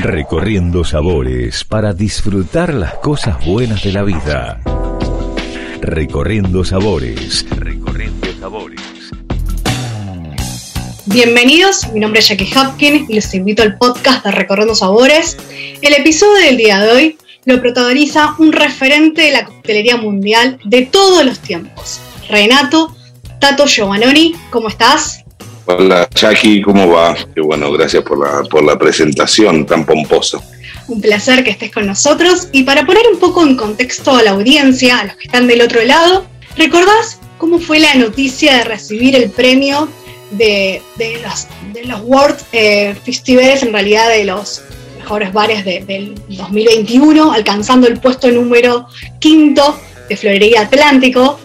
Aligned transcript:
Recorriendo 0.00 0.84
sabores 0.84 1.64
para 1.64 1.92
disfrutar 1.92 2.72
las 2.72 2.94
cosas 2.94 3.44
buenas 3.44 3.82
de 3.82 3.92
la 3.92 4.04
vida. 4.04 4.60
Recorriendo 5.80 6.64
sabores. 6.64 7.44
Recorriendo 7.50 8.28
sabores. 8.38 8.80
Bienvenidos, 11.06 11.88
mi 11.92 11.98
nombre 11.98 12.20
es 12.20 12.28
Jackie 12.28 12.48
Hopkins 12.56 13.10
y 13.10 13.14
les 13.14 13.34
invito 13.34 13.62
al 13.62 13.76
podcast 13.76 14.24
de 14.24 14.30
Recorriendo 14.30 14.76
Sabores. 14.76 15.36
El 15.82 15.94
episodio 15.94 16.46
del 16.46 16.56
día 16.56 16.80
de 16.80 16.92
hoy 16.92 17.18
lo 17.44 17.60
protagoniza 17.60 18.36
un 18.38 18.52
referente 18.52 19.22
de 19.22 19.32
la 19.32 19.46
coctelería 19.46 19.96
mundial 19.96 20.60
de 20.64 20.82
todos 20.82 21.24
los 21.24 21.40
tiempos, 21.40 21.98
Renato 22.28 22.94
Tato 23.40 23.66
Giovannoni. 23.66 24.36
¿Cómo 24.50 24.68
estás? 24.68 25.24
Hola 25.70 26.08
Jackie, 26.14 26.62
¿cómo 26.62 26.88
va? 26.88 27.14
Qué 27.34 27.42
bueno, 27.42 27.70
gracias 27.70 28.02
por 28.02 28.18
la, 28.18 28.42
por 28.48 28.64
la 28.64 28.78
presentación 28.78 29.66
tan 29.66 29.84
pomposa. 29.84 30.40
Un 30.86 30.98
placer 30.98 31.44
que 31.44 31.50
estés 31.50 31.70
con 31.70 31.86
nosotros 31.86 32.48
y 32.52 32.62
para 32.62 32.86
poner 32.86 33.02
un 33.12 33.20
poco 33.20 33.42
en 33.42 33.54
contexto 33.54 34.16
a 34.16 34.22
la 34.22 34.30
audiencia, 34.30 35.00
a 35.00 35.04
los 35.04 35.16
que 35.16 35.26
están 35.26 35.46
del 35.46 35.60
otro 35.60 35.84
lado, 35.84 36.24
¿recordás 36.56 37.20
cómo 37.36 37.58
fue 37.58 37.80
la 37.80 37.94
noticia 37.96 38.56
de 38.56 38.64
recibir 38.64 39.14
el 39.14 39.28
premio 39.28 39.90
de, 40.30 40.80
de 40.96 41.20
los, 41.20 41.46
de 41.74 41.84
los 41.84 42.00
World 42.00 42.38
eh, 42.52 42.96
en 43.04 43.72
realidad 43.74 44.08
de 44.08 44.24
los 44.24 44.62
mejores 44.96 45.34
bares 45.34 45.66
del 45.66 46.14
2021, 46.28 47.30
alcanzando 47.30 47.88
el 47.88 48.00
puesto 48.00 48.30
número 48.30 48.86
quinto 49.20 49.78
de 50.08 50.16
Florería 50.16 50.62
Atlántico? 50.62 51.38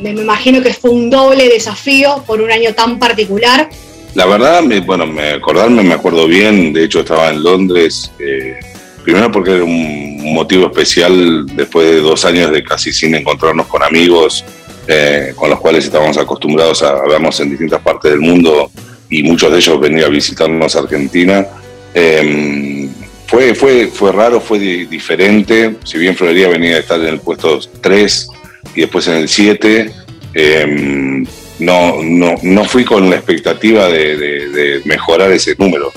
Me 0.00 0.10
imagino 0.10 0.62
que 0.62 0.72
fue 0.72 0.90
un 0.90 1.10
doble 1.10 1.48
desafío 1.48 2.22
por 2.26 2.40
un 2.40 2.50
año 2.50 2.74
tan 2.74 2.98
particular. 2.98 3.68
La 4.14 4.26
verdad, 4.26 4.62
bueno, 4.84 5.06
me 5.06 5.32
acordarme, 5.32 5.82
me 5.82 5.94
acuerdo 5.94 6.26
bien, 6.26 6.72
de 6.72 6.84
hecho 6.84 7.00
estaba 7.00 7.28
en 7.28 7.42
Londres, 7.42 8.10
eh, 8.18 8.58
primero 9.04 9.30
porque 9.30 9.52
era 9.52 9.64
un 9.64 10.32
motivo 10.32 10.66
especial 10.66 11.46
después 11.54 11.86
de 11.86 12.00
dos 12.00 12.24
años 12.24 12.50
de 12.50 12.64
casi 12.64 12.92
sin 12.92 13.14
encontrarnos 13.14 13.66
con 13.66 13.82
amigos, 13.82 14.44
eh, 14.88 15.32
con 15.36 15.50
los 15.50 15.60
cuales 15.60 15.84
estábamos 15.84 16.16
acostumbrados 16.16 16.82
a 16.82 16.94
vernos 17.06 17.38
en 17.40 17.50
distintas 17.50 17.82
partes 17.82 18.10
del 18.10 18.20
mundo 18.20 18.70
y 19.10 19.22
muchos 19.22 19.50
de 19.52 19.58
ellos 19.58 19.80
venían 19.80 20.06
a 20.06 20.08
visitarnos 20.08 20.76
a 20.76 20.80
Argentina. 20.80 21.46
Em, 21.92 22.88
fue, 23.26 23.54
fue, 23.54 23.88
fue 23.88 24.12
raro, 24.12 24.40
fue 24.40 24.58
diferente, 24.58 25.76
si 25.84 25.98
bien 25.98 26.16
Florería 26.16 26.48
venía 26.48 26.76
a 26.76 26.78
estar 26.80 27.00
en 27.00 27.06
el 27.06 27.20
puesto 27.20 27.58
3, 27.80 28.28
y 28.76 28.82
después 28.82 29.08
en 29.08 29.14
el 29.16 29.28
7 29.28 29.90
em, 30.34 31.26
no, 31.58 32.02
no, 32.02 32.34
no, 32.42 32.64
fui 32.64 32.84
con 32.84 33.08
la 33.08 33.16
expectativa 33.16 33.88
de, 33.88 34.82
mejorar 34.84 35.32
ese 35.32 35.56
número. 35.58 35.92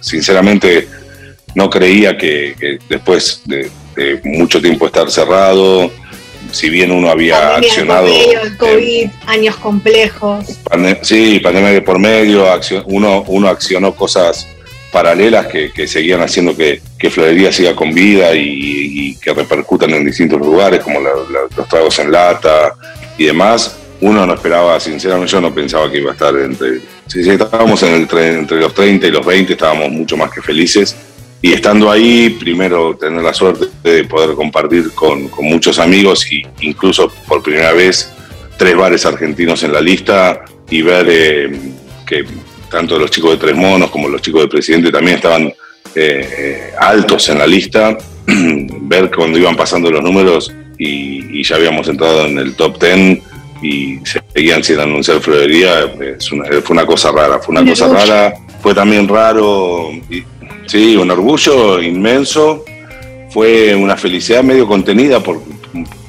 Sinceramente 0.00 0.88
no 1.54 1.68
creía 1.68 2.16
que, 2.16 2.78
después 2.88 3.42
de, 3.44 3.70
mucho 4.24 4.60
tiempo 4.60 4.86
estar 4.86 5.10
cerrado, 5.10 5.90
si 6.52 6.70
bien 6.70 6.90
uno 6.90 7.10
había 7.10 7.56
accionado... 7.56 8.08
COVID, 8.58 9.08
años 9.26 9.56
complejos. 9.56 10.46
sí, 11.02 11.40
pandemia 11.40 11.70
de 11.70 11.82
por 11.82 11.98
medio, 11.98 12.46
uno, 12.86 13.24
uno 13.26 13.48
accionó 13.48 13.94
cosas 13.94 14.48
paralelas 14.90 15.46
que, 15.48 15.86
seguían 15.86 16.22
haciendo 16.22 16.56
que, 16.56 16.80
que, 16.98 17.10
Florería 17.10 17.52
siga 17.52 17.74
con 17.74 17.92
vida 17.92 18.34
y, 18.34 19.16
que 19.16 19.32
repercutan 19.32 19.90
en 19.90 20.04
distintos 20.04 20.40
lugares, 20.40 20.80
como 20.80 21.00
los 21.00 21.68
tragos 21.68 21.98
en 21.98 22.12
lata 22.12 22.74
y 23.18 23.24
demás. 23.24 23.78
Uno 24.00 24.26
no 24.26 24.34
esperaba, 24.34 24.78
sinceramente, 24.78 25.32
yo 25.32 25.40
no 25.40 25.54
pensaba 25.54 25.90
que 25.90 25.98
iba 25.98 26.10
a 26.10 26.14
estar 26.14 26.36
entre. 26.36 26.80
Si 27.06 27.20
estábamos 27.28 27.82
en 27.82 27.94
entre 27.94 28.60
los 28.60 28.74
30 28.74 29.06
y 29.06 29.10
los 29.10 29.24
20, 29.24 29.52
estábamos 29.52 29.90
mucho 29.90 30.16
más 30.16 30.30
que 30.30 30.42
felices. 30.42 30.94
Y 31.40 31.52
estando 31.52 31.90
ahí, 31.90 32.30
primero 32.30 32.96
tener 32.96 33.22
la 33.22 33.32
suerte 33.32 33.66
de 33.82 34.04
poder 34.04 34.34
compartir 34.34 34.90
con, 34.94 35.30
muchos 35.40 35.78
amigos 35.78 36.30
y 36.30 36.42
incluso 36.60 37.12
por 37.28 37.42
primera 37.42 37.72
vez 37.72 38.12
tres 38.56 38.76
bares 38.76 39.04
argentinos 39.04 39.62
en 39.62 39.72
la 39.72 39.80
lista 39.80 40.44
y 40.70 40.82
ver 40.82 41.06
eh, 41.08 41.60
que 42.06 42.24
tanto 42.70 42.98
los 42.98 43.10
chicos 43.10 43.32
de 43.32 43.36
Tres 43.36 43.54
Monos 43.54 43.90
como 43.90 44.08
los 44.08 44.22
chicos 44.22 44.40
del 44.40 44.48
presidente 44.48 44.90
también 44.90 45.16
estaban 45.16 45.52
eh, 45.98 46.72
altos 46.78 47.28
en 47.30 47.38
la 47.38 47.46
lista, 47.46 47.96
ver 48.26 49.10
cuando 49.10 49.38
iban 49.38 49.56
pasando 49.56 49.90
los 49.90 50.02
números 50.02 50.52
y, 50.78 51.42
ya 51.42 51.56
habíamos 51.56 51.88
entrado 51.88 52.26
en 52.26 52.38
el 52.38 52.54
top 52.54 52.78
10 52.78 53.18
y 53.62 53.98
seguían 54.04 54.62
sin 54.62 54.78
anunciar 54.78 55.20
florería, 55.20 55.90
fue 56.62 56.74
una 56.76 56.84
cosa 56.84 57.10
rara, 57.12 57.38
fue 57.38 57.54
una 57.54 57.68
cosa 57.68 57.88
rara, 57.88 58.34
fue 58.60 58.74
también 58.74 59.08
raro, 59.08 59.90
sí, 60.66 60.96
un 60.96 61.10
orgullo 61.10 61.80
inmenso, 61.80 62.64
fue 63.30 63.74
una 63.74 63.96
felicidad 63.96 64.42
medio 64.42 64.66
contenida, 64.66 65.20
por 65.20 65.40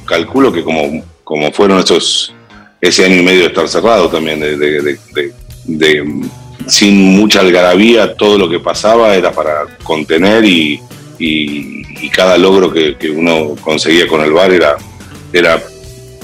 calculo 0.05 0.51
que 0.51 0.63
como, 0.63 1.01
como 1.23 1.51
fueron 1.53 1.79
esos, 1.79 2.33
ese 2.81 3.05
año 3.05 3.15
y 3.15 3.23
medio 3.23 3.41
de 3.41 3.47
estar 3.47 3.67
cerrado 3.69 4.09
también, 4.09 4.41
de 4.41 6.27
sin 6.67 7.15
mucha 7.15 7.39
algarabía, 7.39 8.15
todo 8.15 8.37
lo 8.37 8.49
que 8.49 8.59
pasaba 8.59 9.15
era 9.15 9.31
para 9.31 9.65
contener 9.83 10.45
y, 10.45 10.81
cada 12.11 12.37
logro 12.37 12.71
que, 12.71 12.95
uno 13.09 13.55
conseguía 13.61 14.07
con 14.07 14.21
el 14.21 14.31
bar 14.31 14.51
era, 14.51 14.75
era 15.31 15.61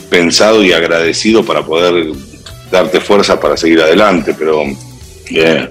pensado 0.10 0.64
y 0.64 0.72
agradecido 0.72 1.44
para 1.44 1.64
poder 1.64 2.12
darte 2.72 3.00
fuerza 3.00 3.40
para 3.40 3.56
seguir 3.56 3.82
adelante, 3.82 4.36
pero 4.38 4.64
eh, 5.30 5.70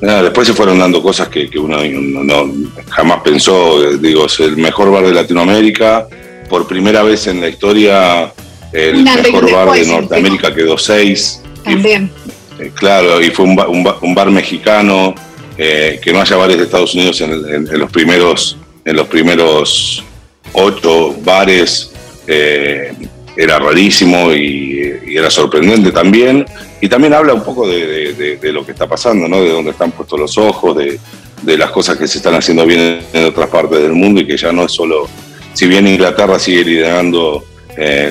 después 0.00 0.48
se 0.48 0.54
fueron 0.54 0.78
dando 0.78 1.02
cosas 1.02 1.28
que, 1.28 1.48
uno 1.58 1.78
no, 1.84 2.52
jamás 2.88 3.20
pensó, 3.22 3.96
digo, 3.98 4.26
es 4.26 4.40
el 4.40 4.56
mejor 4.56 4.90
bar 4.90 5.06
de 5.06 5.14
Latinoamérica, 5.14 6.08
por 6.48 6.66
primera 6.66 7.02
vez 7.02 7.26
en 7.28 7.40
la 7.40 7.48
historia 7.48 8.32
el 8.72 9.04
mejor 9.04 9.50
bar 9.50 9.72
de 9.72 9.86
Norteamérica 9.86 10.54
quedó 10.54 10.78
seis. 10.78 11.42
También. 11.64 12.10
Claro, 12.70 13.20
y 13.20 13.30
fue 13.30 13.46
un, 13.46 14.14
bar, 14.14 14.30
mexicano, 14.30 15.14
eh, 15.56 16.00
que 16.02 16.12
no 16.12 16.20
haya 16.20 16.36
bares 16.36 16.58
de 16.58 16.64
Estados 16.64 16.94
Unidos 16.94 17.20
en, 17.20 17.78
los 17.78 17.90
primeros 17.90 18.56
en 18.84 18.96
los 18.96 19.06
primeros 19.06 20.02
ocho 20.52 21.14
bares 21.22 21.92
eh, 22.26 22.92
era 23.36 23.58
rarísimo 23.58 24.32
y, 24.32 24.80
era 25.06 25.30
sorprendente 25.30 25.92
también. 25.92 26.44
Y 26.80 26.88
también 26.88 27.12
habla 27.14 27.34
un 27.34 27.44
poco 27.44 27.68
de, 27.68 28.38
lo 28.52 28.64
que 28.64 28.72
está 28.72 28.88
pasando, 28.88 29.28
¿no? 29.28 29.42
de 29.42 29.50
dónde 29.50 29.70
están 29.70 29.92
puestos 29.92 30.18
los 30.18 30.38
ojos, 30.38 30.76
de, 30.76 30.98
las 31.56 31.70
cosas 31.70 31.96
que 31.96 32.08
se 32.08 32.18
están 32.18 32.34
haciendo 32.34 32.64
bien 32.66 33.00
en 33.12 33.24
otras 33.24 33.48
partes 33.48 33.80
del 33.80 33.92
mundo 33.92 34.20
y 34.20 34.26
que 34.26 34.36
ya 34.36 34.52
no 34.52 34.64
es 34.64 34.72
solo, 34.72 35.08
si 35.52 35.66
bien 35.66 35.86
Inglaterra 35.86 36.38
sigue 36.38 36.64
liderando 36.64 37.44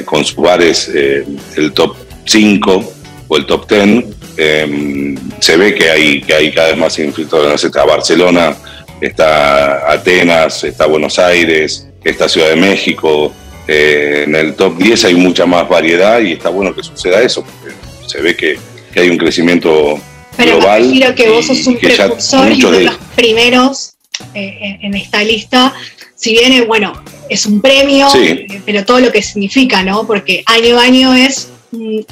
con 0.05 0.23
sus 0.25 0.35
bares 0.35 0.89
el 0.89 1.71
top 1.73 1.95
5 2.25 2.93
o 3.27 3.37
el 3.37 3.45
top 3.45 3.69
10, 3.69 4.05
Em, 4.37 5.15
se 5.39 5.57
ve 5.57 5.75
que 5.75 5.89
hay, 5.89 6.21
que 6.21 6.33
hay 6.33 6.51
cada 6.51 6.69
vez 6.69 6.77
más 6.77 6.99
infiltrados. 6.99 7.63
Está 7.63 7.83
Barcelona, 7.83 8.55
está 8.99 9.91
Atenas, 9.91 10.63
está 10.63 10.85
Buenos 10.85 11.19
Aires, 11.19 11.87
está 12.03 12.29
Ciudad 12.29 12.49
de 12.49 12.55
México. 12.55 13.33
Eh, 13.67 14.23
en 14.25 14.35
el 14.35 14.55
top 14.55 14.77
10 14.77 15.05
hay 15.05 15.15
mucha 15.15 15.45
más 15.45 15.67
variedad 15.67 16.19
y 16.19 16.33
está 16.33 16.49
bueno 16.49 16.75
que 16.75 16.83
suceda 16.83 17.21
eso, 17.21 17.43
porque 17.43 17.75
se 18.07 18.21
ve 18.21 18.35
que, 18.35 18.57
hay 18.99 19.09
un 19.09 19.17
crecimiento 19.17 19.99
pero 20.35 20.57
global. 20.57 20.89
Pero 20.91 21.15
que 21.15 21.29
vos 21.29 21.45
sos 21.45 21.65
un 21.67 21.77
precursor 21.77 22.51
y 22.51 22.61
de 22.61 22.83
los 22.83 22.95
primeros 23.15 23.93
eh, 24.33 24.79
en 24.81 24.95
esta 24.95 25.23
lista. 25.23 25.73
Si 26.15 26.33
bien, 26.33 26.67
bueno, 26.67 27.01
es 27.29 27.45
un 27.45 27.61
premio, 27.61 28.07
eh, 28.15 28.61
pero 28.65 28.83
todo 28.83 28.99
lo 28.99 29.11
que 29.11 29.21
significa, 29.21 29.83
¿no? 29.83 30.05
Porque 30.05 30.43
año 30.45 30.77
a 30.77 30.83
año 30.83 31.13
es 31.15 31.50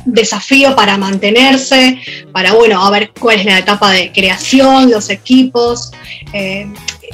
desafío 0.06 0.75
para 0.75 0.97
mantenerse, 0.97 2.00
para, 2.31 2.53
bueno, 2.53 2.84
a 2.86 2.90
ver 2.92 3.12
cuál 3.20 3.40
es 3.40 3.46
la 3.46 3.59
etapa 3.59 3.92
de 3.92 4.12
creación, 4.12 4.90
los 4.90 5.09
equipos. 5.09 5.92
Eh, 6.34 6.68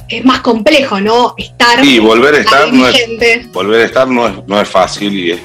es 0.08 0.24
más 0.24 0.42
complejo, 0.42 1.02
¿no? 1.02 1.34
Estar. 1.38 1.84
Sí, 1.84 2.00
volver 2.00 2.36
a 2.36 2.40
estar, 2.40 2.72
no 2.72 2.88
es, 2.88 3.52
volver 3.52 3.82
a 3.82 3.86
estar 3.86 4.08
no 4.08 4.28
es, 4.28 4.34
no 4.48 4.62
es 4.62 4.70
fácil 4.70 5.14
y, 5.18 5.32
eh, 5.32 5.40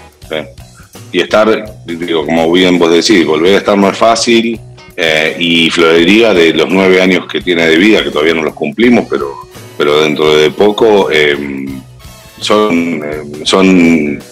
y 1.13 1.21
estar, 1.21 1.77
digo, 1.87 2.27
como 2.27 2.53
bien 2.53 2.79
vos 2.79 2.91
decís, 2.91 3.25
volver 3.25 3.55
a 3.55 3.59
estar 3.59 3.79
no 3.79 3.89
es 3.89 3.97
fácil. 3.97 4.61
Eh, 4.97 5.37
y 5.39 5.71
Florería, 5.71 6.35
de 6.35 6.53
los 6.53 6.69
nueve 6.69 7.01
años 7.01 7.27
que 7.27 7.41
tiene 7.41 7.67
de 7.67 7.77
vida, 7.77 8.05
que 8.05 8.11
todavía 8.11 8.35
no 8.35 8.43
los 8.43 8.55
cumplimos, 8.55 9.07
pero, 9.09 9.35
pero 9.79 10.03
dentro 10.03 10.37
de 10.37 10.51
poco, 10.51 11.09
son, 12.39 13.03
son 13.45 14.23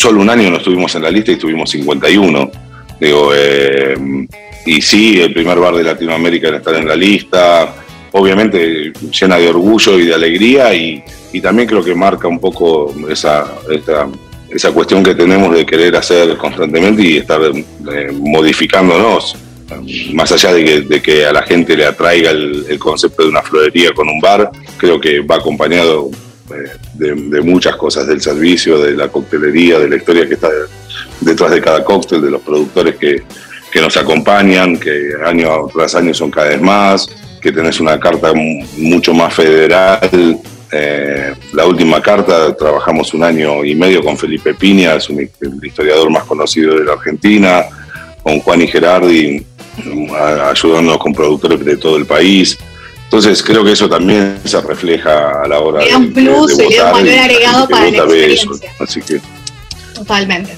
solo 0.00 0.22
un 0.22 0.30
año 0.30 0.50
no 0.50 0.56
estuvimos 0.56 0.94
en 0.94 1.02
la 1.02 1.10
lista 1.10 1.30
y 1.30 1.34
estuvimos 1.34 1.68
51. 1.70 2.50
Digo, 2.98 3.32
eh, 3.34 3.94
y 4.64 4.80
sí, 4.80 5.20
el 5.20 5.32
primer 5.34 5.58
bar 5.58 5.74
de 5.74 5.84
Latinoamérica 5.84 6.48
en 6.48 6.54
estar 6.54 6.74
en 6.74 6.88
la 6.88 6.96
lista, 6.96 7.74
obviamente 8.12 8.92
llena 9.20 9.36
de 9.36 9.48
orgullo 9.48 9.98
y 9.98 10.06
de 10.06 10.14
alegría 10.14 10.74
y, 10.74 11.02
también 11.42 11.68
creo 11.68 11.84
que 11.84 11.94
marca 11.94 12.26
un 12.26 12.40
poco 12.40 12.92
esa, 13.08 13.46
esa 14.50 14.72
cuestión 14.72 15.02
que 15.02 15.14
tenemos 15.14 15.54
de 15.54 15.64
querer 15.64 15.94
hacer 15.94 16.36
constantemente 16.36 17.02
y 17.02 17.18
estar 17.18 17.40
eh, 17.42 18.12
modificándonos. 18.12 19.36
más 20.12 20.32
allá 20.32 20.52
de 20.54 21.00
que, 21.00 21.24
a 21.26 21.32
la 21.32 21.42
gente 21.42 21.76
le 21.76 21.86
atraiga 21.86 22.30
el, 22.30 22.78
concepto 22.78 23.22
de 23.22 23.28
una 23.28 23.42
florería 23.42 23.92
con 23.92 24.08
un 24.08 24.20
bar, 24.20 24.50
creo 24.76 24.98
que 24.98 25.20
va 25.20 25.36
acompañado 25.36 26.10
de, 26.94 27.40
muchas 27.42 27.76
cosas, 27.76 28.06
del 28.06 28.20
servicio, 28.20 28.78
de 28.78 28.92
la 28.92 29.08
coctelería, 29.08 29.78
de 29.78 29.88
la 29.88 29.96
historia 29.96 30.26
que 30.26 30.34
está 30.34 30.48
detrás 31.20 31.50
de 31.50 31.60
cada 31.60 31.84
cóctel, 31.84 32.22
de 32.22 32.30
los 32.30 32.42
productores 32.42 32.96
que, 32.96 33.22
nos 33.80 33.96
acompañan, 33.96 34.78
que 34.78 35.10
año 35.24 35.68
tras 35.72 35.94
año 35.94 36.12
son 36.12 36.30
cada 36.30 36.48
vez 36.48 36.60
más, 36.60 37.08
que 37.40 37.52
tenés 37.52 37.80
una 37.80 37.98
carta 37.98 38.32
mucho 38.76 39.14
más 39.14 39.32
federal. 39.32 40.38
Eh, 40.72 41.34
la 41.52 41.66
última 41.66 42.00
carta 42.00 42.54
trabajamos 42.54 43.12
un 43.14 43.24
año 43.24 43.64
y 43.64 43.74
medio 43.74 44.02
con 44.02 44.16
Felipe 44.16 44.54
Piña, 44.54 44.94
es 44.94 45.08
un, 45.08 45.20
el 45.20 45.64
historiador 45.64 46.10
más 46.10 46.24
conocido 46.24 46.78
de 46.78 46.84
la 46.84 46.92
Argentina, 46.92 47.64
con 48.22 48.40
Juan 48.40 48.62
y 48.62 48.66
Gerardi 48.66 49.46
ayudándonos 50.50 50.98
con 50.98 51.12
productores 51.12 51.64
de 51.64 51.76
todo 51.76 51.96
el 51.96 52.06
país. 52.06 52.58
Entonces 53.10 53.42
creo 53.42 53.64
que 53.64 53.72
eso 53.72 53.88
también 53.88 54.38
se 54.44 54.60
refleja 54.60 55.42
a 55.42 55.48
la 55.48 55.58
hora 55.58 55.84
de, 55.84 55.96
un 55.96 56.12
plus, 56.12 56.56
de, 56.56 56.68
un 56.68 56.76
valor 56.76 57.18
agregado 57.18 57.68
para 57.68 57.90
la 57.90 57.98
experiencia. 57.98 58.72
así 58.78 59.02
que 59.02 59.20
totalmente. 59.92 60.52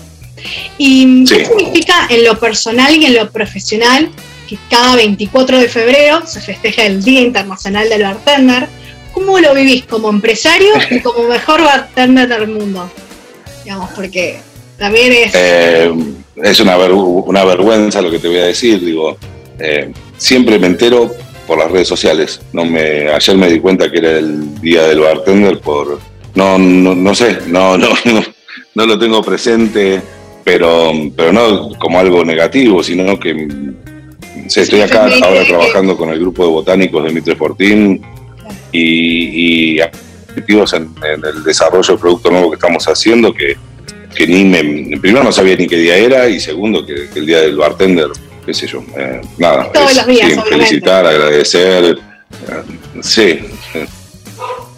¿Y 0.76 1.24
qué 1.24 1.46
significa 1.46 2.08
en 2.10 2.26
lo 2.26 2.38
personal 2.38 2.94
y 2.94 3.06
en 3.06 3.14
lo 3.14 3.30
profesional 3.30 4.10
que 4.46 4.58
cada 4.68 4.96
24 4.96 5.60
de 5.60 5.68
febrero 5.70 6.26
se 6.26 6.42
festeja 6.42 6.84
el 6.84 7.02
Día 7.02 7.22
Internacional 7.22 7.88
del 7.88 8.02
Bartender? 8.02 8.68
¿Cómo 9.14 9.40
lo 9.40 9.54
vivís 9.54 9.86
como 9.86 10.10
empresario 10.10 10.74
y 10.90 11.00
como 11.00 11.26
mejor 11.28 11.62
bartender 11.62 12.28
del 12.28 12.48
mundo? 12.48 12.86
Digamos, 13.64 13.88
porque 13.94 14.40
también 14.76 15.10
es... 15.10 15.32
Eh, 15.34 15.90
es 16.36 16.60
una, 16.60 16.76
una 16.76 17.44
vergüenza 17.46 18.02
lo 18.02 18.10
que 18.10 18.18
te 18.18 18.28
voy 18.28 18.40
a 18.40 18.44
decir, 18.44 18.84
digo, 18.84 19.16
eh, 19.58 19.90
siempre 20.18 20.58
me 20.58 20.66
entero 20.66 21.14
por 21.52 21.58
las 21.58 21.70
redes 21.70 21.86
sociales. 21.88 22.40
No 22.54 22.64
me, 22.64 23.10
ayer 23.10 23.36
me 23.36 23.46
di 23.46 23.60
cuenta 23.60 23.90
que 23.90 23.98
era 23.98 24.12
el 24.12 24.58
día 24.62 24.84
del 24.84 25.00
bartender 25.00 25.58
por, 25.58 26.00
no, 26.34 26.56
no, 26.56 26.94
no 26.94 27.14
sé, 27.14 27.40
no, 27.46 27.76
no, 27.78 27.88
no, 28.74 28.86
lo 28.86 28.98
tengo 28.98 29.22
presente, 29.22 30.00
pero, 30.44 30.92
pero 31.14 31.30
no 31.30 31.68
como 31.78 32.00
algo 32.00 32.24
negativo, 32.24 32.82
sino 32.82 33.20
que 33.20 33.48
estoy 34.46 34.80
acá 34.80 35.10
ahora 35.22 35.44
trabajando 35.44 35.94
con 35.94 36.08
el 36.08 36.20
grupo 36.20 36.42
de 36.42 36.52
botánicos 36.52 37.04
de 37.04 37.12
Mitre 37.12 37.36
Fortín 37.36 38.00
y, 38.72 39.74
y 39.74 39.80
activos 39.82 40.72
en, 40.72 40.88
en 41.04 41.22
el 41.22 41.44
desarrollo 41.44 41.86
del 41.86 42.00
producto 42.00 42.30
nuevo 42.30 42.48
que 42.48 42.54
estamos 42.56 42.88
haciendo, 42.88 43.34
que 43.34 43.58
que 44.14 44.26
ni 44.26 44.44
me, 44.44 44.98
primero 44.98 45.24
no 45.24 45.32
sabía 45.32 45.56
ni 45.56 45.66
qué 45.66 45.76
día 45.76 45.96
era 45.96 46.28
y 46.28 46.38
segundo 46.38 46.84
que, 46.84 47.08
el 47.14 47.26
día 47.26 47.40
del 47.40 47.56
bartender, 47.56 48.08
qué 48.44 48.54
sé 48.54 48.66
yo, 48.66 48.82
eh, 48.96 49.20
nada. 49.38 49.70
Todos 49.72 49.94
los 49.94 50.06
días, 50.06 50.44
felicitar, 50.48 51.06
agradecer, 51.06 51.98
eh, 52.48 52.62
sí. 53.02 53.40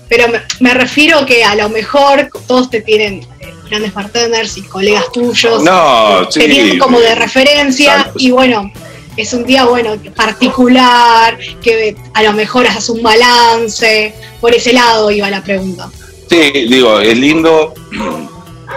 Pero 0.08 0.26
me, 0.60 0.74
refiero 0.74 1.24
que 1.24 1.42
a 1.42 1.54
lo 1.54 1.68
mejor 1.68 2.28
todos 2.46 2.70
te 2.70 2.82
tienen 2.82 3.26
eh, 3.40 3.54
grandes 3.68 3.94
bartenders 3.94 4.56
y 4.58 4.62
colegas 4.62 5.10
tuyos, 5.12 5.62
no, 5.62 6.28
te 6.28 6.48
tienen 6.48 6.78
como 6.78 7.00
de 7.00 7.14
referencia 7.14 8.12
y 8.16 8.30
bueno, 8.30 8.70
es 9.16 9.32
un 9.32 9.44
día 9.44 9.64
bueno 9.64 9.96
particular, 10.14 11.38
que 11.62 11.96
a 12.12 12.22
lo 12.22 12.32
mejor 12.34 12.66
haces 12.66 12.88
un 12.90 13.02
balance, 13.02 14.12
por 14.40 14.54
ese 14.54 14.72
lado 14.72 15.10
iba 15.10 15.30
la 15.30 15.42
pregunta. 15.42 15.88
Sí, 16.28 16.66
digo, 16.68 17.00
es 17.00 17.16
lindo 17.16 17.74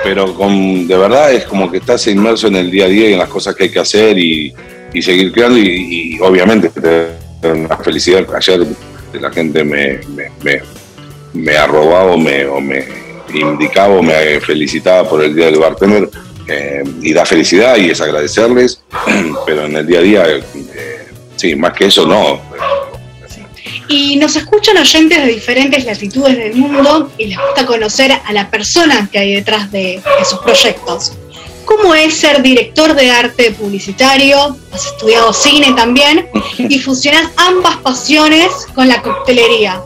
pero 0.04 0.34
con, 0.34 0.88
de 0.88 0.98
verdad 0.98 1.34
es 1.34 1.45
como 1.45 1.72
que 1.72 1.78
estás 1.78 2.07
inmerso 2.07 2.48
en 2.48 2.56
el 2.56 2.72
día 2.72 2.86
a 2.86 2.88
día 2.88 3.10
y 3.10 3.13
en 3.13 3.19
las 3.19 3.30
cosas 3.30 3.56
que 3.56 3.63
hay 3.63 3.72
que 3.72 3.80
hacer 3.80 4.18
y, 4.18 4.54
seguir 5.02 5.32
creando 5.32 5.58
y, 5.58 6.18
obviamente 6.22 6.72
una 7.44 7.78
felicidad. 7.78 8.26
Ayer 8.36 8.66
la 9.14 9.32
gente 9.32 9.64
me, 9.64 10.00
me, 10.44 10.62
me, 11.34 11.58
arrobaba 11.58 12.12
o 12.12 12.18
me, 12.18 12.46
me 12.62 12.86
indicaba 13.34 13.96
o 13.96 14.02
me 14.02 14.40
felicitaba 14.42 15.08
por 15.08 15.24
el 15.24 15.36
Día 15.36 15.46
del 15.46 15.60
Bartender 15.60 16.10
eh, 16.48 16.84
y 17.02 17.14
da 17.14 17.26
felicidad 17.26 17.78
y 17.78 17.92
es 17.92 18.02
agradecerles, 18.02 18.82
pero 19.46 19.66
en 19.66 19.78
el 19.78 19.86
día 19.86 20.00
a 20.00 20.02
día, 20.02 20.26
eh, 20.30 20.44
sí, 21.36 21.56
más 21.56 21.74
que 21.74 21.86
eso 21.86 22.06
no 22.06 22.42
y 23.88 24.18
nos 24.18 24.36
escuchan 24.36 24.78
oyentes 24.78 25.18
de 25.18 25.28
diferentes 25.28 25.86
latitudes 25.86 26.38
del 26.38 26.56
mundo 26.56 27.12
y 27.18 27.28
les 27.28 27.38
gusta 27.38 27.66
conocer 27.66 28.12
a 28.12 28.34
la 28.34 28.50
persona 28.50 29.08
que 29.12 29.20
hay 29.20 29.36
detrás 29.36 29.72
de 29.72 30.02
esos 30.22 30.40
proyectos. 30.40 31.14
¿Cómo 31.68 31.94
es 31.94 32.16
ser 32.16 32.42
director 32.42 32.96
de 32.96 33.12
arte 33.12 33.52
publicitario? 33.52 34.58
Has 34.72 34.86
estudiado 34.88 35.34
cine 35.34 35.74
también 35.74 36.30
y 36.58 36.80
fusionas 36.80 37.30
ambas 37.36 37.78
pasiones 37.78 38.48
con 38.74 38.88
la 38.88 39.02
coctelería. 39.02 39.81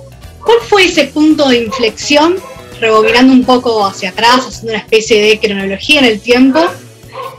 ¿Cuál 0.46 0.60
fue 0.70 0.86
ese 0.86 1.06
punto 1.06 1.50
de 1.50 1.64
inflexión, 1.64 2.38
rebobinando 2.80 3.34
un 3.34 3.44
poco 3.44 3.86
hacia 3.86 4.10
atrás, 4.10 4.46
haciendo 4.48 4.74
una 4.74 4.80
especie 4.80 5.22
de 5.22 5.40
cronología 5.40 6.00
en 6.00 6.06
el 6.06 6.22
tiempo, 6.22 6.60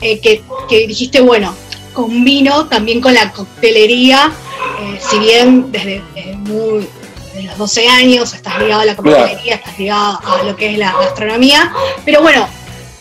eh, 0.01 0.19
que, 0.19 0.43
que 0.69 0.87
dijiste, 0.87 1.21
bueno, 1.21 1.55
combino 1.93 2.67
también 2.67 3.01
con 3.01 3.13
la 3.13 3.31
coctelería 3.31 4.31
eh, 4.79 4.99
si 4.99 5.19
bien 5.19 5.71
desde, 5.71 6.01
muy, 6.37 6.87
los 7.43 7.57
12 7.57 7.87
años 7.87 8.33
estás 8.33 8.59
ligado 8.59 8.81
a 8.81 8.85
la 8.85 8.95
coctelería, 8.95 9.55
estás 9.55 9.79
ligado 9.79 10.19
a 10.23 10.43
lo 10.43 10.55
que 10.55 10.71
es 10.71 10.77
la 10.77 10.91
gastronomía, 10.93 11.73
pero 12.03 12.21
bueno, 12.21 12.47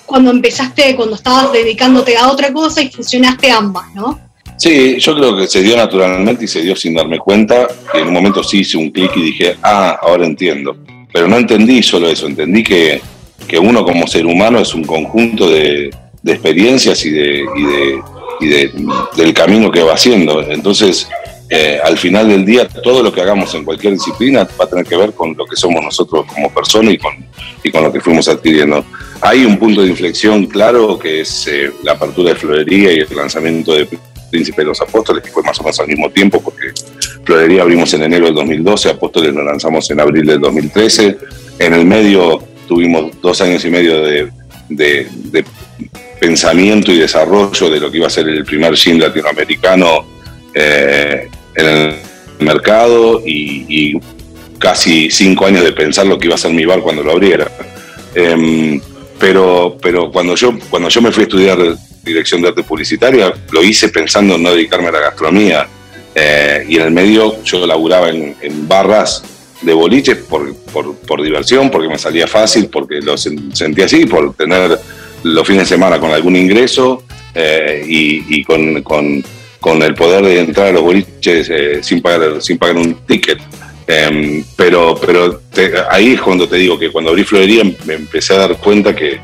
cuando 0.07 0.31
empezaste, 0.31 0.95
cuando 0.97 1.17
estabas 1.17 1.53
dedicándote 1.53 2.17
a 2.17 2.31
otra 2.31 2.53
cosa 2.53 2.83
y 2.83 2.91
fusionaste 2.91 3.51
ambas, 3.51 3.95
¿no? 3.95 4.19
Sí, 4.57 4.97
yo 4.99 5.15
creo 5.17 5.37
que 5.37 5.47
se 5.47 5.63
dio 5.63 5.77
naturalmente 5.77 6.45
y 6.45 6.49
se 6.49 6.63
dio 6.63 6.77
sin 6.77 6.95
darme 6.95 7.19
cuenta. 7.19 7.67
Y 7.95 7.99
en 7.99 8.09
un 8.09 8.15
momento 8.15 8.45
sí 8.45 8.61
hice 8.61 8.77
un 8.77 8.91
clic 8.91 9.11
y 9.17 9.23
dije, 9.23 9.57
ah, 9.63 9.99
ahora 10.01 10.25
entiendo. 10.25 10.77
Pero 11.13 11.27
no 11.27 11.37
entendí 11.37 11.83
solo 11.83 12.09
eso, 12.09 12.27
entendí 12.27 12.63
que, 12.63 13.01
que 13.49 13.59
uno 13.59 13.85
como 13.85 14.07
ser 14.07 14.25
humano 14.25 14.61
es 14.61 14.73
un 14.75 14.85
conjunto 14.85 15.51
de, 15.51 15.91
de 16.23 16.33
experiencias 16.33 17.05
y, 17.05 17.11
de, 17.11 17.45
y, 17.57 17.63
de, 17.63 18.03
y 18.41 18.47
de, 18.47 18.71
del 19.17 19.35
camino 19.35 19.71
que 19.71 19.83
va 19.83 19.95
haciendo. 19.95 20.43
Entonces, 20.43 21.09
al 21.83 21.99
final 21.99 22.29
del 22.29 22.45
día 22.45 22.67
todo 22.69 23.03
lo 23.03 23.13
que 23.13 23.21
hagamos 23.21 23.55
en 23.55 23.65
cualquier 23.65 23.95
disciplina 23.95 24.49
va 24.59 24.65
a 24.65 24.69
tener 24.69 24.87
que 24.87 24.97
ver 24.97 25.13
con 25.13 25.37
lo 25.37 25.45
que 25.45 25.57
somos 25.57 25.83
nosotros 25.85 26.25
como 26.33 26.53
personas 26.53 26.95
y 26.95 26.99
con, 26.99 27.13
y 27.63 27.71
con 27.71 27.83
lo 27.83 27.93
que 27.93 28.01
fuimos 28.01 28.29
adquiriendo. 28.29 28.85
Hay 29.21 29.45
un 29.45 29.59
punto 29.59 29.83
de 29.83 29.89
inflexión 29.89 30.47
claro 30.47 30.99
que 30.99 31.21
es 31.21 31.47
eh, 31.47 31.71
la 31.83 31.93
apertura 31.93 32.31
de 32.31 32.37
Florería 32.37 32.93
y 32.93 33.01
el 33.01 33.09
lanzamiento 33.15 33.75
de 33.75 33.89
Príncipe 34.31 34.63
de 34.63 34.69
los 34.69 34.81
Apóstoles, 34.81 35.23
que 35.23 35.31
fue 35.31 35.43
más 35.43 35.61
o 35.61 35.63
menos 35.63 35.79
al 35.79 35.89
mismo 35.89 36.11
tiempo, 36.11 36.41
porque 36.41 36.73
Florería 37.25 37.63
abrimos 37.63 37.93
en 37.93 38.03
enero 38.03 38.27
del 38.27 38.35
2012, 38.35 38.89
Apóstoles 38.89 39.35
lo 39.35 39.45
lanzamos 39.45 39.91
en 39.91 40.01
abril 40.01 40.25
del 40.25 40.41
2013. 40.41 41.19
En 41.59 41.75
el 41.75 41.85
medio 41.85 42.43
tuvimos 42.67 43.21
dos 43.21 43.41
años 43.43 43.63
y 43.65 43.71
medio 43.71 44.03
de, 44.03 44.33
de 44.69 45.45
pensamiento 46.19 46.93
y 46.93 46.99
desarrollo 46.99 47.69
de 47.69 47.81
lo 47.81 47.91
que 47.91 47.99
iba 47.99 48.07
a 48.07 48.11
ser 48.11 48.29
el 48.29 48.45
primer 48.45 48.75
gin 48.77 48.99
latinoamericano 48.99 50.07
eh, 50.55 51.29
en 51.55 51.67
el 51.67 51.97
mercado 52.39 53.23
y, 53.25 53.99
casi 54.59 55.11
cinco 55.11 55.47
años 55.47 55.65
de 55.65 55.73
pensar 55.73 56.07
lo 56.07 56.21
que 56.21 56.27
iba 56.27 56.37
a 56.37 56.39
ser 56.39 56.53
mi 56.53 56.65
bar 56.65 56.81
cuando 56.81 57.03
lo 57.03 57.11
abriera. 57.13 57.51
Em, 58.15 58.81
pero 59.19 59.77
pero 59.83 60.11
cuando, 60.13 60.37
yo, 60.37 60.57
cuando 60.71 60.89
yo 60.89 61.03
me 61.03 61.11
fui 61.11 61.23
a 61.23 61.27
estudiar 61.27 61.59
dirección 62.05 62.43
de 62.43 62.49
arte 62.49 62.63
publicitaria, 62.63 63.33
lo 63.51 63.63
hice 63.63 63.89
pensando 63.89 64.37
en 64.37 64.43
no 64.43 64.51
dedicarme 64.53 64.89
a 64.89 64.93
la 64.93 65.01
gastronomía. 65.01 65.67
Eh, 66.15 66.67
y 66.69 66.77
en 66.77 66.83
el 66.83 66.91
medio 66.91 67.43
yo 67.43 67.67
laburaba 67.67 68.11
en, 68.11 68.37
barras 68.69 69.25
de 69.63 69.73
boliches 69.73 70.19
por, 70.19 70.55
por, 71.07 71.23
diversión, 71.23 71.71
porque 71.71 71.89
me 71.89 71.99
salía 71.99 72.27
fácil, 72.27 72.69
porque 72.69 73.01
lo 73.01 73.17
sentía 73.17 73.87
así, 73.87 74.07
por 74.07 74.35
tener 74.35 74.79
los 75.23 75.47
fines 75.47 75.63
de 75.63 75.75
semana 75.75 75.99
con 75.99 76.11
algún 76.11 76.37
ingreso 76.37 77.05
eh, 77.35 77.85
y, 77.87 78.43
con 78.45 79.25
con 79.63 79.81
el 79.81 79.95
poder 79.95 80.25
de 80.25 80.41
entrar 80.41 80.67
a 80.67 80.73
los 80.73 80.83
boliches 80.83 81.49
eh, 81.49 81.83
sin, 81.83 82.03
pagar, 82.03 82.43
sin 82.43 82.59
pagar 82.59 82.77
un 82.77 82.95
ticket. 83.07 83.39
Em, 83.87 84.45
pero 84.57 85.01
pero 85.01 85.41
ahí 85.91 86.15
es 86.15 86.21
cuando 86.21 86.49
te 86.49 86.57
digo 86.57 86.79
que 86.79 86.91
cuando 86.91 87.11
abrí 87.11 87.25
Florería 87.25 87.63
me 87.85 87.95
empecé 87.95 88.35
a 88.35 88.39
dar 88.39 88.57
cuenta 88.59 88.95
que, 88.95 89.21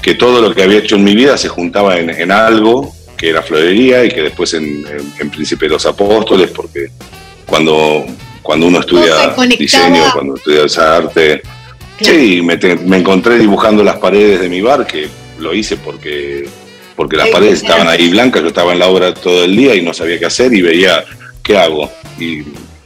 que 0.00 0.14
todo 0.14 0.40
lo 0.40 0.54
que 0.54 0.62
había 0.62 0.78
hecho 0.78 0.96
en 0.96 1.04
mi 1.04 1.14
vida 1.16 1.36
se 1.36 1.48
juntaba 1.48 1.98
en, 1.98 2.30
algo 2.30 2.94
que 3.16 3.30
era 3.30 3.42
Florería 3.42 4.04
y 4.04 4.08
que 4.08 4.22
después 4.22 4.54
en, 4.54 4.86
en, 5.20 5.30
Príncipe 5.30 5.66
de 5.66 5.72
los 5.72 5.86
Apóstoles, 5.86 6.50
porque 6.50 6.88
cuando, 7.44 8.06
cuando 8.42 8.66
uno 8.66 8.80
estudia 8.80 9.34
diseño, 9.58 10.02
cuando 10.12 10.36
estudia 10.36 10.64
esa 10.64 10.96
arte, 10.96 11.42
sí, 12.00 12.40
me, 12.42 12.56
me 12.56 12.98
encontré 12.98 13.38
dibujando 13.38 13.82
las 13.82 13.96
paredes 13.96 14.40
de 14.40 14.48
mi 14.48 14.60
bar, 14.60 14.86
que 14.86 15.08
lo 15.40 15.52
hice 15.54 15.76
porque 15.76 16.46
porque 16.96 17.16
las 17.16 17.28
paredes 17.28 17.62
estaban 17.62 17.86
ahí 17.88 18.08
blancas, 18.08 18.42
yo 18.42 18.48
estaba 18.48 18.72
en 18.72 18.78
la 18.78 18.88
obra 18.88 19.14
todo 19.14 19.44
el 19.44 19.54
día 19.54 19.74
y 19.74 19.82
no 19.82 19.92
sabía 19.92 20.18
qué 20.18 20.26
hacer 20.26 20.52
y 20.52 20.62
veía 20.62 21.04
qué 21.42 21.56
hago. 21.56 21.90
Y 22.18 22.42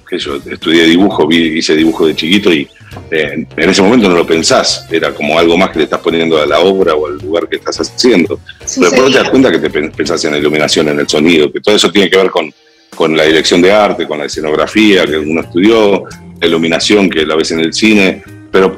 que 0.08 0.18
yo 0.18 0.36
estudié 0.50 0.84
dibujo, 0.84 1.26
vi, 1.26 1.58
hice 1.58 1.76
dibujo 1.76 2.06
de 2.06 2.16
chiquito 2.16 2.52
y, 2.52 2.68
en 3.12 3.46
ese 3.56 3.82
momento 3.82 4.08
no 4.08 4.16
lo 4.16 4.26
pensás, 4.26 4.84
era 4.90 5.14
como 5.14 5.38
algo 5.38 5.56
más 5.56 5.70
que 5.70 5.78
le 5.78 5.84
estás 5.84 6.00
poniendo 6.00 6.42
a 6.42 6.46
la 6.46 6.58
obra 6.58 6.94
o 6.94 7.06
al 7.06 7.18
lugar 7.18 7.48
que 7.48 7.56
estás 7.56 7.78
haciendo. 7.80 8.40
Pero 8.58 8.90
después 8.90 9.12
te 9.12 9.18
das 9.18 9.30
cuenta 9.30 9.50
que 9.52 9.58
te 9.60 9.70
pensás 9.70 10.24
en 10.24 10.32
la 10.32 10.38
iluminación, 10.38 10.88
en 10.88 10.98
el 10.98 11.08
sonido, 11.08 11.52
que 11.52 11.60
todo 11.60 11.76
eso 11.76 11.92
tiene 11.92 12.10
que 12.10 12.16
ver 12.16 12.30
con, 12.30 12.52
con 12.94 13.16
la 13.16 13.22
dirección 13.24 13.62
de 13.62 13.70
arte, 13.70 14.08
con 14.08 14.18
la 14.18 14.24
escenografía 14.24 15.06
que 15.06 15.18
uno 15.18 15.40
estudió, 15.40 16.04
la 16.40 16.46
iluminación 16.46 17.08
que 17.08 17.24
la 17.24 17.36
ves 17.36 17.52
en 17.52 17.60
el 17.60 17.72
cine, 17.72 18.24
pero, 18.50 18.76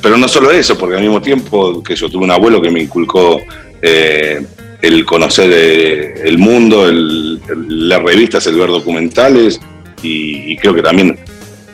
pero 0.00 0.16
no 0.16 0.28
solo 0.28 0.52
eso, 0.52 0.78
porque 0.78 0.96
al 0.96 1.02
mismo 1.02 1.20
tiempo 1.20 1.82
que 1.82 1.96
yo 1.96 2.08
tuve 2.08 2.24
un 2.24 2.30
abuelo 2.30 2.62
que 2.62 2.70
me 2.70 2.80
inculcó 2.80 3.40
eh, 3.82 4.42
el 4.82 5.04
conocer 5.04 5.50
eh, 5.52 6.14
el 6.24 6.38
mundo, 6.38 6.88
el, 6.88 7.40
las 7.88 8.02
revistas, 8.02 8.46
el 8.46 8.56
ver 8.56 8.68
documentales, 8.68 9.60
y, 10.02 10.56
creo 10.56 10.74
que 10.74 10.82
también 10.82 11.18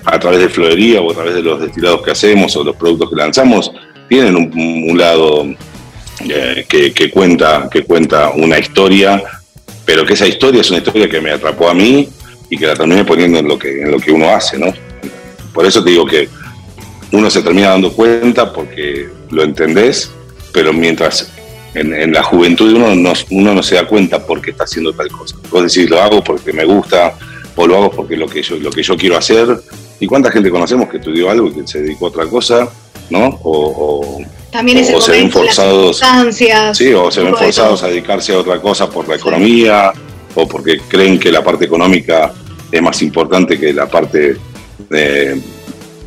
a 0.05 0.19
través 0.19 0.41
de 0.41 0.49
Florería 0.49 1.01
o 1.01 1.11
a 1.11 1.15
través 1.15 1.35
de 1.35 1.43
los 1.43 1.61
destilados 1.61 2.03
que 2.03 2.11
hacemos 2.11 2.57
o 2.57 2.65
los 2.65 2.77
productos 2.77 3.11
que 3.11 3.17
lanzamos, 3.17 3.73
tienen 4.09 4.37
un, 4.37 4.99
lado 4.99 5.47
eh, 6.29 6.65
que, 6.69 7.11
cuenta, 7.11 7.69
que 7.71 7.85
cuenta 7.85 8.31
una 8.31 8.59
historia, 8.59 9.23
pero 9.85 10.05
que 10.05 10.15
esa 10.15 10.27
historia 10.27 10.61
es 10.61 10.71
una 10.71 10.79
historia 10.79 11.09
que 11.09 11.21
me 11.21 11.31
atrapó 11.31 11.69
a 11.69 11.75
mí 11.75 12.09
y 12.51 12.57
que 12.57 12.67
la 12.67 12.75
terminé 12.75 13.05
poniendo 13.05 13.39
en 13.39 13.49
lo 13.49 13.59
que, 13.59 13.83
en 13.83 13.91
lo 13.91 13.99
que 13.99 14.13
uno 14.13 14.31
hace, 14.31 14.59
¿no? 14.59 14.73
Por 15.53 15.67
eso 15.67 15.83
te 15.83 15.91
digo 15.91 16.07
que 16.07 16.29
uno 17.13 17.31
se 17.31 17.43
termina 17.43 17.71
dando 17.71 17.93
cuenta 17.93 18.53
porque 18.53 19.09
lo 19.31 19.43
entendés, 19.43 20.11
pero 20.53 20.73
mientras 20.73 21.33
en, 21.77 22.13
la 22.13 22.23
juventud 22.23 22.73
uno 22.75 22.95
no, 22.95 23.13
uno 23.31 23.55
no 23.55 23.63
se 23.63 23.75
da 23.75 23.87
cuenta 23.87 24.25
por 24.25 24.41
qué 24.41 24.51
está 24.51 24.65
haciendo 24.65 24.93
tal 24.93 25.09
cosa. 25.09 25.37
Vos 25.51 25.63
decís, 25.63 25.89
lo 25.89 26.01
hago 26.01 26.23
porque 26.25 26.53
me 26.53 26.65
gusta, 26.65 27.15
o 27.55 27.67
lo 27.67 27.77
hago 27.77 27.91
porque 27.91 28.17
lo 28.17 28.27
que 28.27 28.43
yo, 28.43 28.57
lo 28.57 28.71
que 28.71 28.83
yo 28.83 28.97
quiero 28.97 29.17
hacer. 29.17 29.61
¿Y 29.99 30.07
cuánta 30.07 30.31
gente 30.31 30.51
conocemos 30.51 30.89
que 30.89 30.99
estudió 30.99 31.31
algo 31.31 31.49
y 31.49 31.55
que 31.55 31.67
se 31.67 31.83
dedicó 31.83 32.07
a 32.07 32.09
otra 32.11 32.27
cosa, 32.27 32.69
no? 33.11 33.41
O, 33.43 34.23
También 34.51 34.79
es 34.79 34.89
se 35.03 35.11
ven 35.13 35.31
forzados, 35.31 36.03
sí, 36.73 36.93
o 36.93 37.11
se 37.11 37.23
ven 37.23 37.35
forzados 37.35 37.83
a 37.83 37.89
dedicarse 37.89 38.35
a 38.35 38.39
otra 38.39 38.61
cosa 38.61 38.91
por 38.91 39.09
la 39.09 39.17
economía, 39.17 39.93
o 40.35 40.47
porque 40.47 40.81
creen 40.89 41.19
que 41.19 41.33
la 41.33 41.43
parte 41.43 41.65
económica 41.65 42.33
es 42.71 42.83
más 42.83 43.01
importante 43.03 43.59
que 43.59 43.73
la 43.73 43.87
parte 43.89 44.37
eh, 44.91 45.41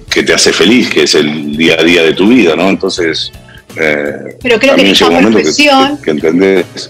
que 0.10 0.24
te 0.24 0.34
hace 0.34 0.54
feliz, 0.54 0.90
que 0.90 1.04
es 1.04 1.16
el 1.16 1.56
día 1.56 1.78
a 1.80 1.84
día 1.84 2.04
de 2.04 2.14
tu 2.14 2.28
vida, 2.28 2.56
¿no? 2.56 2.70
Entonces, 2.70 3.32
eh, 3.76 4.38
Pero 4.42 4.60
creo 4.60 4.76
que 4.76 4.82
en 4.82 4.88
esta 4.88 5.10
profesión, 5.10 5.98
que, 6.02 6.12
entendés. 6.12 6.90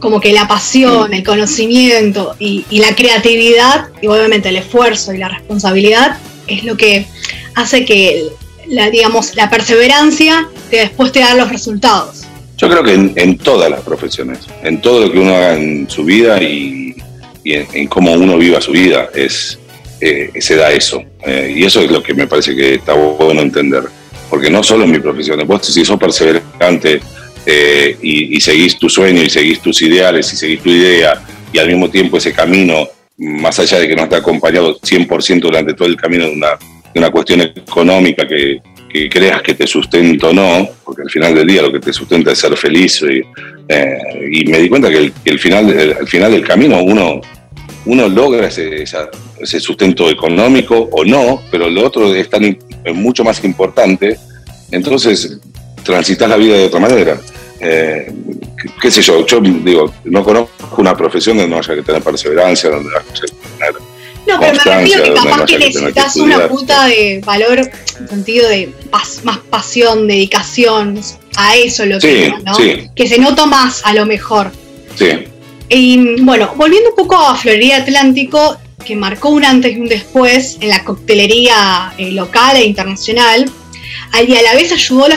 como 0.00 0.20
que 0.20 0.32
la 0.32 0.48
pasión, 0.48 1.12
el 1.14 1.24
conocimiento 1.24 2.34
y, 2.38 2.64
la 2.70 2.94
creatividad, 2.94 3.88
y 4.00 4.06
obviamente 4.06 4.48
el 4.48 4.56
esfuerzo 4.56 5.12
y 5.12 5.18
la 5.18 5.28
responsabilidad, 5.28 6.18
es 6.46 6.64
lo 6.64 6.76
que 6.76 7.06
hace 7.54 7.84
que 7.84 8.28
la, 8.68 8.90
digamos, 8.90 9.34
la 9.34 9.48
perseverancia 9.50 10.48
te, 10.70 10.78
después 10.78 11.12
te 11.12 11.20
da 11.20 11.34
los 11.34 11.50
resultados. 11.50 12.26
Yo 12.56 12.70
creo 12.70 12.82
que 12.82 13.20
en, 13.20 13.38
todas 13.38 13.70
las 13.70 13.82
profesiones, 13.82 14.38
en 14.62 14.80
todo 14.80 15.06
lo 15.06 15.12
que 15.12 15.18
uno 15.18 15.34
haga 15.34 15.54
en 15.54 15.88
su 15.90 16.04
vida 16.04 16.42
y, 16.42 16.96
en, 17.44 17.86
cómo 17.86 18.12
uno 18.12 18.38
viva 18.38 18.60
su 18.62 18.72
vida, 18.72 19.10
es, 19.14 19.58
eh, 20.00 20.30
se 20.40 20.56
da 20.56 20.72
eso. 20.72 21.02
Eh, 21.26 21.54
y 21.58 21.64
eso 21.64 21.80
es 21.80 21.90
lo 21.90 22.02
que 22.02 22.14
me 22.14 22.26
parece 22.26 22.56
que 22.56 22.76
está 22.76 22.94
bueno 22.94 23.42
entender. 23.42 23.84
Porque 24.28 24.50
no 24.50 24.62
solo 24.62 24.84
en 24.84 24.90
mi 24.90 24.98
profesión, 24.98 25.40
vos 25.46 25.66
si 25.66 25.84
sos 25.84 25.98
perseverante 25.98 27.00
eh, 27.44 27.96
y, 28.02 28.40
seguís 28.40 28.78
tu 28.78 28.88
sueño 28.88 29.22
y 29.22 29.30
seguís 29.30 29.60
tus 29.60 29.80
ideales 29.82 30.32
y 30.32 30.36
seguís 30.36 30.62
tu 30.62 30.70
idea 30.70 31.22
y 31.52 31.58
al 31.58 31.68
mismo 31.68 31.88
tiempo 31.88 32.16
ese 32.16 32.32
camino, 32.32 32.88
más 33.18 33.58
allá 33.60 33.78
de 33.78 33.88
que 33.88 33.94
no 33.94 34.02
está 34.02 34.16
acompañado 34.16 34.78
100% 34.80 35.40
durante 35.40 35.74
todo 35.74 35.86
el 35.88 35.96
camino 35.96 36.24
de 36.24 36.32
una, 36.32 36.48
de 36.92 36.98
una 36.98 37.10
cuestión 37.10 37.40
económica 37.42 38.26
que, 38.26 38.60
que 38.88 39.08
creas 39.08 39.42
que 39.42 39.54
te 39.54 39.66
sustenta 39.66 40.28
o 40.28 40.32
no, 40.32 40.68
porque 40.84 41.02
al 41.02 41.10
final 41.10 41.34
del 41.34 41.46
día 41.46 41.62
lo 41.62 41.72
que 41.72 41.80
te 41.80 41.92
sustenta 41.92 42.32
es 42.32 42.38
ser 42.38 42.56
feliz. 42.56 43.02
Y, 43.02 44.44
me 44.46 44.58
di 44.58 44.68
cuenta 44.68 44.88
que, 44.88 45.12
el, 45.24 45.38
final, 45.38 45.96
al 46.00 46.06
final 46.06 46.32
del 46.32 46.46
camino 46.46 46.82
uno 46.82 47.20
uno 47.86 48.08
logra 48.08 48.48
ese, 48.48 48.82
ese, 48.82 49.60
sustento 49.60 50.10
económico 50.10 50.88
o 50.92 51.04
no, 51.04 51.42
pero 51.50 51.70
lo 51.70 51.86
otro 51.86 52.14
es, 52.14 52.28
tan, 52.28 52.58
mucho 52.94 53.24
más 53.24 53.42
importante, 53.44 54.18
entonces 54.70 55.38
transitas 55.82 56.28
la 56.28 56.36
vida 56.36 56.56
de 56.56 56.66
otra 56.66 56.80
manera. 56.80 57.18
Eh, 57.60 58.12
qué, 58.80 58.90
sé 58.90 59.00
yo, 59.00 59.24
yo 59.24 59.40
digo, 59.40 59.92
no 60.04 60.22
conozco 60.22 60.76
una 60.78 60.96
profesión 60.96 61.38
donde 61.38 61.50
no 61.50 61.58
haya 61.58 61.74
que 61.74 61.82
tener 61.82 62.02
perseverancia, 62.02 62.70
donde 62.70 62.90
no 62.90 62.96
haya 62.96 63.06
que 63.08 63.58
tener 63.58 63.74
no, 64.26 64.40
pero 64.40 64.52
me 64.64 64.80
refiero 64.80 65.04
que 65.04 65.14
capaz 65.14 65.44
que 65.44 65.58
necesitas 65.58 66.16
una 66.16 66.48
puta 66.48 66.86
de 66.86 67.22
valor, 67.24 67.58
en 67.60 68.08
sentido 68.08 68.48
de 68.48 68.72
más 68.90 69.38
pasión, 69.48 70.08
dedicación, 70.08 71.00
a 71.36 71.56
eso 71.56 71.86
lo 71.86 72.00
que, 72.00 72.34
¿no? 72.44 72.56
Que 72.94 73.06
se 73.06 73.18
nota 73.18 73.46
más 73.46 73.82
a 73.84 73.94
lo 73.94 74.04
mejor. 74.04 74.50
Sí. 74.96 75.28
Y 75.68 76.20
bueno, 76.22 76.52
volviendo 76.56 76.90
un 76.90 76.96
poco 76.96 77.16
a 77.16 77.34
Florida 77.36 77.78
Atlántico, 77.78 78.56
que 78.84 78.94
marcó 78.94 79.30
un 79.30 79.44
antes 79.44 79.76
y 79.76 79.80
un 79.80 79.88
después 79.88 80.58
en 80.60 80.68
la 80.68 80.84
coctelería 80.84 81.92
eh, 81.98 82.12
local 82.12 82.56
e 82.56 82.64
internacional, 82.64 83.50
y 84.26 84.34
a 84.34 84.42
la 84.42 84.54
vez 84.54 84.72
ayudó 84.72 85.04
a 85.04 85.08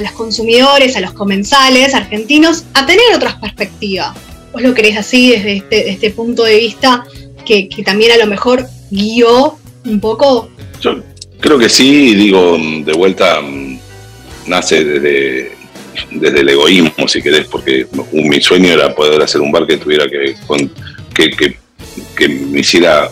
los, 0.00 0.12
consumidores, 0.12 0.96
a 0.96 1.00
los 1.00 1.12
comensales 1.12 1.94
argentinos 1.94 2.64
a 2.74 2.86
tener 2.86 3.14
otras 3.14 3.34
perspectivas. 3.34 4.16
¿Vos 4.52 4.62
lo 4.62 4.72
querés 4.72 4.96
así 4.96 5.30
desde 5.30 5.56
este, 5.56 5.90
este 5.90 6.10
punto 6.10 6.44
de 6.44 6.56
vista 6.56 7.04
que, 7.44 7.68
también 7.84 8.12
a 8.12 8.16
lo 8.16 8.26
mejor 8.26 8.66
guió 8.90 9.58
un 9.84 10.00
poco? 10.00 10.48
Yo 10.80 11.02
creo 11.40 11.58
que 11.58 11.68
sí, 11.68 12.14
digo, 12.14 12.56
de 12.58 12.92
vuelta 12.94 13.40
mm, 13.42 13.78
nace 14.46 14.84
desde 14.84 15.56
desde 16.10 16.40
el 16.40 16.48
egoísmo, 16.48 17.08
si 17.08 17.22
querés, 17.22 17.46
porque 17.46 17.86
mi 18.12 18.40
sueño 18.40 18.72
era 18.72 18.94
poder 18.94 19.20
hacer 19.22 19.40
un 19.40 19.52
bar 19.52 19.66
que 19.66 19.76
tuviera 19.76 20.06
que, 20.08 20.36
que, 21.14 21.56
que, 22.16 22.28
me 22.28 22.60
hiciera, 22.60 23.08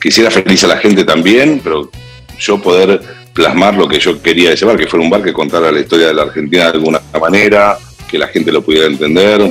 que 0.00 0.08
hiciera 0.08 0.30
feliz 0.30 0.64
a 0.64 0.68
la 0.68 0.78
gente 0.78 1.04
también, 1.04 1.60
pero 1.62 1.90
yo 2.38 2.60
poder 2.60 3.00
plasmar 3.32 3.74
lo 3.74 3.88
que 3.88 3.98
yo 3.98 4.20
quería 4.20 4.48
de 4.48 4.54
ese 4.54 4.64
bar, 4.64 4.76
que 4.76 4.86
fuera 4.86 5.04
un 5.04 5.10
bar 5.10 5.22
que 5.22 5.32
contara 5.32 5.70
la 5.70 5.80
historia 5.80 6.08
de 6.08 6.14
la 6.14 6.22
Argentina 6.22 6.64
de 6.64 6.70
alguna 6.70 7.00
manera, 7.20 7.78
que 8.08 8.18
la 8.18 8.28
gente 8.28 8.52
lo 8.52 8.62
pudiera 8.62 8.86
entender, 8.86 9.50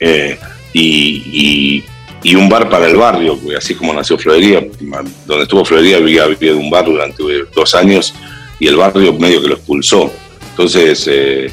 eh, 0.00 0.38
y, 0.72 1.84
un 2.34 2.48
bar 2.48 2.68
para 2.68 2.86
el 2.86 2.96
barrio, 2.96 3.38
así 3.56 3.74
como 3.74 3.92
nació 3.92 4.18
Florería, 4.18 4.64
donde 5.26 5.42
estuvo 5.42 5.64
Florería 5.64 5.96
había 5.96 6.26
vivido 6.26 6.58
un 6.58 6.70
bar 6.70 6.84
durante 6.84 7.22
dos 7.54 7.74
años 7.74 8.14
y 8.60 8.66
el 8.66 8.76
barrio 8.76 9.12
medio 9.14 9.40
que 9.40 9.48
lo 9.48 9.54
expulsó. 9.54 10.12
Entonces, 10.50 11.08
eh, 11.10 11.50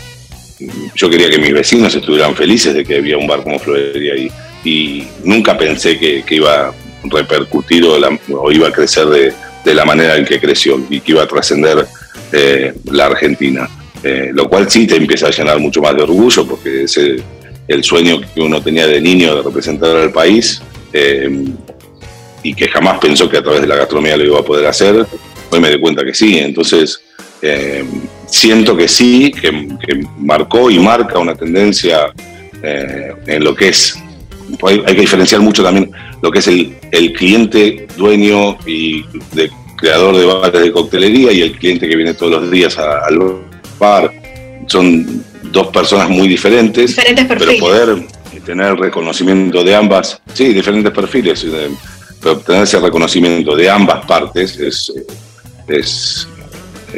yo 0.96 1.10
quería 1.10 1.30
que 1.30 1.38
mis 1.38 1.54
vecinos 1.54 1.94
estuvieran 1.96 2.36
felices 2.36 2.74
de 2.74 2.84
que 2.84 2.98
había 2.98 3.18
un 3.18 3.28
bar 3.28 3.44
como 3.44 3.60
Florería 3.60 4.14
ahí. 4.14 4.32
Y 4.64 5.08
nunca 5.24 5.58
pensé 5.58 5.98
que, 5.98 6.24
iba 6.30 6.68
a 6.68 6.74
repercutir 7.04 7.86
o, 7.86 8.52
iba 8.52 8.68
a 8.68 8.72
crecer 8.72 9.08
de, 9.08 9.74
la 9.74 9.86
manera 9.86 10.16
en 10.18 10.26
que 10.26 10.40
creció 10.40 10.80
y 10.90 11.00
que 11.00 11.14
iba 11.14 11.24
a 11.24 11.28
trascender 11.28 11.86
eh, 12.32 12.74
la 12.86 13.08
Argentina. 13.08 13.70
Eh, 14.04 14.30
lo 14.34 14.48
cual 14.48 14.70
sí 14.70 14.86
te 14.86 14.96
empieza 14.96 15.28
a 15.28 15.32
llenar 15.32 15.60
mucho 15.60 15.82
más 15.82 15.96
de 15.96 16.04
orgullo 16.04 16.46
porque 16.46 16.84
es 16.84 16.98
el, 16.98 17.84
sueño 17.84 18.22
que 18.22 18.42
uno 18.42 18.62
tenía 18.62 18.86
de 18.86 19.02
niño 19.02 19.36
de 19.36 19.42
representar 19.42 19.96
al 19.96 20.12
país 20.12 20.62
y 22.44 22.54
que 22.54 22.68
jamás 22.68 23.00
pensó 23.00 23.28
que 23.28 23.38
a 23.38 23.42
través 23.42 23.62
de 23.62 23.68
la 23.68 23.76
gastronomía 23.76 24.16
lo 24.16 24.24
iba 24.24 24.40
a 24.40 24.44
poder 24.44 24.68
hacer. 24.68 25.06
Hoy 25.50 25.60
me 25.60 25.70
di 25.70 25.80
cuenta 25.80 26.06
que 26.06 26.14
sí. 26.14 26.38
Entonces, 26.38 27.02
siento 28.28 28.76
que 28.76 28.88
sí, 28.88 29.32
que, 29.32 29.52
marcó 30.18 30.70
y 30.72 30.80
marca 30.80 31.20
una 31.20 31.36
tendencia 31.36 32.12
eh, 32.64 33.14
en 33.28 33.44
lo 33.44 33.54
que 33.56 33.70
es, 33.70 33.96
hay, 34.64 34.82
que 34.84 35.02
diferenciar 35.02 35.42
mucho 35.42 35.64
también 35.64 35.92
lo 36.22 36.32
que 36.32 36.40
es 36.40 36.48
el, 36.48 37.14
cliente 37.14 37.88
dueño 37.96 38.58
y 38.66 39.04
creador 39.78 40.18
de 40.18 40.26
bares 40.26 40.62
de 40.62 40.72
coctelería 40.72 41.32
y 41.32 41.42
el 41.42 41.52
cliente 41.58 41.88
que 41.88 41.96
viene 41.96 42.14
todos 42.14 42.42
los 42.42 42.52
días 42.52 42.78
al 42.78 43.20
bar. 43.78 44.12
Son 44.68 45.24
dos 45.44 45.68
personas 45.68 46.10
muy 46.10 46.28
diferentes, 46.28 46.96
diferentes 46.96 47.26
pero 47.28 47.60
poder 47.60 48.08
tener 48.46 48.76
reconocimiento 48.76 49.64
de 49.64 49.76
ambas, 49.76 50.22
sí, 50.34 50.54
diferentes 50.54 50.92
perfiles, 50.92 51.44
eh, 51.44 51.70
pero 52.22 52.40
tener 52.40 52.64
ese 52.64 52.80
reconocimiento 52.80 53.56
de 53.56 53.70
ambas 53.70 54.06
partes 54.06 54.58
es, 54.60 54.94
es, 55.68 56.28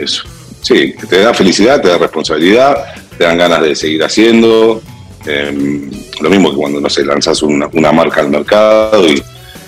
es 0.04 0.24
sí, 0.62 0.94
te 1.10 1.20
da 1.22 1.34
felicidad, 1.34 1.82
te 1.82 1.88
da 1.88 1.98
responsabilidad, 1.98 2.94
te 3.18 3.24
dan 3.24 3.38
ganas 3.38 3.62
de 3.62 3.76
seguir 3.76 4.04
haciendo. 4.04 4.82
Em, 5.26 5.90
lo 6.22 6.30
mismo 6.30 6.52
que 6.52 6.58
cuando, 6.58 6.80
no 6.80 6.90
sé, 6.90 7.06
lanzas 7.06 7.42
una, 7.42 7.68
marca 7.92 8.22
al 8.22 8.30
mercado 8.30 9.06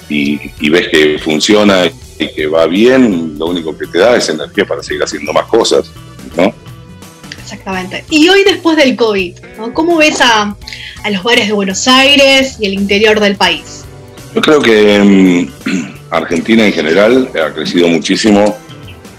y, 0.09 0.69
ves 0.69 0.87
que 0.89 1.19
funciona 1.19 1.85
y 2.17 2.27
que 2.33 2.47
va 2.47 2.65
bien, 2.65 3.37
lo 3.37 3.47
único 3.47 3.77
que 3.77 3.87
te 3.87 3.99
da 3.99 4.15
es 4.15 4.29
energía 4.29 4.65
para 4.65 4.83
seguir 4.83 5.03
haciendo 5.03 5.33
más 5.33 5.45
cosas, 5.45 5.91
¿no? 6.35 6.53
Exactamente. 7.41 8.05
Y 8.09 8.29
hoy 8.29 8.43
después 8.43 8.77
del 8.77 8.95
COVID, 8.95 9.37
¿cómo 9.73 9.97
ves 9.97 10.21
a, 10.21 10.55
los 11.11 11.23
bares 11.23 11.47
de 11.47 11.53
Buenos 11.53 11.87
Aires 11.87 12.57
y 12.59 12.65
el 12.65 12.73
interior 12.73 13.19
del 13.19 13.35
país? 13.35 13.83
Yo 14.35 14.41
creo 14.41 14.61
que 14.61 14.95
em, 14.95 15.49
Argentina 16.11 16.65
en 16.65 16.73
general 16.73 17.29
ha 17.43 17.53
crecido 17.53 17.87
muchísimo 17.87 18.57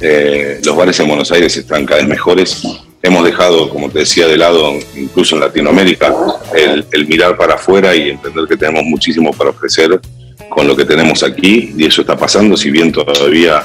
Eh, 0.01 0.61
los 0.65 0.77
bares 0.77 0.99
en 1.01 1.09
Buenos 1.09 1.31
Aires 1.33 1.57
están 1.57 1.85
cada 1.85 2.01
vez 2.01 2.09
mejores. 2.09 2.63
Hemos 3.03 3.25
dejado, 3.25 3.71
como 3.71 3.91
te 3.91 4.01
decía, 4.01 4.27
de 4.27 4.37
lado, 4.37 4.75
incluso 4.97 5.37
en 5.37 5.43
Latinoamérica, 5.43 6.15
el, 6.55 7.07
mirar 7.07 7.37
para 7.37 7.55
afuera 7.55 7.95
y 7.95 8.11
entender 8.11 8.45
que 8.47 8.57
tenemos 8.57 8.85
muchísimo 8.85 9.33
para 9.33 9.51
ofrecer 9.51 10.01
con 10.49 10.67
lo 10.67 10.77
que 10.77 10.85
tenemos 10.85 11.23
aquí, 11.23 11.75
y 11.77 11.87
eso 11.87 12.01
está 12.03 12.17
pasando, 12.17 12.57
si 12.57 12.71
bien 12.71 12.93
todavía 12.93 13.63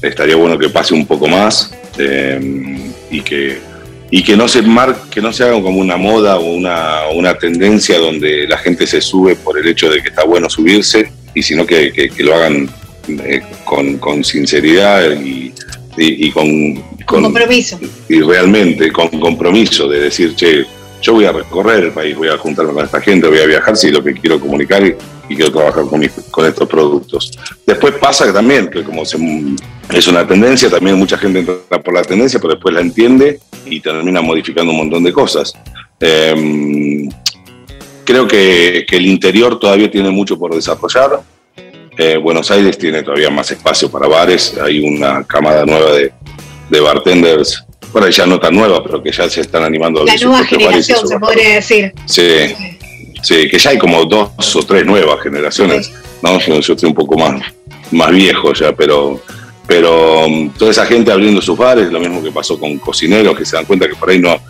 estaría 0.00 0.36
bueno 0.36 0.58
que 0.58 0.68
pase 0.68 0.94
un 0.94 1.06
poco 1.06 1.26
más 1.26 1.74
eh, 1.98 2.92
y 3.10 3.20
que 3.22 3.58
y 4.10 4.22
que 4.22 4.36
no 4.36 4.46
se 4.46 4.62
mar, 4.62 4.96
que 5.10 5.20
no 5.20 5.32
se 5.32 5.42
haga 5.42 5.60
como 5.60 5.80
una 5.80 5.96
moda 5.96 6.38
o 6.38 6.54
una, 6.54 7.08
una, 7.12 7.36
tendencia 7.36 7.98
donde 7.98 8.46
la 8.46 8.58
gente 8.58 8.86
se 8.86 9.00
sube 9.00 9.34
por 9.34 9.58
el 9.58 9.66
hecho 9.66 9.90
de 9.90 10.00
que 10.02 10.10
está 10.10 10.22
bueno 10.24 10.48
subirse, 10.48 11.10
y 11.34 11.42
sino 11.42 11.66
que, 11.66 11.92
que, 11.92 12.22
lo 12.22 12.32
hagan 12.32 12.68
eh, 13.08 13.42
con, 13.64 13.98
con, 13.98 14.24
sinceridad 14.24 15.12
y, 15.12 15.52
y, 15.96 16.30
con, 16.30 16.74
con, 17.06 17.22
compromiso. 17.22 17.78
Y 18.08 18.20
realmente 18.20 18.90
con 18.92 19.08
compromiso 19.08 19.88
de 19.88 20.00
decir, 20.00 20.34
che, 20.34 20.66
yo 21.04 21.12
voy 21.12 21.26
a 21.26 21.32
recorrer 21.32 21.84
el 21.84 21.92
país, 21.92 22.16
voy 22.16 22.28
a 22.28 22.38
juntarme 22.38 22.72
con 22.72 22.84
esta 22.84 23.00
gente, 23.00 23.28
voy 23.28 23.38
a 23.38 23.46
viajar 23.46 23.76
si 23.76 23.88
es 23.88 23.92
lo 23.92 24.02
que 24.02 24.14
quiero 24.14 24.40
comunicar 24.40 24.82
y, 24.84 24.96
quiero 25.28 25.52
trabajar 25.52 25.84
con, 25.84 26.02
con 26.30 26.46
estos 26.46 26.68
productos. 26.68 27.32
Después 27.66 27.94
pasa 27.94 28.32
también 28.32 28.68
que 28.68 28.82
como 28.82 29.02
es 29.02 30.08
una 30.08 30.26
tendencia, 30.26 30.70
también 30.70 30.96
mucha 30.96 31.18
gente 31.18 31.40
entra 31.40 31.82
por 31.82 31.92
la 31.92 32.02
tendencia, 32.02 32.38
pero 32.40 32.54
después 32.54 32.74
la 32.74 32.80
entiende 32.80 33.40
y 33.66 33.80
termina 33.80 34.22
modificando 34.22 34.72
un 34.72 34.78
montón 34.78 35.02
de 35.04 35.12
cosas. 35.12 35.52
Em, 36.00 37.08
creo 38.04 38.26
que, 38.26 38.86
el 38.90 39.06
interior 39.06 39.58
todavía 39.58 39.90
tiene 39.90 40.10
mucho 40.10 40.38
por 40.38 40.54
desarrollar. 40.54 41.20
Eh, 41.96 42.16
Buenos 42.16 42.50
Aires 42.50 42.76
tiene 42.76 43.02
todavía 43.02 43.30
más 43.30 43.50
espacio 43.50 43.90
para 43.90 44.08
bares, 44.08 44.56
hay 44.58 44.80
una 44.80 45.24
camada 45.24 45.64
nueva 45.64 45.92
de, 45.92 46.12
de 46.70 46.80
bartenders 46.80 47.64
por 47.94 48.02
ahí 48.02 48.10
ya 48.10 48.26
no 48.26 48.40
tan 48.40 48.56
nueva, 48.56 48.82
pero 48.82 49.00
que 49.00 49.12
ya 49.12 49.30
se 49.30 49.42
están 49.42 49.62
animando. 49.62 50.04
La 50.04 50.16
nueva 50.16 50.44
generación, 50.44 51.06
se 51.06 51.16
podría 51.16 51.54
decir. 51.54 51.92
Sí, 52.06 52.52
sí, 53.22 53.48
que 53.48 53.56
ya 53.56 53.70
hay 53.70 53.78
como 53.78 54.04
dos 54.04 54.56
o 54.56 54.62
tres 54.64 54.84
nuevas 54.84 55.22
generaciones. 55.22 55.92
¿no? 56.20 56.40
Yo, 56.40 56.56
estoy 56.74 56.88
un 56.88 56.94
poco 56.94 57.16
más, 57.16 57.40
más 57.92 58.10
viejo 58.10 58.52
ya, 58.52 58.74
pero, 58.74 59.20
pero 59.68 60.26
um, 60.26 60.50
toda 60.50 60.72
esa 60.72 60.84
gente 60.86 61.12
abriendo 61.12 61.40
sus 61.40 61.56
bares, 61.56 61.92
lo 61.92 62.00
mismo 62.00 62.20
que 62.20 62.32
pasó 62.32 62.58
con 62.58 62.78
cocineros, 62.78 63.38
que 63.38 63.44
se 63.44 63.54
dan 63.54 63.64
cuenta 63.64 63.86
que 63.86 63.94
por 63.94 64.10
ahí 64.10 64.18
no, 64.18 64.40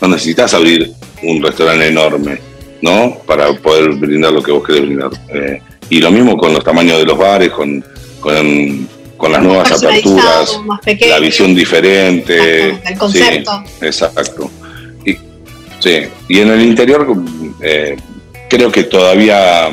no 0.00 0.08
necesitas 0.08 0.54
abrir 0.54 0.90
un 1.22 1.42
restaurante 1.42 1.86
enorme, 1.86 2.40
¿no? 2.80 3.18
Para 3.26 3.52
poder 3.52 3.90
brindar 3.90 4.32
lo 4.32 4.42
que 4.42 4.50
vos 4.50 4.66
querés 4.66 4.80
brindar. 4.80 5.10
Eh, 5.28 5.60
y 5.96 6.00
lo 6.00 6.10
mismo 6.10 6.36
con 6.36 6.52
los 6.52 6.64
tamaños 6.64 6.98
de 6.98 7.04
los 7.04 7.16
bares, 7.16 7.50
con, 7.50 7.84
con 8.20 8.88
con 9.16 9.32
las 9.32 9.42
nuevas 9.42 9.72
aperturas, 9.72 10.60
la 11.00 11.18
visión 11.18 11.54
diferente. 11.54 12.70
el 12.70 12.98
concepto. 12.98 13.64
exacto. 13.80 14.50
Y, 15.04 15.12
sí, 15.78 16.02
y 16.28 16.40
en 16.40 16.50
el 16.50 16.62
interior 16.62 17.06
eh, 17.62 17.96
creo 18.50 18.70
que 18.70 18.84
todavía 18.84 19.70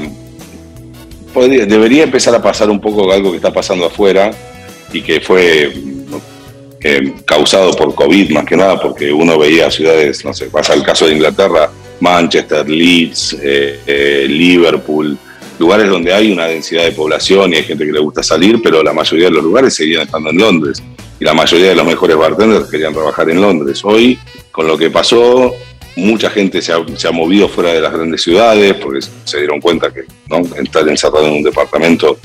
debería 1.34 2.04
empezar 2.04 2.36
a 2.36 2.42
pasar 2.42 2.70
un 2.70 2.80
poco 2.80 3.12
algo 3.12 3.32
que 3.32 3.38
está 3.38 3.52
pasando 3.52 3.86
afuera 3.86 4.32
y 4.94 5.02
que 5.02 5.20
fue 5.22 5.74
eh, 6.82 7.14
causado 7.26 7.76
por 7.76 7.94
COVID 7.96 8.32
más 8.32 8.46
que 8.46 8.56
nada, 8.56 8.80
porque 8.80 9.12
uno 9.12 9.38
veía 9.38 9.72
ciudades, 9.72 10.24
no 10.24 10.34
sé, 10.34 10.46
pasa 10.46 10.74
el 10.74 10.84
caso 10.84 11.08
de 11.08 11.14
Inglaterra, 11.14 11.70
Manchester, 12.00 12.70
Leeds, 12.70 13.38
eh, 13.42 14.26
Liverpool, 14.30 15.18
lugares 15.62 15.88
donde 15.88 16.12
hay 16.12 16.32
una 16.32 16.48
densidad 16.48 16.84
de 16.84 16.92
población 16.92 17.54
y 17.54 17.58
hay 17.58 17.64
gente 17.64 17.86
que 17.86 17.92
le 17.92 18.00
gusta 18.00 18.24
salir, 18.24 18.60
pero 18.62 18.84
la 18.84 18.94
mayoría 18.94 19.28
de 19.28 19.32
los 19.32 19.44
lugares 19.44 19.76
seguían 19.76 20.02
estando 20.02 20.32
en 20.32 20.38
Londres. 20.38 20.84
Y 21.20 21.24
la 21.24 21.34
mayoría 21.34 21.70
de 21.70 21.76
los 21.76 21.86
mejores 21.86 22.18
bartenders 22.18 22.70
querían 22.70 22.94
trabajar 22.94 23.30
en 23.30 23.40
Londres. 23.40 23.82
Hoy, 23.86 24.18
con 24.52 24.68
lo 24.68 24.76
que 24.76 24.90
pasó, 24.90 25.54
mucha 25.96 26.32
gente 26.32 26.62
se 26.62 26.74
ha, 26.74 27.12
movido 27.12 27.48
fuera 27.48 27.74
de 27.74 27.82
las 27.82 27.94
grandes 27.94 28.24
ciudades 28.24 28.74
porque 28.76 29.06
se 29.24 29.38
dieron 29.38 29.60
cuenta 29.60 29.94
que 29.94 30.02
estar 30.64 30.88
encerrado 30.88 31.28
en 31.28 31.34
un 31.34 31.44
departamento 31.44 32.18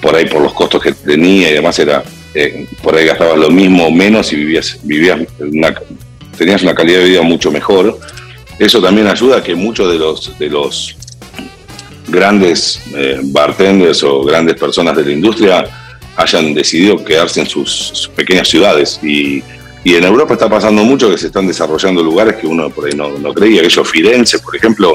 por 0.00 0.14
ahí 0.14 0.26
por 0.26 0.42
los 0.42 0.52
costos 0.52 0.82
que 0.82 0.92
tenía 0.92 1.50
y 1.50 1.54
demás 1.54 1.78
era 1.78 2.04
eh, 2.34 2.66
por 2.82 2.94
ahí 2.94 3.06
gastabas 3.06 3.38
lo 3.38 3.50
mismo 3.50 3.90
menos 3.90 4.30
y 4.32 4.36
vivías 4.36 4.78
vivías 4.82 5.20
tenías 6.36 6.62
una 6.62 6.74
calidad 6.74 6.98
de 6.98 7.06
vida 7.06 7.22
mucho 7.22 7.50
mejor 7.50 7.98
eso 8.58 8.82
también 8.82 9.06
ayuda 9.06 9.38
a 9.38 9.42
que 9.42 9.54
muchos 9.54 9.90
de 9.90 9.98
los 9.98 10.38
de 10.38 10.50
los 10.50 10.94
grandes 12.08 12.80
eh, 12.94 13.20
bartenders 13.22 14.02
o 14.02 14.22
grandes 14.22 14.56
personas 14.56 14.96
de 14.96 15.04
la 15.04 15.12
industria 15.12 15.64
hayan 16.16 16.54
decidido 16.54 17.02
quedarse 17.04 17.40
en 17.40 17.46
sus, 17.46 18.10
pequeñas 18.14 18.48
ciudades. 18.48 19.00
Y, 19.02 19.42
y, 19.82 19.94
en 19.94 20.04
Europa 20.04 20.34
está 20.34 20.48
pasando 20.48 20.84
mucho 20.84 21.10
que 21.10 21.18
se 21.18 21.26
están 21.26 21.46
desarrollando 21.46 22.02
lugares 22.02 22.36
que 22.36 22.46
uno 22.46 22.70
por 22.70 22.86
ahí 22.86 22.94
no, 22.94 23.18
no 23.18 23.34
creía. 23.34 23.60
Aquello 23.60 23.84
Firenze, 23.84 24.38
por 24.38 24.56
ejemplo, 24.56 24.94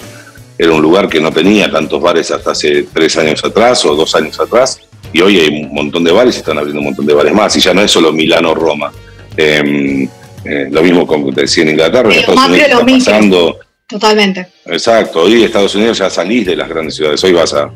era 0.57 0.71
un 0.71 0.81
lugar 0.81 1.07
que 1.07 1.19
no 1.19 1.31
tenía 1.31 1.71
tantos 1.71 2.01
bares 2.01 2.31
hasta 2.31 2.51
hace 2.51 2.83
tres 2.93 3.17
años 3.17 3.43
atrás 3.43 3.85
o 3.85 3.95
dos 3.95 4.15
años 4.15 4.39
atrás. 4.39 4.79
Y 5.11 5.21
hoy 5.21 5.39
hay 5.39 5.47
un 5.47 5.73
montón 5.73 6.03
de 6.03 6.11
bares 6.11 6.35
y 6.35 6.39
están 6.39 6.57
abriendo 6.57 6.79
un 6.79 6.85
montón 6.85 7.05
de 7.05 7.13
bares 7.13 7.33
más. 7.33 7.55
Y 7.55 7.59
ya 7.59 7.73
no 7.73 7.81
es 7.81 7.91
solo 7.91 8.11
Milano 8.13 8.51
o 8.51 8.55
Roma. 8.55 8.91
Em, 9.35 10.07
eh, 10.43 10.67
lo 10.71 10.81
mismo 10.81 11.05
como 11.05 11.33
te 11.33 11.41
decía 11.41 11.63
en 11.63 11.69
Inglaterra, 11.71 12.13
en 12.13 12.19
Estados 12.19 12.45
Unidos 12.47 12.67
está 12.69 12.85
pasando 12.85 13.59
Totalmente. 13.89 14.45
Exacto, 14.67 15.23
hoy 15.23 15.43
Estados 15.43 15.73
Unidos 15.73 15.97
ya 15.97 16.11
salís 16.11 16.45
de 16.45 16.55
las 16.55 16.69
grandes 16.69 16.95
ciudades, 16.95 17.23
hoy 17.23 17.33
vas 17.33 17.55
a... 17.55 17.71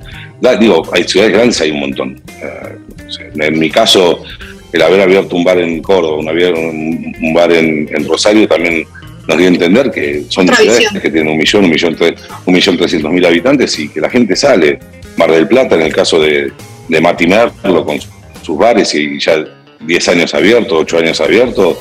Digo, 0.60 0.84
hay 0.94 1.06
ciudades 1.06 1.34
grandes, 1.34 1.60
hay 1.60 1.72
un 1.72 1.80
montón. 1.80 2.22
Eh, 2.40 3.30
en 3.34 3.60
mi 3.60 3.72
caso, 3.72 4.24
el 4.72 4.82
haber 4.84 5.02
abierto 5.02 5.36
un 5.36 5.44
bar 5.44 5.58
en 5.58 5.82
Córdoba, 5.82 6.18
un, 6.18 7.34
bar 7.34 7.52
en, 7.52 8.08
Rosario 8.08 8.48
también 8.48 8.86
nos 9.28 9.38
dio 9.38 9.48
a 9.48 9.50
entender 9.50 9.90
que 9.90 10.26
son 10.30 10.48
ciudades 10.48 10.90
que 10.92 11.10
tienen 11.10 11.30
un 11.30 11.38
millón, 11.38 11.64
un 11.64 11.72
millón, 11.72 11.98
un 12.46 12.54
millón 12.54 12.78
trescientos 12.78 13.12
mil 13.12 13.26
habitantes 13.26 13.80
y 13.80 13.90
que 13.90 14.00
la 14.00 14.10
gente 14.10 14.36
sale. 14.36 14.78
Mar 15.18 15.32
del 15.32 15.48
Plata, 15.48 15.76
en 15.76 15.82
el 15.82 15.94
caso 15.94 16.20
de, 16.20 16.52
de 16.90 17.02
Mati 17.02 17.26
Merlo, 17.26 17.86
con 17.86 17.98
sus 18.44 18.58
bares 18.58 18.94
y 18.94 19.20
ya 19.20 19.44
10 19.80 20.10
años 20.10 20.34
abiertos, 20.36 20.78
8 20.82 20.98
años 21.00 21.22
abiertos, 21.22 21.78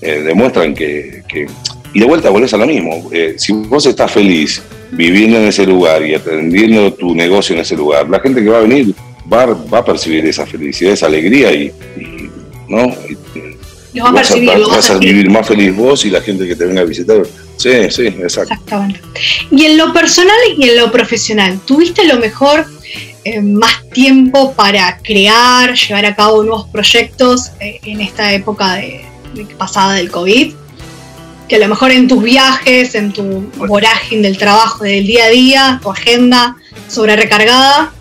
eh, 0.00 0.22
demuestran 0.22 0.74
que, 0.74 1.22
que 1.28 1.46
y 1.96 1.98
de 1.98 2.04
vuelta 2.04 2.28
volvés 2.28 2.52
a 2.52 2.58
lo 2.58 2.66
mismo. 2.66 3.08
Eh, 3.10 3.36
si 3.38 3.54
vos 3.54 3.86
estás 3.86 4.12
feliz 4.12 4.60
viviendo 4.90 5.38
en 5.38 5.46
ese 5.46 5.64
lugar 5.64 6.04
y 6.04 6.14
atendiendo 6.14 6.92
tu 6.92 7.14
negocio 7.14 7.54
en 7.54 7.62
ese 7.62 7.74
lugar, 7.74 8.06
la 8.10 8.20
gente 8.20 8.44
que 8.44 8.50
va 8.50 8.58
a 8.58 8.60
venir 8.60 8.94
va, 9.32 9.46
va 9.46 9.78
a 9.78 9.84
percibir 9.84 10.26
esa 10.26 10.44
felicidad, 10.44 10.92
esa 10.92 11.06
alegría 11.06 11.50
y, 11.52 11.72
¿no? 12.68 12.88
va 14.04 14.10
a 14.10 14.12
percibir, 14.12 14.50
vas, 14.68 14.90
a, 14.90 14.98
vivir 14.98 15.30
más 15.30 15.48
feliz 15.48 15.74
vos 15.74 16.04
y 16.04 16.10
la 16.10 16.20
gente 16.20 16.46
que 16.46 16.54
te 16.54 16.66
venga 16.66 16.82
a 16.82 16.84
visitar. 16.84 17.22
Sí, 17.56 17.70
sí, 17.88 18.08
exacto. 18.08 18.52
Exactamente. 18.52 19.00
Y 19.50 19.64
en 19.64 19.78
lo 19.78 19.94
personal 19.94 20.36
y 20.54 20.68
en 20.68 20.76
lo 20.76 20.92
profesional, 20.92 21.58
¿tuviste 21.64 22.04
lo 22.04 22.18
mejor 22.18 22.66
eh, 23.24 23.40
más 23.40 23.88
tiempo 23.88 24.52
para 24.52 24.98
crear, 24.98 25.72
llevar 25.72 26.04
a 26.04 26.14
cabo 26.14 26.42
nuevos 26.42 26.68
proyectos 26.68 27.52
eh, 27.58 27.80
en 27.84 28.02
esta 28.02 28.34
época 28.34 28.74
de, 28.74 29.06
pasada 29.56 29.94
del 29.94 30.10
COVID? 30.10 30.65
Que 31.48 31.56
a 31.56 31.58
lo 31.58 31.68
mejor 31.68 31.92
en 31.92 32.08
tus 32.08 32.22
viajes, 32.22 32.94
en 32.94 33.12
tu 33.12 33.50
vorágine 33.56 34.22
del 34.22 34.36
trabajo 34.36 34.84
del 34.84 35.06
día 35.06 35.26
a 35.26 35.28
día, 35.28 35.80
tu 35.82 35.90
agenda 35.90 36.56
sobre 36.88 37.16
recargada, 37.16 37.92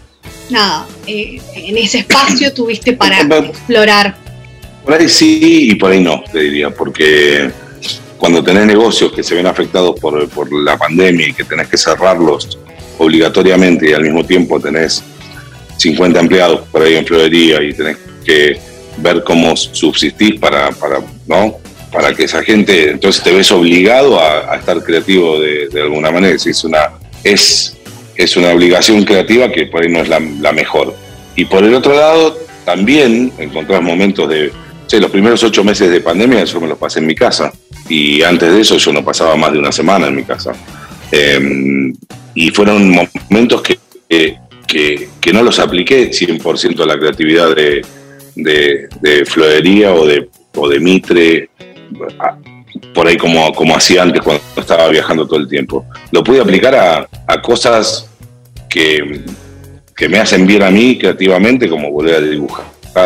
nada, 0.50 0.88
eh, 1.08 1.40
en 1.54 1.78
ese 1.78 2.00
espacio 2.00 2.54
tuviste 2.54 2.94
para 2.94 3.22
explorar. 3.46 4.18
Por 4.84 4.94
ahí 4.94 5.10
sí 5.10 5.70
y 5.72 5.76
por 5.76 5.92
ahí 5.92 6.02
no, 6.02 6.24
te 6.32 6.40
diría, 6.40 6.70
porque 6.70 7.52
cuando 8.18 8.44
tenés 8.44 8.66
negocios 8.66 9.12
que 9.12 9.24
se 9.24 9.36
ven 9.36 9.48
afectados 9.48 10.00
por, 10.00 10.28
por 10.30 10.52
la 10.52 10.78
pandemia 10.78 11.28
y 11.28 11.34
que 11.34 11.44
tenés 11.44 11.68
que 11.68 11.78
cerrarlos 11.78 12.58
obligatoriamente 12.98 13.90
y 13.90 13.94
al 13.94 14.04
mismo 14.04 14.24
tiempo 14.24 14.60
tenés 14.60 15.04
50 15.78 16.20
empleados 16.20 16.62
por 16.72 16.82
ahí 16.82 16.96
en 16.96 17.06
florería 17.06 17.62
y 17.62 17.74
tenés 17.74 17.98
que 18.26 18.60
ver 18.98 19.24
cómo 19.24 19.56
subsistís 19.56 20.40
para, 20.40 20.72
para 20.72 21.00
¿no? 21.28 21.58
Para 21.96 22.14
que 22.14 22.26
esa 22.26 22.44
gente, 22.44 22.92
entonces 22.92 23.24
te 23.24 23.32
ves 23.32 23.50
obligado 23.54 24.20
a, 24.20 24.58
estar 24.58 24.84
creativo 24.84 25.40
de, 25.40 25.70
alguna 25.82 26.12
manera. 26.12 26.36
Es 26.36 26.64
una, 26.66 26.92
es, 27.24 27.78
es 28.18 28.36
una 28.36 28.50
obligación 28.50 29.06
creativa 29.06 29.50
que 29.50 29.68
por 29.68 29.82
ahí 29.82 29.90
no 29.90 30.02
es 30.02 30.10
la, 30.10 30.20
mejor. 30.52 30.94
Y 31.38 31.46
por 31.46 31.64
el 31.64 31.74
otro 31.74 31.96
lado, 31.96 32.38
también 32.66 33.32
encontrás 33.38 33.82
momentos 33.82 34.28
de, 34.30 34.52
los 35.00 35.10
primeros 35.10 35.44
ocho 35.44 35.64
meses 35.64 35.90
de 35.90 36.00
pandemia 36.00 36.46
yo 36.46 36.62
me 36.62 36.68
los 36.68 36.78
pasé 36.78 37.00
en 37.00 37.08
mi 37.08 37.16
casa. 37.16 37.54
Y 37.88 38.22
antes 38.24 38.52
de 38.54 38.62
eso 38.62 38.78
yo 38.78 38.92
no 38.92 39.04
pasaba 39.04 39.38
más 39.38 39.54
de 39.54 39.60
una 39.60 39.72
semana 39.72 40.08
en 40.08 40.16
mi 40.16 40.24
casa. 40.24 40.52
Em, 41.12 41.94
y 42.34 42.50
fueron 42.50 42.92
momentos 43.30 43.62
que, 43.62 43.80
que, 44.68 45.10
que, 45.22 45.34
no 45.34 45.44
los 45.44 45.60
apliqué 45.60 46.12
100% 46.12 46.82
a 46.82 46.86
la 46.86 47.00
creatividad 47.00 47.56
de, 47.56 47.86
de, 48.36 48.90
de 49.00 49.26
florería 49.26 49.94
o 49.94 50.06
de, 50.06 50.28
o 50.56 50.68
de 50.68 50.80
mitre 50.80 51.50
por 52.94 53.08
ahí 53.08 53.18
como, 53.18 53.54
como 53.54 53.76
hacía 53.76 54.04
antes 54.04 54.22
cuando 54.22 54.42
estaba 54.58 54.88
viajando 54.90 55.26
todo 55.26 55.40
el 55.40 55.48
tiempo. 55.48 55.86
Lo 56.12 56.24
pude 56.24 56.42
aplicar 56.42 56.76
a, 56.76 57.08
a 57.28 57.42
cosas 57.42 58.10
que, 58.70 59.22
que, 59.96 60.10
me 60.10 60.20
hacen 60.20 60.46
bien 60.46 60.64
a 60.64 60.70
mí 60.70 60.98
creativamente, 60.98 61.70
como 61.70 61.92
volver 61.92 62.16
a 62.16 62.22
dibujar, 62.22 62.66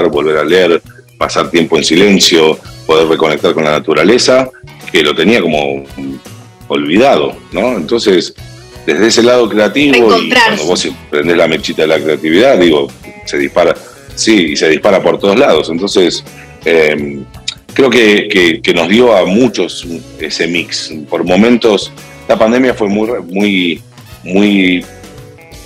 volver 0.09 0.37
a 0.37 0.43
leer, 0.43 0.81
pasar 1.17 1.49
tiempo 1.51 1.77
en 1.77 1.83
silencio, 1.83 2.57
poder 2.85 3.07
reconectar 3.07 3.53
con 3.53 3.63
la 3.63 3.71
naturaleza, 3.71 4.49
que 4.91 5.03
lo 5.03 5.13
tenía 5.13 5.41
como 5.41 5.83
olvidado, 6.67 7.35
¿no? 7.51 7.75
Entonces, 7.75 8.33
desde 8.85 9.07
ese 9.07 9.23
lado 9.23 9.47
creativo, 9.49 9.95
y 10.17 10.29
cuando 10.29 10.65
vos 10.65 10.87
prendés 11.09 11.37
la 11.37 11.47
mechita 11.47 11.83
de 11.83 11.87
la 11.89 11.99
creatividad, 11.99 12.57
digo, 12.57 12.87
se 13.25 13.37
dispara, 13.37 13.75
sí, 14.15 14.51
y 14.51 14.55
se 14.55 14.69
dispara 14.69 15.01
por 15.01 15.19
todos 15.19 15.37
lados. 15.37 15.69
Entonces, 15.69 16.23
em, 16.65 17.25
creo 17.87 18.61
que, 18.61 18.73
nos 18.73 18.89
dio 18.89 19.15
a 19.15 19.25
muchos 19.25 19.87
ese 20.19 20.47
mix. 20.47 20.93
Por 21.09 21.23
momentos, 21.23 21.91
la 22.27 22.37
pandemia 22.37 22.73
fue 22.73 22.89
muy, 22.89 23.09
muy, 23.23 23.81
muy 24.23 24.85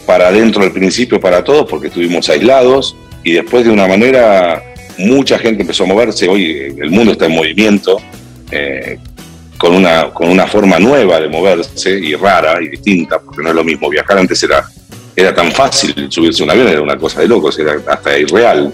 para 0.05 0.27
adentro 0.27 0.61
al 0.61 0.71
principio 0.71 1.19
para 1.19 1.43
todos, 1.43 1.67
porque 1.67 1.87
estuvimos 1.87 2.29
aislados, 2.29 2.95
y 3.23 3.31
después 3.31 3.65
de 3.65 3.71
una 3.71 3.87
manera, 3.87 4.63
mucha 4.97 5.39
gente 5.39 5.61
empezó 5.61 5.85
a 5.85 5.87
moverse. 5.87 6.27
Hoy 6.27 6.75
el 6.77 6.91
mundo 6.91 7.13
está 7.13 7.25
en 7.25 7.31
movimiento. 7.31 7.97
Eh, 8.51 8.99
con 9.57 9.75
una, 9.75 10.09
con 10.09 10.29
una 10.29 10.45
forma 10.45 10.77
nueva 10.77 11.21
de 11.21 11.29
moverse 11.29 11.97
y 11.97 12.15
rara 12.15 12.61
y 12.61 12.67
distinta, 12.67 13.21
porque 13.21 13.41
no 13.41 13.49
es 13.49 13.55
lo 13.55 13.63
mismo 13.63 13.89
viajar. 13.89 14.17
Antes 14.17 14.43
era, 14.43 14.67
era 15.15 15.33
tan 15.33 15.53
fácil 15.53 16.07
subirse 16.09 16.43
un 16.43 16.51
avión, 16.51 16.67
era 16.67 16.81
una 16.81 16.97
cosa 16.97 17.21
de 17.21 17.29
locos, 17.29 17.57
era 17.57 17.77
hasta 17.87 18.19
irreal, 18.19 18.73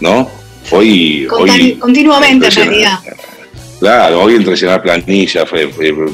¿no? 0.00 0.39
Hoy. 0.70 1.26
hoy 1.30 1.76
continuamente, 1.78 2.46
en 2.46 2.54
realidad. 2.54 2.98
Claro, 3.80 4.22
hoy 4.22 4.34
entre 4.34 4.54
llenar 4.56 4.82
planillas, 4.82 5.48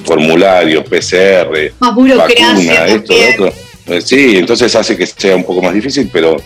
formularios, 0.05 0.85
PCR, 0.85 1.73
más 1.81 1.95
vacuna, 1.97 2.87
esto, 2.87 3.15
otro. 3.33 3.53
Eh, 3.87 4.01
sí, 4.01 4.37
entonces 4.37 4.75
hace 4.75 4.97
que 4.97 5.05
sea 5.07 5.35
un 5.35 5.45
poco 5.45 5.63
más 5.63 5.75
difícil, 5.75 6.09
pero, 6.13 6.37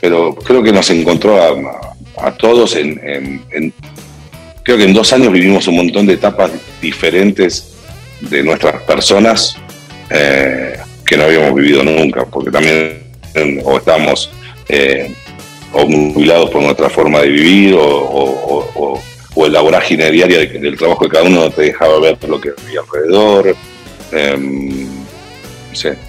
pero 0.00 0.34
creo 0.34 0.62
que 0.62 0.72
nos 0.72 0.88
encontró 0.90 1.36
a, 2.16 2.32
todos 2.32 2.76
en, 2.76 3.42
creo 4.62 4.76
que 4.76 4.84
en 4.84 4.94
dos 4.94 5.12
años 5.12 5.32
vivimos 5.32 5.66
un 5.66 5.76
montón 5.76 6.06
de 6.06 6.14
etapas 6.14 6.52
diferentes 6.80 7.72
de 8.20 8.44
nuestras 8.44 8.82
personas 8.82 9.56
eh, 10.10 10.76
que 11.04 11.16
no 11.16 11.24
habíamos 11.24 11.54
vivido 11.54 11.82
nunca, 11.82 12.24
porque 12.26 12.50
también 12.50 13.02
o 13.64 13.78
estamos 13.78 14.30
eh, 14.68 15.12
o 15.72 16.50
por 16.50 16.62
nuestra 16.62 16.90
forma 16.90 17.20
de 17.20 17.28
vivir 17.28 17.74
o, 17.74 17.80
o, 17.82 19.00
o, 19.34 19.48
la 19.48 19.60
vorágine 19.60 20.10
diaria 20.10 20.38
del 20.38 20.76
trabajo 20.76 21.04
de 21.04 21.10
cada 21.10 21.24
uno 21.24 21.50
te 21.50 21.62
dejaba 21.62 21.98
ver 21.98 22.18
lo 22.28 22.40
que 22.40 22.50
había 22.50 22.80
alrededor. 22.80 23.56
Em, 24.12 24.86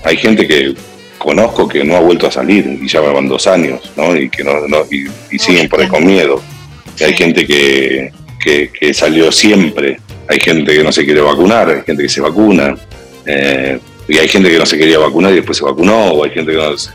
hay 0.04 0.18
gente 0.18 0.46
que 0.46 0.76
conozco 1.18 1.68
que 1.68 1.84
no 1.84 1.96
ha 1.96 2.02
vuelto 2.02 2.28
a 2.28 2.32
salir 2.32 2.80
y 2.82 2.88
ya 2.88 3.00
van 3.00 3.28
dos 3.28 3.48
años, 3.48 3.80
¿no? 3.96 4.16
Y 4.16 4.30
que 4.30 4.44
no, 4.44 4.54
y, 4.92 5.40
siguen 5.40 5.70
por 5.70 5.80
ahí 5.80 5.88
con 5.88 6.06
miedo. 6.06 6.42
hay 7.00 7.14
gente 7.14 7.48
que, 7.48 8.12
que, 8.78 8.94
salió 8.94 9.32
siempre. 9.32 10.00
Hay 10.28 10.40
gente 10.40 10.74
que 10.74 10.84
no 10.84 10.92
se 10.92 11.06
quiere 11.06 11.22
vacunar, 11.22 11.70
hay 11.70 11.82
gente 11.84 12.04
que 12.04 12.10
se 12.10 12.22
vacuna, 12.22 12.76
eh, 13.26 13.80
y 14.08 14.18
hay 14.18 14.28
gente 14.28 14.50
que 14.50 14.58
no 14.58 14.66
se 14.66 14.78
quería 14.78 15.00
vacunar 15.00 15.32
y 15.32 15.36
después 15.36 15.58
se 15.58 15.64
vacunó, 15.64 16.12
o 16.14 16.24
hay 16.24 16.32
gente 16.32 16.52
que 16.52 16.58
no 16.58 16.78
se... 16.78 16.92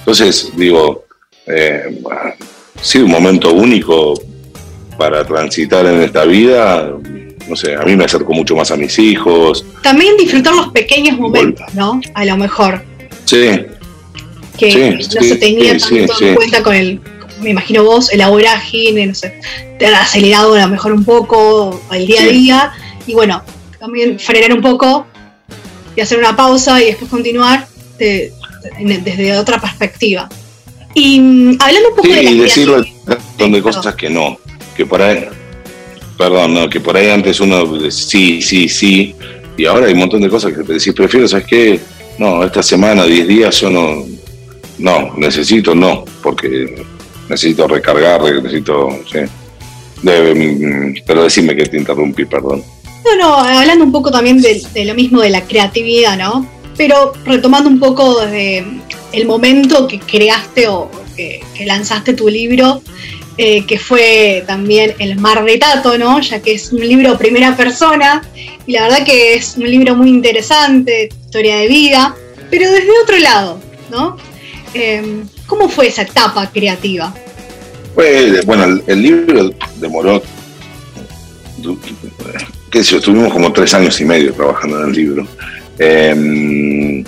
Entonces, 0.00 0.50
digo, 0.56 1.03
eh, 1.46 2.00
sí, 2.80 2.98
un 2.98 3.10
momento 3.10 3.52
único 3.52 4.14
para 4.96 5.24
transitar 5.26 5.86
en 5.86 6.02
esta 6.02 6.24
vida. 6.24 6.92
No 7.48 7.56
sé, 7.56 7.74
a 7.74 7.82
mí 7.82 7.94
me 7.94 8.04
acercó 8.04 8.32
mucho 8.32 8.56
más 8.56 8.70
a 8.70 8.76
mis 8.76 8.98
hijos. 8.98 9.64
También 9.82 10.16
disfrutar 10.16 10.54
los 10.54 10.68
pequeños 10.68 11.18
momentos, 11.18 11.66
¿no? 11.74 12.00
A 12.14 12.24
lo 12.24 12.36
mejor. 12.36 12.82
Sí. 13.26 13.66
Que 14.56 14.96
no 14.96 15.22
se 15.22 15.36
tenía 15.36 15.76
tanto 15.76 16.24
en 16.24 16.34
cuenta 16.36 16.62
con 16.62 16.74
el, 16.74 17.00
me 17.40 17.50
imagino 17.50 17.84
vos, 17.84 18.10
el 18.12 18.24
vorágine, 18.26 19.06
no 19.06 19.14
sé, 19.14 19.40
te 19.78 19.86
ha 19.86 20.00
acelerado 20.00 20.54
a 20.54 20.60
lo 20.60 20.68
mejor 20.68 20.92
un 20.92 21.04
poco 21.04 21.82
el 21.92 22.06
día 22.06 22.22
a 22.22 22.26
día. 22.26 22.72
Y 23.06 23.14
bueno, 23.14 23.42
también 23.78 24.18
frenar 24.18 24.52
un 24.52 24.62
poco 24.62 25.06
y 25.96 26.00
hacer 26.00 26.18
una 26.18 26.34
pausa 26.34 26.82
y 26.82 26.86
después 26.86 27.10
continuar 27.10 27.66
desde 27.98 29.36
otra 29.36 29.60
perspectiva. 29.60 30.28
Y 30.94 31.20
mm, 31.20 31.56
hablando 31.60 31.88
un 31.90 31.96
poco 31.96 32.08
de 32.08 32.22
la 32.22 32.30
y 32.30 32.38
decirle 32.38 32.92
de 33.38 33.62
cosas 33.62 33.94
que 33.94 34.08
no, 34.08 34.38
que 34.76 34.86
por 34.86 35.02
ahí, 35.02 35.26
perdón, 36.16 36.54
no, 36.54 36.68
que 36.68 36.80
por 36.80 36.96
ahí 36.96 37.10
antes 37.10 37.40
uno 37.40 37.90
sí, 37.90 38.40
sí, 38.40 38.68
sí, 38.68 39.14
y 39.56 39.66
ahora 39.66 39.86
hay 39.86 39.92
un 39.92 40.00
montón 40.00 40.20
de 40.20 40.28
cosas 40.28 40.52
que 40.52 40.62
te 40.62 40.74
decís, 40.74 40.92
prefiero, 40.94 41.28
¿sabes 41.28 41.46
qué? 41.46 41.80
No, 42.18 42.44
esta 42.44 42.62
semana, 42.62 43.04
10 43.04 43.28
días, 43.28 43.60
yo 43.60 43.70
no, 43.70 44.04
no, 44.78 45.14
necesito, 45.16 45.74
no, 45.74 46.04
porque 46.22 46.86
necesito 47.28 47.66
recargar, 47.66 48.22
necesito, 48.22 48.88
sí. 49.10 49.18
Mm, 50.02 50.96
pero 51.06 51.24
decime 51.24 51.56
que 51.56 51.66
te 51.66 51.78
interrumpí, 51.78 52.24
perdón. 52.24 52.62
No, 53.04 53.16
no, 53.16 53.34
hablando 53.34 53.84
un 53.84 53.92
poco 53.92 54.10
también 54.10 54.40
de, 54.40 54.84
lo 54.84 54.94
mismo 54.94 55.20
de 55.20 55.30
la 55.30 55.42
creatividad, 55.42 56.16
¿no? 56.16 56.46
Pero 56.76 57.12
retomando 57.24 57.68
un 57.70 57.78
poco 57.78 58.20
desde 58.20 58.66
el 59.14 59.26
momento 59.26 59.86
que 59.86 59.98
creaste 59.98 60.68
o 60.68 60.90
que, 61.16 61.40
lanzaste 61.64 62.14
tu 62.14 62.28
libro, 62.28 62.82
eh, 63.38 63.64
que 63.66 63.78
fue 63.78 64.44
también 64.46 64.94
El 64.98 65.16
Mar 65.16 65.44
de 65.44 65.58
Tato, 65.58 65.96
¿no? 65.98 66.20
Ya 66.20 66.40
que 66.40 66.54
es 66.54 66.72
un 66.72 66.80
libro 66.80 67.16
primera 67.18 67.56
persona, 67.56 68.22
y 68.66 68.72
la 68.72 68.82
verdad 68.82 69.04
que 69.04 69.34
es 69.34 69.56
un 69.56 69.70
libro 69.70 69.94
muy 69.94 70.10
interesante, 70.10 71.08
historia 71.24 71.56
de 71.56 71.68
vida, 71.68 72.14
pero 72.50 72.70
desde 72.70 72.90
otro 73.02 73.18
lado, 73.18 73.60
¿no? 73.90 74.16
Em, 74.74 75.26
¿Cómo 75.46 75.68
fue 75.68 75.88
esa 75.88 76.02
etapa 76.02 76.50
creativa? 76.50 77.14
Bueno, 77.94 78.80
el, 78.86 79.02
libro 79.02 79.52
demoró, 79.76 80.20
qué 82.70 82.82
sé 82.82 82.92
yo, 82.92 82.98
estuvimos 82.98 83.32
como 83.32 83.52
tres 83.52 83.72
años 83.74 84.00
y 84.00 84.04
medio 84.04 84.32
trabajando 84.32 84.80
en 84.80 84.88
el 84.88 84.92
libro. 84.92 85.28
Em, 85.78 87.04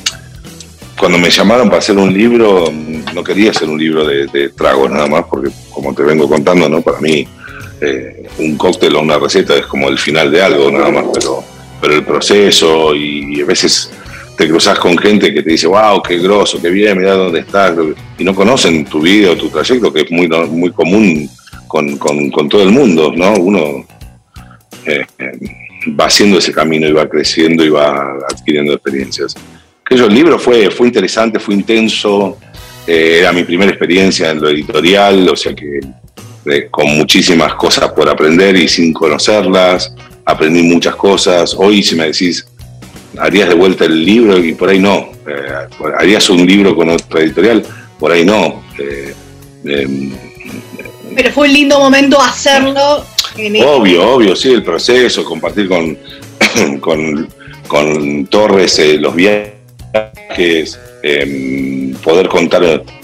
cuando 0.98 1.18
me 1.18 1.30
llamaron 1.30 1.68
para 1.68 1.78
hacer 1.78 1.96
un 1.96 2.12
libro, 2.12 2.72
no 3.14 3.24
quería 3.24 3.50
hacer 3.50 3.68
un 3.68 3.78
libro 3.78 4.06
de, 4.06 4.48
tragos 4.50 4.90
nada 4.90 5.06
más, 5.06 5.24
porque 5.24 5.50
como 5.70 5.94
te 5.94 6.02
vengo 6.02 6.28
contando, 6.28 6.68
¿no? 6.68 6.80
Para 6.80 7.00
mí 7.00 7.26
eh, 7.80 8.26
un 8.38 8.56
cóctel 8.56 8.96
o 8.96 9.00
una 9.00 9.18
receta 9.18 9.54
es 9.56 9.66
como 9.66 9.88
el 9.88 9.98
final 9.98 10.30
de 10.30 10.42
algo 10.42 10.70
nada 10.70 10.90
más, 10.90 11.04
pero, 11.12 11.44
pero 11.80 11.94
el 11.94 12.04
proceso 12.04 12.94
y 12.94 13.40
a 13.40 13.44
veces 13.44 13.90
te 14.36 14.48
cruzas 14.48 14.78
con 14.78 14.96
gente 14.98 15.32
que 15.32 15.42
te 15.42 15.50
dice, 15.50 15.66
wow, 15.66 16.02
qué 16.02 16.18
groso, 16.18 16.60
qué 16.60 16.68
bien, 16.68 16.98
mira 16.98 17.14
dónde 17.14 17.40
estás, 17.40 17.74
y 18.18 18.24
no 18.24 18.34
conocen 18.34 18.84
tu 18.84 19.00
vida 19.00 19.30
o 19.30 19.36
tu 19.36 19.48
trayecto, 19.48 19.92
que 19.92 20.02
es 20.02 20.10
muy, 20.10 20.28
muy 20.28 20.70
común 20.70 21.28
con, 21.66 21.98
todo 22.48 22.62
el 22.62 22.70
mundo, 22.70 23.12
¿no? 23.16 23.32
Uno 23.34 23.86
eh, 24.84 25.06
va 25.98 26.06
haciendo 26.06 26.38
ese 26.38 26.52
camino 26.52 26.86
y 26.86 26.92
va 26.92 27.08
creciendo 27.08 27.64
y 27.64 27.70
va 27.70 28.18
adquiriendo 28.30 28.74
experiencias. 28.74 29.34
Que 29.88 29.94
el 29.94 30.12
libro 30.12 30.38
fue, 30.38 30.70
fue 30.70 30.88
interesante, 30.88 31.38
fue 31.38 31.54
intenso, 31.54 32.38
eh, 32.86 33.18
era 33.20 33.32
mi 33.32 33.44
primera 33.44 33.70
experiencia 33.70 34.30
en 34.30 34.40
lo 34.40 34.48
editorial, 34.48 35.28
o 35.28 35.36
sea 35.36 35.54
que 35.54 35.80
eh, 36.46 36.68
con 36.70 36.96
muchísimas 36.96 37.54
cosas 37.54 37.92
por 37.92 38.08
aprender 38.08 38.56
y 38.56 38.68
sin 38.68 38.92
conocerlas, 38.92 39.94
aprendí 40.24 40.62
muchas 40.62 40.94
cosas. 40.96 41.54
Hoy 41.56 41.82
si 41.82 41.94
me 41.94 42.06
decís, 42.06 42.46
harías 43.18 43.48
de 43.48 43.54
vuelta 43.54 43.84
el 43.84 44.04
libro 44.04 44.38
y 44.38 44.54
por 44.54 44.68
ahí 44.68 44.78
no. 44.78 45.10
Eh, 45.26 45.92
harías 45.98 46.28
un 46.30 46.46
libro 46.46 46.74
con 46.76 46.90
otra 46.90 47.20
editorial, 47.20 47.64
por 47.98 48.12
ahí 48.12 48.24
no. 48.24 48.62
Em, 49.64 50.12
Pero 51.14 51.32
fue 51.32 51.48
un 51.48 51.54
lindo 51.54 51.78
momento 51.78 52.20
hacerlo. 52.20 53.04
obvio, 53.64 54.14
obvio, 54.14 54.36
sí, 54.36 54.52
el 54.52 54.62
proceso, 54.62 55.24
compartir 55.24 55.68
con, 55.68 55.98
con, 57.68 58.26
Torres 58.26 58.78
eh, 58.78 58.98
los 58.98 59.14
viajes, 59.14 59.55
em, 61.02 61.94
poder 61.96 62.28
contar 62.28 62.62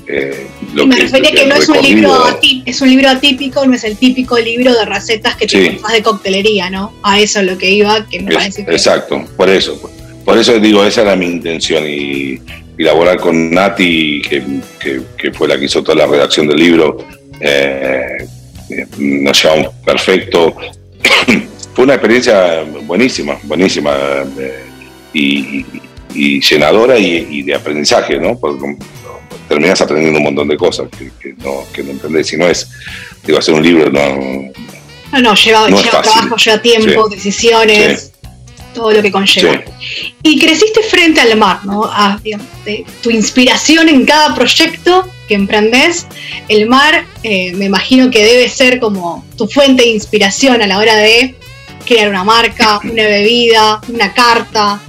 eh, 0.08 0.46
me 0.74 0.96
refería 0.96 1.30
que, 1.30 1.46
no 1.46 1.54
es 1.54 1.68
un 1.68 1.80
libro 1.80 2.12
atípico, 2.24 2.62
es 2.66 2.80
un 2.80 2.88
libro 2.90 3.08
atípico, 3.08 3.66
no 3.66 3.74
es 3.74 3.84
el 3.84 3.96
típico 3.96 4.38
libro 4.38 4.74
de 4.74 4.84
recetas 4.84 5.36
que 5.36 5.46
te 5.46 5.78
más 5.80 5.92
de 5.92 6.02
coctelería, 6.02 6.70
¿no? 6.70 6.92
A 7.02 7.20
eso 7.20 7.40
es 7.40 7.46
lo 7.46 7.56
que 7.56 7.70
iba, 7.70 8.06
que 8.08 8.20
me 8.20 8.32
parece 8.32 8.62
Exacto, 8.62 9.24
por 9.36 9.48
eso. 9.48 9.80
Por 10.24 10.38
eso 10.38 10.58
digo, 10.58 10.84
esa 10.84 11.02
era 11.02 11.16
mi 11.16 11.26
intención 11.26 11.84
y, 11.86 12.40
laborar 12.78 13.18
con 13.18 13.50
Nati, 13.50 14.22
que, 14.22 15.32
fue 15.32 15.48
la 15.48 15.58
que 15.58 15.66
hizo 15.66 15.82
toda 15.82 15.98
la 15.98 16.06
redacción 16.06 16.48
del 16.48 16.58
libro, 16.58 16.98
eh, 17.40 18.26
nos 18.98 19.42
llevamos 19.42 19.72
perfecto. 19.84 20.56
fue 21.74 21.84
una 21.84 21.94
experiencia 21.94 22.64
buenísima, 22.84 23.38
buenísima 23.44 23.92
eh, 24.38 24.64
y, 25.14 25.64
llenadora 26.12 26.98
y, 26.98 27.42
de 27.42 27.54
aprendizaje, 27.54 28.18
¿no? 28.18 28.38
Porque 28.38 28.76
terminas 29.48 29.80
aprendiendo 29.80 30.18
un 30.18 30.24
montón 30.24 30.48
de 30.48 30.56
cosas 30.56 30.88
que, 31.20 31.34
no, 31.38 31.64
que 31.72 31.82
no 31.82 31.90
entendés. 31.92 32.28
Si 32.28 32.36
no 32.36 32.46
es, 32.46 32.68
digo, 33.24 33.38
hacer 33.38 33.54
un 33.54 33.62
libro 33.62 33.90
no. 33.90 34.50
No, 35.12 35.20
no, 35.20 35.34
lleva, 35.34 35.66
trabajo, 35.66 36.36
lleva 36.36 36.62
tiempo, 36.62 37.08
decisiones 37.08 38.12
todo 38.72 38.92
lo 38.92 39.02
que 39.02 39.12
conlleva. 39.12 39.62
Y 40.22 40.38
creciste 40.40 40.82
frente 40.82 41.20
al 41.20 41.36
mar, 41.36 41.60
¿no? 41.64 41.90
tu 43.02 43.10
inspiración 43.10 43.88
en 43.88 44.04
cada 44.04 44.34
proyecto 44.34 45.08
que 45.28 45.34
emprendes, 45.34 46.06
el 46.48 46.68
mar 46.68 47.04
eh, 47.22 47.52
me 47.54 47.66
imagino 47.66 48.10
que 48.10 48.24
debe 48.24 48.48
ser 48.48 48.80
como 48.80 49.24
tu 49.36 49.46
fuente 49.48 49.82
de 49.82 49.90
inspiración 49.90 50.62
a 50.62 50.66
la 50.66 50.78
hora 50.78 50.96
de 50.96 51.34
crear 51.86 52.08
una 52.08 52.24
marca, 52.24 52.80
una 52.84 53.04
bebida, 53.04 53.80
una 53.88 54.12
carta, 54.12 54.80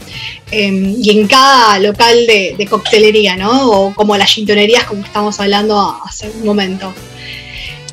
em, 0.53 0.95
y 1.01 1.09
en 1.09 1.27
cada 1.27 1.79
local 1.79 2.25
de, 2.27 2.67
coctelería, 2.69 3.35
¿no? 3.35 3.69
O 3.69 3.93
como 3.93 4.15
las 4.15 4.29
chintonerías, 4.29 4.83
como 4.85 5.03
estamos 5.03 5.39
hablando 5.39 5.97
hace 6.05 6.29
un 6.29 6.45
momento. 6.45 6.93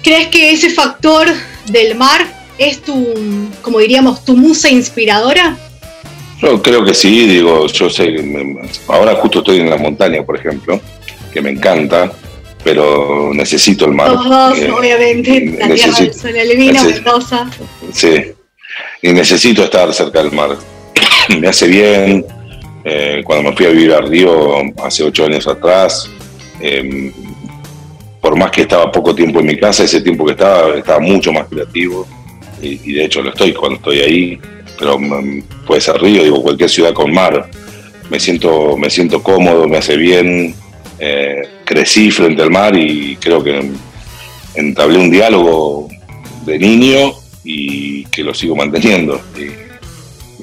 ¿Crees 0.03 0.29
que 0.29 0.53
ese 0.53 0.70
factor 0.70 1.29
del 1.66 1.94
mar 1.94 2.27
es 2.59 2.83
tu, 2.83 3.14
como 3.62 3.79
diríamos, 3.79 4.25
tu 4.25 4.37
musa 4.37 4.68
inspiradora? 4.68 5.57
Yo 6.40 6.62
creo 6.62 6.85
que 6.85 6.94
sí, 6.94 7.27
digo, 7.27 7.66
yo 7.66 7.90
sé, 7.90 8.14
ahora 8.88 9.14
justo 9.16 9.40
estoy 9.40 9.61
en 9.61 9.70
la 9.70 9.77
montaña, 9.77 10.23
por 10.23 10.38
ejemplo, 10.38 10.81
que 11.33 11.42
me 11.42 11.51
encanta, 11.51 12.12
pero 12.64 13.31
necesito 13.35 13.85
el 13.87 13.92
mar. 13.92 14.12
Todos, 14.12 14.59
eh, 14.59 14.70
obviamente, 14.70 15.57
la 15.59 15.75
tierra 15.75 15.99
del 15.99 16.14
sol, 16.14 16.37
el 16.37 16.57
vino, 16.57 16.85
Mendoza. 16.85 17.51
Sí, 17.92 18.33
y 19.03 19.12
necesito 19.12 19.64
estar 19.64 19.92
cerca 19.92 20.23
del 20.23 20.33
mar. 20.33 20.57
me 21.40 21.49
hace 21.49 21.66
bien. 21.66 22.25
Eh, 22.85 23.23
cuando 23.25 23.51
me 23.51 23.57
fui 23.57 23.66
a 23.66 23.71
vivir 23.71 23.93
a 23.93 24.01
Río 24.01 24.57
hace 24.83 25.05
ocho 25.05 25.27
años 25.27 25.47
atrás, 25.47 26.11
em, 26.61 27.12
por 28.21 28.37
más 28.37 28.51
que 28.51 28.62
estaba 28.62 28.90
poco 28.90 29.14
tiempo 29.14 29.40
en 29.40 29.47
mi 29.47 29.57
casa, 29.57 29.85
ese 29.85 30.01
tiempo 30.01 30.25
que 30.25 30.33
estaba 30.33 30.77
estaba 30.77 31.01
mucho 31.01 31.33
más 31.33 31.47
creativo 31.49 32.07
y, 32.62 32.93
de 32.93 33.05
hecho 33.05 33.23
lo 33.23 33.31
estoy 33.31 33.53
cuando 33.53 33.77
estoy 33.77 34.01
ahí, 34.01 34.40
pero 34.79 34.99
mm, 34.99 35.43
puede 35.66 35.81
ser 35.81 36.01
Río, 36.01 36.23
digo, 36.25 36.43
cualquier 36.43 36.71
ciudad 36.71 36.93
con 36.93 37.12
mar. 37.12 37.49
Me 38.11 38.19
siento, 38.19 38.77
me 38.77 38.90
siento 38.90 39.23
cómodo, 39.23 39.69
me 39.69 39.79
hace 39.79 39.97
bien. 39.97 40.55
Eh, 40.99 41.43
crecí 41.64 42.11
frente 42.11 42.43
al 42.43 42.51
mar 42.51 42.77
y 42.77 43.16
creo 43.16 43.43
que 43.43 43.71
entablé 44.55 44.99
un 44.99 45.11
diálogo 45.11 45.88
de 46.45 46.59
niño 46.59 47.12
y 47.45 48.05
que 48.07 48.23
lo 48.23 48.35
sigo 48.35 48.57
manteniendo. 48.57 49.21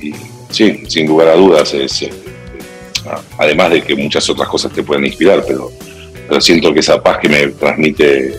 Y, 0.02 0.14
sí, 0.50 0.84
sin 0.88 1.08
lugar 1.08 1.30
a 1.30 1.36
dudas, 1.36 1.74
es, 1.74 2.10
además 3.38 3.72
de 3.72 3.82
que 3.82 3.96
muchas 3.96 4.30
otras 4.30 4.48
cosas 4.48 4.72
te 4.72 4.84
pueden 4.84 5.06
inspirar, 5.06 5.44
pero, 5.48 5.72
pero 6.28 6.42
siento 6.42 6.74
que 6.74 6.80
esa 6.80 7.02
paz 7.02 7.20
que 7.22 7.30
me 7.30 7.48
transmite 7.48 8.36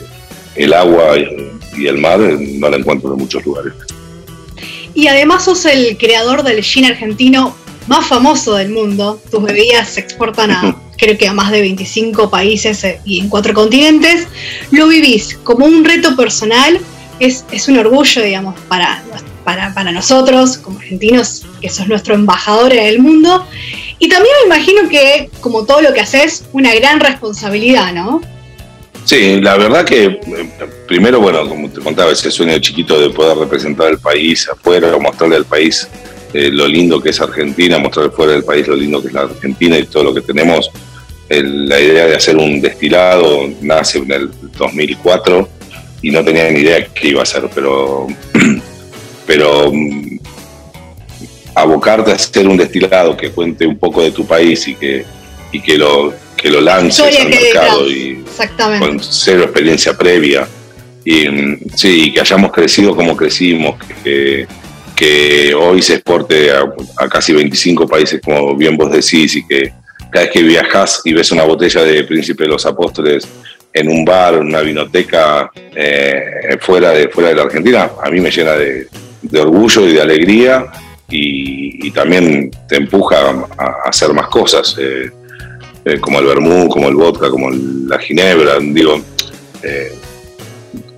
el 0.54 0.72
agua 0.72 1.16
y, 1.18 1.86
el 1.86 1.98
mar 1.98 2.20
eh, 2.20 2.36
no 2.58 2.68
la 2.68 2.76
encuentro 2.76 3.12
en 3.12 3.18
muchos 3.18 3.44
lugares. 3.46 3.72
Y 4.94 5.06
además 5.06 5.44
sos 5.44 5.64
el 5.64 5.96
creador 5.96 6.42
del 6.42 6.60
gin 6.62 6.86
argentino 6.86 7.54
más 7.86 8.06
famoso 8.06 8.56
del 8.56 8.70
mundo. 8.70 9.20
Tus 9.30 9.42
bebidas 9.42 9.90
se 9.90 10.00
exportan 10.00 10.50
a 10.50 10.76
creo 10.98 11.16
que 11.16 11.28
a 11.28 11.32
más 11.32 11.50
de 11.52 11.60
25 11.60 12.28
países 12.28 12.84
eh, 12.84 13.00
y 13.04 13.20
en 13.20 13.28
cuatro 13.28 13.54
continentes. 13.54 14.26
Lo 14.70 14.88
vivís 14.88 15.38
como 15.44 15.64
un 15.64 15.84
reto 15.84 16.16
personal 16.16 16.80
es, 17.20 17.68
un 17.68 17.78
orgullo, 17.78 18.22
digamos, 18.22 18.54
para, 18.68 19.02
para, 19.44 19.92
nosotros 19.92 20.58
como 20.58 20.78
argentinos, 20.78 21.46
que 21.60 21.68
sos 21.68 21.88
nuestro 21.88 22.14
embajador 22.14 22.72
en 22.72 22.86
el 22.86 22.98
mundo. 23.00 23.46
Y 23.98 24.08
también 24.08 24.34
me 24.42 24.54
imagino 24.54 24.88
que, 24.88 25.30
como 25.40 25.64
todo 25.64 25.82
lo 25.82 25.92
que 25.92 26.00
haces, 26.00 26.44
una 26.52 26.74
gran 26.74 27.00
responsabilidad, 27.00 27.92
¿no? 27.92 28.20
Sí, 29.04 29.40
la 29.40 29.56
verdad 29.56 29.84
que 29.84 30.04
eh, 30.04 30.20
primero, 30.86 31.20
bueno, 31.20 31.48
como 31.48 31.70
te 31.70 31.80
contaba, 31.80 32.12
ese 32.12 32.30
sueño 32.30 32.58
chiquito 32.58 33.00
de 33.00 33.10
poder 33.10 33.38
representar 33.38 33.90
el 33.90 33.98
país 33.98 34.48
afuera, 34.48 34.96
mostrarle 34.98 35.36
al 35.36 35.46
país 35.46 35.88
eh, 36.34 36.50
lo 36.52 36.68
lindo 36.68 37.00
que 37.00 37.10
es 37.10 37.20
Argentina, 37.20 37.78
mostrarle 37.78 38.10
fuera 38.12 38.32
del 38.32 38.44
país 38.44 38.68
lo 38.68 38.76
lindo 38.76 39.00
que 39.00 39.08
es 39.08 39.14
la 39.14 39.22
Argentina 39.22 39.78
y 39.78 39.86
todo 39.86 40.04
lo 40.04 40.14
que 40.14 40.20
tenemos. 40.20 40.70
la 41.30 41.80
idea 41.80 42.06
de 42.06 42.16
hacer 42.16 42.36
un 42.36 42.60
destilado 42.60 43.48
nace 43.62 43.98
en 43.98 44.12
el 44.12 44.30
2004 44.58 45.48
y 46.02 46.10
no 46.10 46.22
tenía 46.24 46.50
ni 46.50 46.60
idea 46.60 46.86
qué 46.86 47.08
iba 47.08 47.20
a 47.20 47.22
hacer, 47.22 47.48
pero, 47.54 48.06
pero 49.26 49.72
mm, 49.72 50.07
abocarte 51.60 52.10
a 52.10 52.14
hacer 52.14 52.46
un 52.46 52.56
destilado 52.56 53.16
que 53.16 53.30
cuente 53.30 53.66
un 53.66 53.78
poco 53.78 54.02
de 54.02 54.10
tu 54.10 54.26
país 54.26 54.66
y 54.68 54.74
que, 54.74 55.04
y 55.52 55.60
que 55.60 55.78
lo 55.78 56.12
que 56.36 56.50
lo 56.50 56.60
lances 56.60 57.18
al 57.18 57.28
mercado 57.28 57.90
y 57.90 58.24
con 58.78 59.00
cero 59.00 59.42
experiencia 59.42 59.96
previa. 59.96 60.46
Y 61.04 61.28
mm, 61.28 61.58
sí 61.74 62.12
que 62.12 62.20
hayamos 62.20 62.52
crecido 62.52 62.94
como 62.94 63.16
crecimos 63.16 63.76
que, 64.04 64.46
que 64.94 65.54
hoy 65.54 65.82
se 65.82 65.94
exporte 65.94 66.52
a, 66.52 66.62
a, 66.96 67.08
casi 67.08 67.32
25 67.32 67.88
países 67.88 68.20
como 68.22 68.54
bien 68.54 68.76
vos 68.76 68.92
decís 68.92 69.36
y 69.36 69.46
que 69.46 69.72
cada 70.10 70.24
vez 70.24 70.32
que 70.32 70.42
viajas 70.42 71.02
y 71.04 71.12
ves 71.12 71.32
una 71.32 71.44
botella 71.44 71.82
de 71.82 72.04
Príncipe 72.04 72.44
de 72.44 72.50
los 72.50 72.64
Apóstoles 72.66 73.26
en 73.72 73.88
un 73.88 74.04
bar, 74.04 74.34
en 74.34 74.46
una 74.46 74.60
vinoteca 74.60 75.50
eh, 75.54 76.56
fuera, 76.60 76.90
de, 76.90 77.08
fuera 77.08 77.30
de 77.30 77.36
la 77.36 77.42
Argentina, 77.42 77.90
a 78.02 78.10
mí 78.10 78.20
me 78.20 78.30
llena 78.30 78.52
de, 78.52 78.88
orgullo 79.38 79.86
y 79.86 79.92
de 79.92 80.00
alegría 80.00 80.66
y, 81.08 81.90
también 81.90 82.50
te 82.68 82.76
empuja 82.76 83.46
a, 83.56 83.88
hacer 83.88 84.12
más 84.12 84.28
cosas, 84.28 84.76
eh, 84.78 85.10
eh, 85.84 85.98
como 86.00 86.18
el 86.20 86.26
vermú, 86.26 86.68
como 86.68 86.88
el 86.88 86.94
vodka, 86.94 87.30
como 87.30 87.50
la 87.50 87.98
ginebra. 87.98 88.58
Digo, 88.60 89.02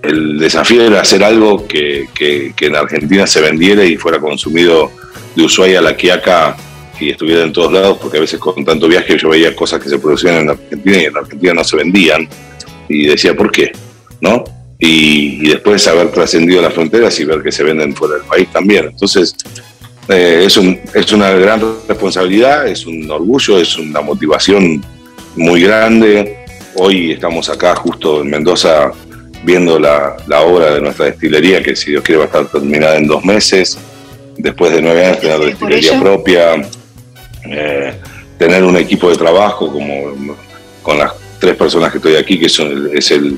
el 0.03 0.39
desafío 0.39 0.83
era 0.83 1.01
hacer 1.01 1.23
algo 1.23 1.67
que, 1.67 2.07
en 2.59 2.75
Argentina 2.75 3.27
se 3.27 3.41
vendiera 3.41 3.83
y 3.85 3.97
fuera 3.97 4.19
consumido 4.19 4.91
de 5.35 5.43
Ushuaia 5.43 5.79
a 5.79 5.81
la 5.81 5.95
Quiaca 5.95 6.57
y 6.99 7.09
estuviera 7.11 7.43
en 7.43 7.53
todos 7.53 7.71
lados, 7.71 7.97
porque 7.99 8.17
a 8.17 8.21
veces 8.21 8.39
con 8.39 8.63
tanto 8.63 8.87
viaje 8.87 9.17
yo 9.17 9.29
veía 9.29 9.55
cosas 9.55 9.81
que 9.81 9.89
se 9.89 9.97
producían 9.97 10.35
en 10.35 10.49
Argentina 10.51 11.01
y 11.01 11.05
en 11.05 11.17
Argentina 11.17 11.53
no 11.53 11.63
se 11.63 11.75
vendían 11.75 12.27
y 12.87 13.07
decía, 13.07 13.35
¿por 13.35 13.51
qué? 13.51 13.71
¿No? 14.19 14.43
Y, 14.77 15.47
después 15.49 15.87
haber 15.87 16.11
trascendido 16.11 16.61
las 16.61 16.73
fronteras 16.73 17.19
y 17.19 17.25
ver 17.25 17.41
que 17.41 17.51
se 17.51 17.63
venden 17.63 17.95
fuera 17.95 18.15
del 18.15 18.23
país 18.23 18.47
también. 18.51 18.87
Entonces, 18.87 19.35
eh, 20.07 20.43
es, 20.45 20.57
un, 20.57 20.79
es 20.93 21.11
una 21.11 21.31
gran 21.31 21.61
responsabilidad, 21.87 22.67
es 22.67 22.85
un 22.85 23.09
orgullo, 23.09 23.59
es 23.59 23.77
una 23.77 24.01
motivación 24.01 24.83
muy 25.35 25.61
grande. 25.61 26.37
Hoy 26.75 27.11
estamos 27.11 27.49
acá 27.49 27.75
justo 27.75 28.21
en 28.21 28.29
Mendoza 28.29 28.91
viendo 29.43 29.79
la, 29.79 30.17
la, 30.27 30.41
obra 30.41 30.73
de 30.73 30.81
nuestra 30.81 31.05
destilería, 31.05 31.63
que 31.63 31.75
si 31.75 31.91
Dios 31.91 32.03
quiere 32.03 32.19
va 32.19 32.25
a 32.25 32.27
estar 32.27 32.45
terminada 32.45 32.97
en 32.97 33.07
dos 33.07 33.23
meses, 33.25 33.77
después 34.37 34.71
de 34.71 34.81
nueve 34.81 35.05
años 35.05 35.19
tener 35.19 35.39
destilería 35.39 35.99
propia, 35.99 36.69
eh, 37.45 37.93
tener 38.37 38.63
un 38.63 38.77
equipo 38.77 39.09
de 39.09 39.15
trabajo 39.15 39.71
como 39.71 40.35
con 40.81 40.97
las 40.97 41.13
tres 41.39 41.55
personas 41.55 41.91
que 41.91 41.97
estoy 41.97 42.15
aquí, 42.15 42.39
que 42.39 42.49
son, 42.49 42.89
es 42.93 43.11
el, 43.11 43.37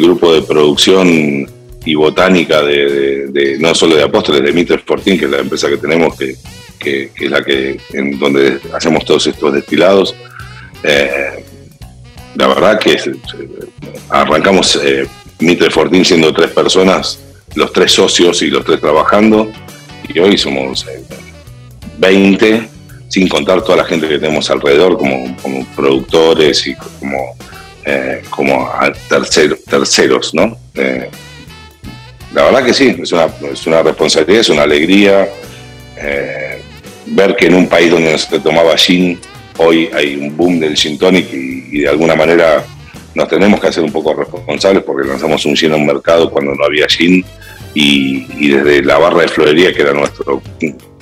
grupo 0.00 0.32
de 0.32 0.40
producción 0.42 1.46
y 1.88 1.94
botánica 1.94 2.60
de, 2.62 3.56
no 3.58 3.74
solo 3.74 3.96
de 3.96 4.02
Apóstoles, 4.02 4.42
de 4.42 4.52
Mitre 4.52 4.76
Sporting, 4.76 5.16
que 5.16 5.24
es 5.24 5.30
la 5.30 5.38
empresa 5.38 5.70
que 5.70 5.78
tenemos, 5.78 6.14
que, 6.18 6.36
es 7.16 7.30
la 7.30 7.42
que 7.42 7.78
en 7.94 8.18
donde 8.18 8.60
hacemos 8.74 9.06
todos 9.06 9.26
estos 9.26 9.54
destilados. 9.54 10.14
Eh, 10.82 11.44
la 12.34 12.46
verdad 12.46 12.78
que 12.78 12.98
arrancamos 14.10 14.78
eh, 14.84 15.06
Mitre 15.38 15.70
Fortín 15.70 16.04
siendo 16.04 16.30
tres 16.34 16.50
personas, 16.50 17.20
los 17.54 17.72
tres 17.72 17.92
socios 17.92 18.42
y 18.42 18.48
los 18.48 18.66
tres 18.66 18.80
trabajando, 18.80 19.50
y 20.12 20.18
hoy 20.18 20.36
somos 20.36 20.84
20 21.96 22.50
eh, 22.50 22.68
sin 23.08 23.28
contar 23.28 23.62
toda 23.62 23.78
la 23.78 23.84
gente 23.84 24.06
que 24.06 24.18
tenemos 24.18 24.50
alrededor 24.50 24.98
como, 24.98 25.34
productores 25.74 26.66
y 26.66 26.74
como, 26.74 27.34
eh, 27.86 28.22
como 28.28 28.70
terceros, 29.08 30.34
¿no? 30.34 30.58
La 32.38 32.44
verdad 32.44 32.64
que 32.64 32.72
sí, 32.72 32.96
es 33.02 33.10
una, 33.10 33.26
es 33.52 33.66
una 33.66 33.82
responsabilidad, 33.82 34.42
es 34.42 34.48
una 34.48 34.62
alegría 34.62 35.28
eh, 35.96 36.62
ver 37.06 37.34
que 37.34 37.46
en 37.46 37.54
un 37.54 37.68
país 37.68 37.90
donde 37.90 38.12
no 38.12 38.16
se 38.16 38.38
tomaba 38.38 38.76
gin, 38.76 39.18
hoy 39.56 39.90
hay 39.92 40.14
un 40.14 40.36
boom 40.36 40.60
del 40.60 40.76
gin 40.76 40.96
tonic 40.96 41.32
y, 41.32 41.80
de 41.80 41.88
alguna 41.88 42.14
manera 42.14 42.64
nos 43.16 43.26
tenemos 43.26 43.60
que 43.60 43.66
hacer 43.66 43.82
un 43.82 43.90
poco 43.90 44.14
responsables 44.14 44.84
porque 44.84 45.08
lanzamos 45.08 45.44
un 45.46 45.56
gin 45.56 45.72
a 45.72 45.76
un 45.76 45.84
mercado 45.84 46.30
cuando 46.30 46.54
no 46.54 46.64
había 46.64 46.86
gin 46.86 47.24
y, 47.74 48.24
y 48.38 48.50
desde 48.50 48.84
la 48.84 48.98
barra 48.98 49.22
de 49.22 49.28
florería, 49.28 49.72
que 49.72 49.82
era 49.82 49.92
nuestro 49.92 50.40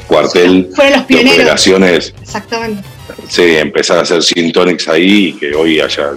cuartel 0.06 0.70
de 1.06 1.32
operaciones. 1.34 2.14
Exactamente. 2.22 2.82
Sí, 3.28 3.56
empezar 3.56 3.98
a 3.98 4.02
hacer 4.02 4.22
gin 4.22 4.54
ahí 4.88 5.26
y 5.26 5.32
que 5.34 5.54
hoy 5.54 5.80
haya, 5.80 6.12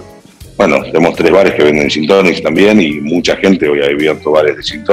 bueno, 0.60 0.82
tenemos 0.82 1.16
tres 1.16 1.32
bares 1.32 1.54
que 1.54 1.62
venden 1.62 1.88
gin 1.88 2.06
también 2.42 2.78
y 2.82 3.00
mucha 3.00 3.34
gente 3.36 3.66
hoy 3.66 3.80
ha 3.80 3.86
abierto 3.86 4.32
bares 4.32 4.58
de 4.58 4.62
gin 4.62 4.84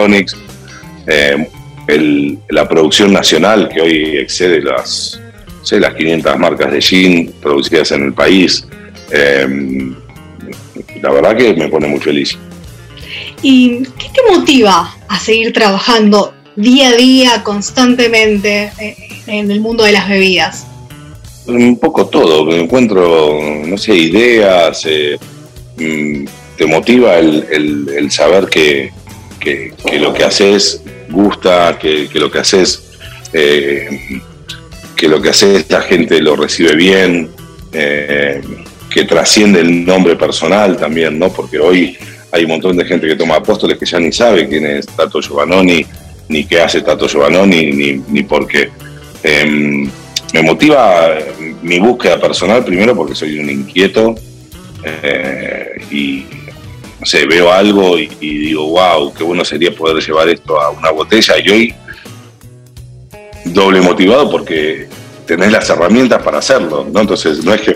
eh, 1.08 2.38
la 2.48 2.70
producción 2.70 3.12
nacional 3.12 3.68
que 3.68 3.82
hoy 3.82 4.18
excede 4.18 4.62
las, 4.62 5.20
sé, 5.64 5.82
las 5.82 5.94
500 5.94 6.38
marcas 6.40 6.72
de 6.72 6.82
gin 6.82 7.34
producidas 7.42 7.92
en 7.92 8.06
el 8.06 8.14
país. 8.14 8.66
Eh, 9.12 9.92
la 11.02 11.12
verdad 11.12 11.36
que 11.36 11.54
me 11.54 11.68
pone 11.68 11.88
muy 11.88 12.00
feliz. 12.00 12.38
¿Y 13.42 13.84
qué 14.00 14.08
te 14.14 14.22
motiva 14.38 14.96
a 15.10 15.20
seguir 15.20 15.52
trabajando 15.52 16.34
día 16.56 16.92
a 16.92 16.96
día, 16.96 17.44
constantemente 17.44 18.72
eh, 18.80 18.96
en 19.28 19.52
el 19.52 19.60
mundo 19.60 19.84
de 19.84 19.92
las 19.92 20.08
bebidas? 20.08 20.66
Un 21.46 21.78
poco 21.78 22.08
todo, 22.08 22.46
me 22.46 22.58
encuentro, 22.58 23.38
no 23.66 23.78
sé, 23.78 23.96
ideas, 23.96 24.86
eh, 24.86 25.18
te 25.78 26.66
motiva 26.66 27.18
el, 27.18 28.10
saber 28.12 28.48
que, 28.48 28.92
lo 30.00 30.14
que 30.14 30.24
haces 30.24 30.82
gusta, 31.10 31.78
que, 31.80 32.10
lo 32.16 32.32
que 32.32 32.40
haces, 32.40 32.90
eh, 33.34 34.20
que 34.96 35.08
lo 35.08 35.22
que 35.22 35.30
haces 35.30 35.66
la 35.70 35.82
gente 35.82 36.20
lo 36.22 36.36
recibe 36.36 36.76
bien, 36.76 37.30
eh, 37.72 38.42
que 38.90 39.04
trasciende 39.04 39.62
el 39.62 39.86
nombre 39.86 40.16
personal 40.16 40.78
también, 40.78 41.20
¿no? 41.20 41.32
Porque 41.32 41.60
hoy 41.60 41.98
hay 42.32 42.44
un 42.44 42.52
montón 42.52 42.76
de 42.76 42.86
gente 42.86 43.08
que 43.08 43.16
toma 43.16 43.36
apóstoles 43.36 43.78
que 43.78 43.86
ya 43.86 44.00
ni 44.00 44.12
sabe 44.12 44.48
quién 44.48 44.66
es 44.66 44.88
Tato 44.88 45.22
Giovannoni, 45.22 45.86
ni 46.30 46.46
qué 46.46 46.62
hace 46.62 46.82
Tato 46.82 47.08
Giovannoni, 47.08 47.72
ni, 47.72 48.02
ni 48.08 48.24
por 48.24 48.48
qué. 48.48 48.70
Em, 49.24 49.90
me 50.34 50.42
motiva 50.42 51.18
mi 51.62 51.80
búsqueda 51.80 52.20
personal, 52.20 52.66
primero 52.66 52.96
porque 52.96 53.16
soy 53.16 53.40
un 53.40 53.50
inquieto 53.50 54.16
eh, 55.04 55.86
y 55.92 56.26
no 57.00 57.06
sé, 57.06 57.26
veo 57.26 57.52
algo 57.52 57.98
y, 57.98 58.08
digo, 58.08 58.68
wow, 58.68 59.14
qué 59.14 59.24
bueno 59.24 59.46
sería 59.46 59.72
poder 59.72 60.04
llevar 60.04 60.30
esto 60.30 60.60
a 60.60 60.72
una 60.72 60.92
botella. 60.92 61.36
Y 61.44 61.50
hoy, 61.50 61.76
doble 63.46 63.82
motivado 63.82 64.30
porque 64.30 64.88
tenés 65.26 65.52
las 65.52 65.70
herramientas 65.70 66.22
para 66.24 66.40
hacerlo, 66.40 66.88
¿no? 66.92 67.02
Entonces, 67.02 67.44
no 67.44 67.54
es 67.54 67.62
que, 67.62 67.76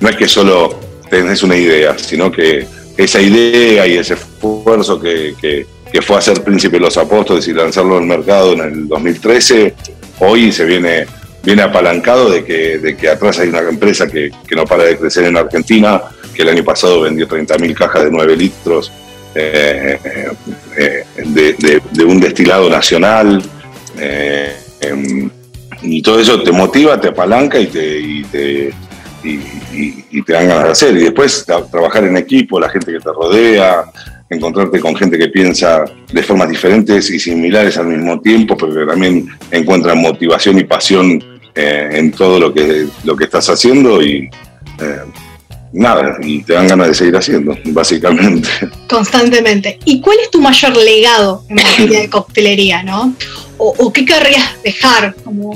no 0.00 0.08
es 0.08 0.16
que 0.16 0.28
solo 0.28 0.78
tenés 1.08 1.42
una 1.42 1.56
idea, 1.56 1.96
sino 1.98 2.30
que 2.30 2.66
esa 2.96 3.20
idea 3.20 3.86
y 3.86 3.96
ese 3.96 4.14
esfuerzo 4.14 5.00
que, 5.00 5.34
que, 5.40 5.66
que 5.90 6.02
fue 6.02 6.16
hacer 6.16 6.42
Príncipe 6.42 6.76
de 6.76 6.84
los 6.84 6.96
Apóstoles 6.98 7.48
y 7.48 7.52
lanzarlo 7.52 7.96
al 7.96 8.04
mercado 8.04 8.52
en 8.52 8.60
el 8.60 8.88
2013, 8.88 9.74
hoy 10.20 10.52
se 10.52 10.64
viene 10.64 11.06
viene 11.42 11.62
apalancado 11.62 12.30
de 12.30 12.44
que, 12.44 12.78
de 12.78 12.96
que 12.96 13.08
atrás 13.08 13.38
hay 13.38 13.48
una 13.48 13.60
empresa 13.60 14.06
que, 14.06 14.30
no 14.54 14.64
para 14.64 14.84
de 14.84 14.98
crecer 14.98 15.24
en 15.24 15.36
Argentina, 15.36 16.02
que 16.34 16.42
el 16.42 16.48
año 16.50 16.64
pasado 16.64 17.00
vendió 17.02 17.28
30.000 17.28 17.74
cajas 17.74 18.04
de 18.04 18.10
9 18.10 18.36
litros 18.36 18.92
eh, 19.34 19.98
eh, 20.76 21.04
de, 21.24 22.04
un 22.04 22.20
destilado 22.20 22.68
nacional. 22.68 23.42
Eh, 23.98 24.56
em, 24.80 25.30
y 25.82 26.02
todo 26.02 26.18
eso 26.18 26.42
te 26.42 26.50
motiva, 26.50 27.00
te 27.00 27.08
apalanca 27.08 27.58
y 27.58 27.66
te, 27.66 27.98
y 28.00 28.24
te, 28.24 28.72
y, 29.22 30.22
te 30.22 30.32
dan 30.32 30.48
ganas 30.48 30.64
de 30.64 30.70
hacer. 30.70 30.96
Y 30.96 31.04
después 31.04 31.44
trabajar 31.70 32.04
en 32.04 32.16
equipo, 32.16 32.58
la 32.58 32.68
gente 32.68 32.92
que 32.92 32.98
te 32.98 33.12
rodea, 33.12 33.84
encontrarte 34.30 34.80
con 34.80 34.94
gente 34.94 35.18
que 35.18 35.28
piensa 35.28 35.84
de 36.12 36.22
formas 36.22 36.48
diferentes 36.48 37.10
y 37.10 37.18
similares 37.18 37.76
al 37.78 37.86
mismo 37.86 38.20
tiempo, 38.20 38.56
pero 38.56 38.74
que 38.74 38.86
también 38.86 39.28
encuentran 39.50 39.98
motivación 39.98 40.58
y 40.58 40.64
pasión 40.64 41.22
eh, 41.54 41.88
en 41.92 42.12
todo 42.12 42.38
lo 42.38 42.52
que, 42.52 42.86
lo 43.04 43.16
que 43.16 43.24
estás 43.24 43.48
haciendo 43.48 44.02
y 44.02 44.28
eh, 44.80 45.00
nada, 45.72 46.16
y 46.20 46.42
te 46.42 46.52
dan 46.52 46.68
ganas 46.68 46.88
de 46.88 46.94
seguir 46.94 47.16
haciendo, 47.16 47.56
básicamente. 47.66 48.48
Constantemente. 48.88 49.78
¿Y 49.84 50.00
cuál 50.00 50.18
es 50.22 50.30
tu 50.30 50.40
mayor 50.40 50.76
legado 50.76 51.44
en 51.48 51.56
materia 51.56 52.00
de 52.00 52.10
coctelería, 52.10 52.82
no? 52.82 53.14
O, 53.56 53.92
qué 53.92 54.04
querrías 54.04 54.62
dejar 54.62 55.16
como 55.24 55.54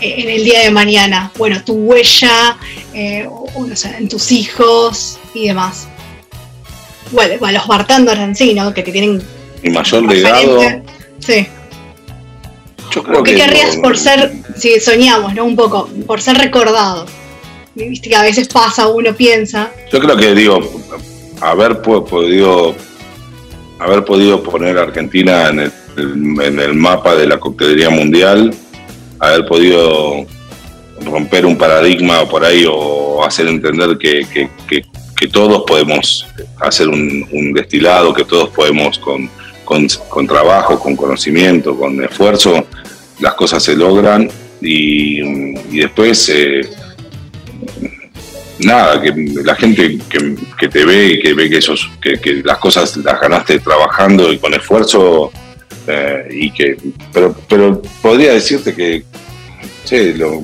eh, 0.00 0.14
en 0.18 0.28
el 0.28 0.44
día 0.44 0.60
de 0.60 0.70
mañana? 0.70 1.32
Bueno, 1.38 1.62
tu 1.64 1.72
huella, 1.72 2.58
o, 3.30 3.66
no 3.66 3.74
sé, 3.74 3.94
en 3.96 4.08
tus 4.08 4.30
hijos 4.30 5.18
y 5.32 5.48
demás 5.48 5.88
bueno, 7.10 7.52
los 7.52 7.66
bartenders 7.66 8.20
en 8.20 8.34
sí, 8.34 8.54
¿no? 8.54 8.72
Que 8.72 8.82
te 8.82 8.92
tienen. 8.92 9.22
Mi 9.62 9.70
mayor 9.70 10.02
legado. 10.04 10.60
Sí. 11.18 11.46
Yo 12.90 13.02
creo 13.02 13.22
¿Qué 13.22 13.34
querrías 13.34 13.76
por 13.76 13.96
ser, 13.96 14.32
si 14.56 14.78
soñamos, 14.78 15.34
¿no? 15.34 15.44
Un 15.44 15.56
poco, 15.56 15.88
por 16.06 16.20
ser 16.20 16.36
recordado. 16.36 17.06
Viste 17.74 18.08
que 18.08 18.16
a 18.16 18.22
veces 18.22 18.48
pasa, 18.48 18.86
uno 18.86 19.12
piensa. 19.14 19.70
Yo 19.90 19.98
creo 20.00 20.16
que, 20.16 20.34
digo, 20.34 20.60
haber 21.40 21.82
podido, 21.82 22.74
haber 23.78 24.04
podido 24.04 24.42
poner 24.42 24.78
a 24.78 24.82
Argentina 24.82 25.48
en 25.48 25.60
el, 25.60 25.72
en 25.96 26.60
el 26.60 26.74
mapa 26.74 27.16
de 27.16 27.26
la 27.26 27.40
coctelería 27.40 27.90
mundial, 27.90 28.54
haber 29.18 29.44
podido 29.46 30.24
romper 31.04 31.44
un 31.46 31.58
paradigma 31.58 32.28
por 32.28 32.44
ahí 32.44 32.64
o 32.68 33.24
hacer 33.24 33.48
entender 33.48 33.98
que, 33.98 34.24
que 34.32 34.48
que 34.68 34.82
todos 35.30 35.64
podemos 35.66 36.26
hacer 36.60 36.88
un, 36.88 37.52
destilado, 37.54 38.12
que 38.12 38.24
todos 38.24 38.50
podemos 38.50 38.98
con, 38.98 39.30
con, 39.64 40.26
trabajo, 40.26 40.78
con 40.78 40.96
conocimiento, 40.96 41.76
con 41.76 42.02
esfuerzo, 42.04 42.66
las 43.20 43.34
cosas 43.34 43.62
se 43.62 43.76
logran 43.76 44.28
y, 44.60 45.78
después, 45.78 46.28
eh, 46.28 46.68
nada, 48.60 49.00
que 49.00 49.12
la 49.42 49.54
gente 49.54 49.98
que, 50.58 50.68
te 50.68 50.84
ve 50.84 51.08
y 51.12 51.20
que 51.20 51.34
ve 51.34 51.48
que, 51.48 51.58
esos, 51.58 51.90
que, 52.00 52.42
las 52.44 52.58
cosas 52.58 52.96
las 52.98 53.20
ganaste 53.20 53.58
trabajando 53.60 54.32
y 54.32 54.38
con 54.38 54.52
esfuerzo, 54.54 55.32
eh, 55.86 56.28
y 56.30 56.50
que, 56.50 56.76
pero, 57.12 57.34
pero 57.48 57.80
podría 58.02 58.32
decirte 58.32 58.74
que, 58.74 59.04
sí, 59.84 60.14
lo, 60.14 60.40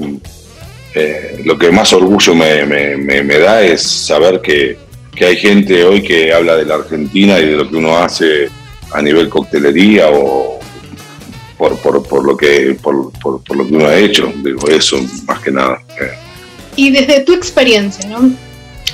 eh, 0.94 1.42
lo 1.44 1.56
que 1.56 1.70
más 1.70 1.92
orgullo 1.92 2.34
me, 2.34 3.38
da 3.38 3.62
es 3.62 3.82
saber 3.82 4.40
que, 4.40 4.78
hay 5.20 5.36
gente 5.36 5.84
hoy 5.84 6.02
que 6.02 6.32
habla 6.32 6.56
de 6.56 6.64
la 6.64 6.76
Argentina 6.76 7.38
y 7.38 7.46
de 7.46 7.56
lo 7.56 7.68
que 7.68 7.76
uno 7.76 7.98
hace 7.98 8.48
a 8.94 9.02
nivel 9.02 9.28
coctelería 9.28 10.08
o 10.10 10.58
por, 11.58 11.78
por, 11.78 12.24
lo, 12.24 12.34
que, 12.34 12.74
por, 12.80 13.12
lo 13.54 13.66
que 13.66 13.74
uno 13.74 13.86
ha 13.86 13.96
hecho. 13.96 14.32
Digo, 14.42 14.66
eso 14.68 14.98
más 15.26 15.40
que 15.40 15.50
nada. 15.50 15.82
Y 16.74 16.90
desde 16.90 17.20
tu 17.20 17.34
experiencia, 17.34 18.08
¿no? 18.08 18.32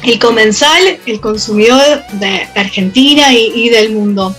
El 0.03 0.19
comensal, 0.19 0.99
el 1.07 1.21
consumidor 1.21 2.03
de 2.15 2.49
Argentina 2.57 3.33
y, 3.33 3.53
y 3.55 3.69
del 3.69 3.93
mundo, 3.93 4.35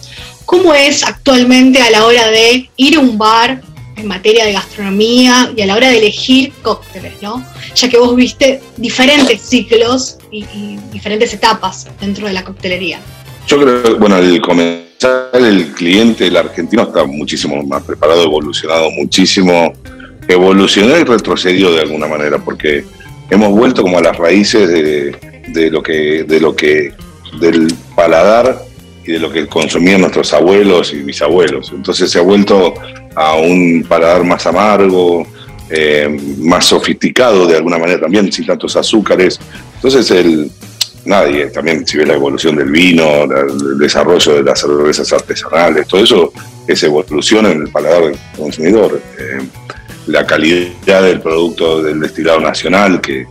¿cómo 0.46 0.74
es 0.74 1.04
actualmente 1.04 1.82
a 1.82 1.90
la 1.90 2.06
hora 2.06 2.28
de 2.28 2.70
ir 2.76 2.98
a 2.98 3.00
un 3.00 3.18
bar 3.18 3.62
en 3.98 4.08
materia 4.08 4.46
de 4.46 4.54
gastronomía 4.54 5.52
y 5.56 5.62
a 5.62 5.66
la 5.66 5.76
hora 5.76 5.90
de 5.90 5.98
elegir 5.98 6.54
cócteles, 6.62 7.14
¿no? 7.22 7.44
Ya 7.76 7.90
que 7.90 7.98
vos 7.98 8.16
viste 8.16 8.62
diferentes 8.78 9.42
ciclos 9.42 10.18
y, 10.32 10.46
diferentes 10.92 11.34
etapas 11.34 11.88
dentro 12.00 12.28
de 12.28 12.34
la 12.34 12.44
coctelería. 12.44 13.00
Yo 13.48 13.60
creo 13.60 13.98
bueno, 13.98 14.18
el 14.18 14.42
comenzar 14.42 15.30
el 15.34 15.74
cliente, 15.74 16.28
el 16.28 16.38
argentino, 16.38 16.84
está 16.84 17.06
muchísimo 17.06 17.64
más 17.64 17.84
preparado, 17.84 18.24
evolucionado 18.24 18.90
muchísimo, 18.92 19.74
evolucionó 20.28 20.98
y 20.98 21.04
retrocedió 21.04 21.72
de 21.72 21.82
alguna 21.82 22.08
manera, 22.08 22.38
porque 22.40 22.84
hemos 23.30 23.50
vuelto 23.50 23.82
como 23.82 23.98
a 23.98 24.02
las 24.02 24.18
raíces 24.18 24.68
de, 24.68 25.72
lo 25.72 25.82
que, 25.82 26.24
de 26.24 26.40
lo 26.40 26.56
que, 26.56 26.94
del 27.40 27.74
paladar 27.96 28.67
y 29.08 29.14
de 29.14 29.20
lo 29.20 29.32
que 29.32 29.48
consumían 29.48 30.02
nuestros 30.02 30.34
abuelos 30.34 30.94
y 30.94 30.98
bisabuelos. 30.98 31.72
Entonces 31.74 32.12
se 32.12 32.20
ha 32.20 32.22
vuelto 32.22 32.74
a 33.16 33.36
un 33.36 33.86
paladar 33.88 34.24
más 34.26 34.46
amargo, 34.46 35.26
eh, 35.70 36.08
más 36.40 36.66
sofisticado 36.66 37.48
de 37.48 37.56
alguna 37.56 37.78
manera 37.78 38.02
también, 38.02 38.32
sin 38.32 38.46
tantos 38.46 38.76
azúcares. 38.76 39.40
Entonces, 39.76 40.12
el, 40.12 40.52
nadie, 41.06 41.48
también 41.48 41.88
si 41.88 41.98
ves 41.98 42.08
la 42.08 42.16
evolución 42.16 42.58
del 42.58 42.70
vino, 42.70 43.24
el 43.24 43.78
desarrollo 43.80 44.36
de 44.36 44.44
las 44.44 44.60
cervezas 44.60 45.12
artesanales, 45.14 45.88
todo 45.88 46.04
eso 46.04 46.34
es 46.68 46.84
evolución 46.84 47.46
en 47.46 47.62
el 47.62 47.70
paladar 47.70 48.04
del 48.04 48.18
consumidor. 48.36 49.02
Eh, 49.18 49.40
la 50.08 50.26
calidad 50.26 51.04
del 51.04 51.22
producto 51.22 51.82
del 51.82 52.02
destilado 52.02 52.40
nacional, 52.42 53.02
que 53.02 53.26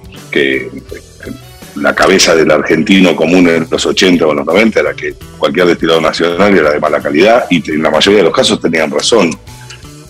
la 1.76 1.94
cabeza 1.94 2.34
del 2.34 2.50
argentino 2.50 3.14
común 3.14 3.48
en 3.48 3.66
los 3.70 3.84
80 3.84 4.26
o 4.26 4.34
los 4.34 4.46
90 4.46 4.80
era 4.80 4.94
que 4.94 5.14
cualquier 5.38 5.66
destilado 5.66 6.00
nacional 6.00 6.56
era 6.56 6.72
de 6.72 6.80
mala 6.80 7.00
calidad 7.00 7.46
y 7.50 7.70
en 7.70 7.82
la 7.82 7.90
mayoría 7.90 8.18
de 8.18 8.24
los 8.24 8.34
casos 8.34 8.60
tenían 8.60 8.90
razón. 8.90 9.30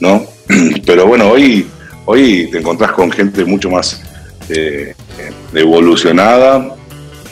¿no? 0.00 0.26
Pero 0.86 1.06
bueno, 1.06 1.30
hoy, 1.30 1.66
hoy 2.04 2.48
te 2.50 2.58
encontrás 2.58 2.92
con 2.92 3.10
gente 3.10 3.44
mucho 3.44 3.70
más 3.70 4.00
eh, 4.48 4.94
evolucionada, 5.52 6.74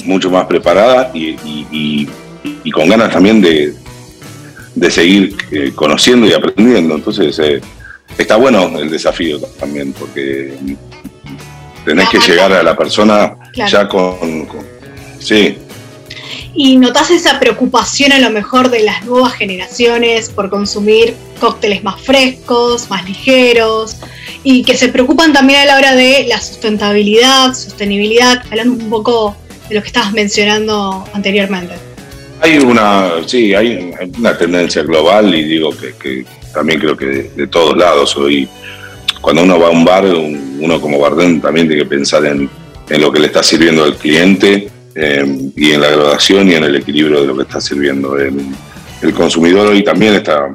mucho 0.04 0.30
más 0.30 0.46
preparada 0.46 1.10
y, 1.14 2.08
con 2.72 2.88
ganas 2.88 3.12
también 3.12 3.40
de, 3.40 3.72
de 4.74 4.90
seguir 4.90 5.36
eh, 5.50 5.72
conociendo 5.74 6.26
y 6.26 6.32
aprendiendo. 6.32 6.96
Entonces, 6.96 7.38
eh, 7.38 7.60
está 8.18 8.36
bueno 8.36 8.78
el 8.78 8.90
desafío 8.90 9.38
también, 9.60 9.92
porque 9.92 10.54
tenés 11.84 12.08
que 12.08 12.18
llegar 12.18 12.52
a 12.52 12.62
la 12.62 12.76
persona 12.76 13.36
ya 13.54 13.88
con, 13.88 14.46
con, 14.46 14.74
Sí, 15.20 15.56
y 16.54 16.76
notas 16.76 17.10
esa 17.10 17.40
preocupación 17.40 18.12
a 18.12 18.20
lo 18.20 18.30
mejor 18.30 18.70
de 18.70 18.80
las 18.80 19.04
nuevas 19.04 19.34
generaciones 19.34 20.30
por 20.30 20.50
consumir 20.50 21.14
cócteles 21.40 21.82
más 21.82 22.00
frescos, 22.00 22.88
más 22.88 23.04
ligeros, 23.08 23.96
y 24.44 24.62
que 24.62 24.76
se 24.76 24.88
preocupan 24.88 25.32
también 25.32 25.60
a 25.60 25.64
la 25.64 25.76
hora 25.76 25.94
de 25.96 26.26
la 26.28 26.40
sustentabilidad, 26.40 27.54
sostenibilidad, 27.54 28.42
hablando 28.50 28.84
un 28.84 28.90
poco 28.90 29.36
de 29.68 29.74
lo 29.74 29.82
que 29.82 29.88
estabas 29.88 30.12
mencionando 30.12 31.04
anteriormente. 31.12 31.74
Hay 32.40 32.58
una, 32.58 33.10
sí, 33.26 33.54
hay 33.54 33.92
una 34.18 34.36
tendencia 34.36 34.82
global 34.82 35.34
y 35.34 35.44
digo 35.44 35.70
que, 35.76 36.24
también 36.52 36.78
creo 36.78 36.96
que 36.96 37.32
de, 37.34 37.46
todos 37.48 37.76
lados 37.76 38.16
hoy, 38.16 38.48
cuando 39.20 39.42
uno 39.42 39.58
va 39.58 39.68
a 39.68 39.70
un 39.70 39.84
bar, 39.84 40.04
uno 40.04 40.80
como 40.80 41.00
barden 41.00 41.40
también 41.40 41.66
tiene 41.66 41.82
que 41.82 41.88
pensar 41.88 42.24
en, 42.26 42.48
en 42.88 43.00
lo 43.00 43.10
que 43.12 43.20
le 43.20 43.26
está 43.26 43.42
sirviendo 43.42 43.84
al 43.84 43.96
cliente 43.96 44.68
eh, 44.94 45.50
y 45.56 45.72
en 45.72 45.80
la 45.80 45.88
graduación 45.88 46.48
y 46.50 46.54
en 46.54 46.64
el 46.64 46.76
equilibrio 46.76 47.20
de 47.20 47.26
lo 47.26 47.36
que 47.36 47.42
está 47.42 47.60
sirviendo. 47.60 48.16
El, 48.18 48.38
el 49.02 49.12
consumidor 49.14 49.68
hoy 49.68 49.82
también 49.82 50.14
está 50.14 50.48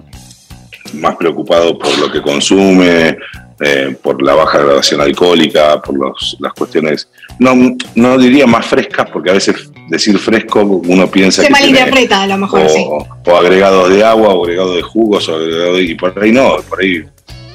más 0.94 1.16
preocupado 1.18 1.78
por 1.78 1.98
lo 2.00 2.12
que 2.12 2.22
consume, 2.22 3.18
eh, 3.62 3.96
por 4.02 4.24
la 4.24 4.34
baja 4.36 4.60
graduación 4.60 5.02
alcohólica, 5.02 5.82
por 5.82 5.98
los, 5.98 6.38
las 6.40 6.54
cuestiones, 6.54 7.10
no, 7.40 7.76
no 7.96 8.18
diría 8.18 8.48
más 8.48 8.66
frescas, 8.66 9.10
porque 9.12 9.30
a 9.30 9.34
veces 9.34 9.70
decir 9.90 10.18
fresco 10.18 10.62
uno 10.64 11.10
piensa 11.12 11.42
Se 11.42 11.48
que 11.48 11.54
malinterpreta 11.54 12.22
a 12.24 12.28
lo 12.28 12.38
mejor, 12.38 12.62
o, 12.62 12.70
sí. 12.70 12.86
o 12.88 13.36
agregados 13.38 13.90
de 13.90 14.04
agua, 14.04 14.34
o 14.34 14.44
agregados 14.44 14.76
de 14.78 14.82
jugos, 14.82 15.28
o 15.30 15.36
agregados 15.36 15.78
de- 15.78 15.84
y 15.84 15.96
por 15.96 16.18
ahí 16.24 16.32
no, 16.32 16.56
por 16.70 16.82
ahí 16.82 17.04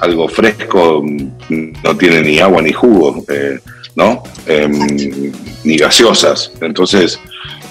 algo 0.00 0.28
fresco 0.28 1.02
mm, 1.02 1.72
no 1.82 1.96
tiene 1.96 2.20
ni 2.22 2.38
agua 2.38 2.60
ni 2.60 2.72
jugo, 2.72 3.24
eh, 3.28 3.58
¿no? 3.96 4.22
Em, 4.46 5.32
ni 5.64 5.76
gaseosas. 5.76 6.52
Entonces, 6.60 7.18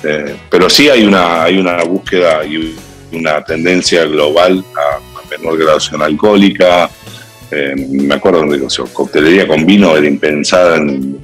eh, 0.03 0.35
pero 0.49 0.69
sí 0.69 0.89
hay 0.89 1.03
una, 1.05 1.43
hay 1.43 1.57
una 1.57 1.83
búsqueda 1.83 2.45
y 2.45 2.75
una 3.11 3.43
tendencia 3.43 4.05
global 4.05 4.63
a, 4.75 4.97
a 4.97 5.29
menor 5.37 5.57
graduación 5.57 6.01
alcohólica. 6.01 6.89
Eh, 7.51 7.75
me 7.89 8.15
acuerdo 8.15 8.45
de 8.47 8.61
o 8.65 8.69
sea, 8.69 8.85
coctelería 8.91 9.47
con 9.47 9.65
vino 9.65 9.95
era 9.95 10.07
impensada 10.07 10.77
en 10.77 11.19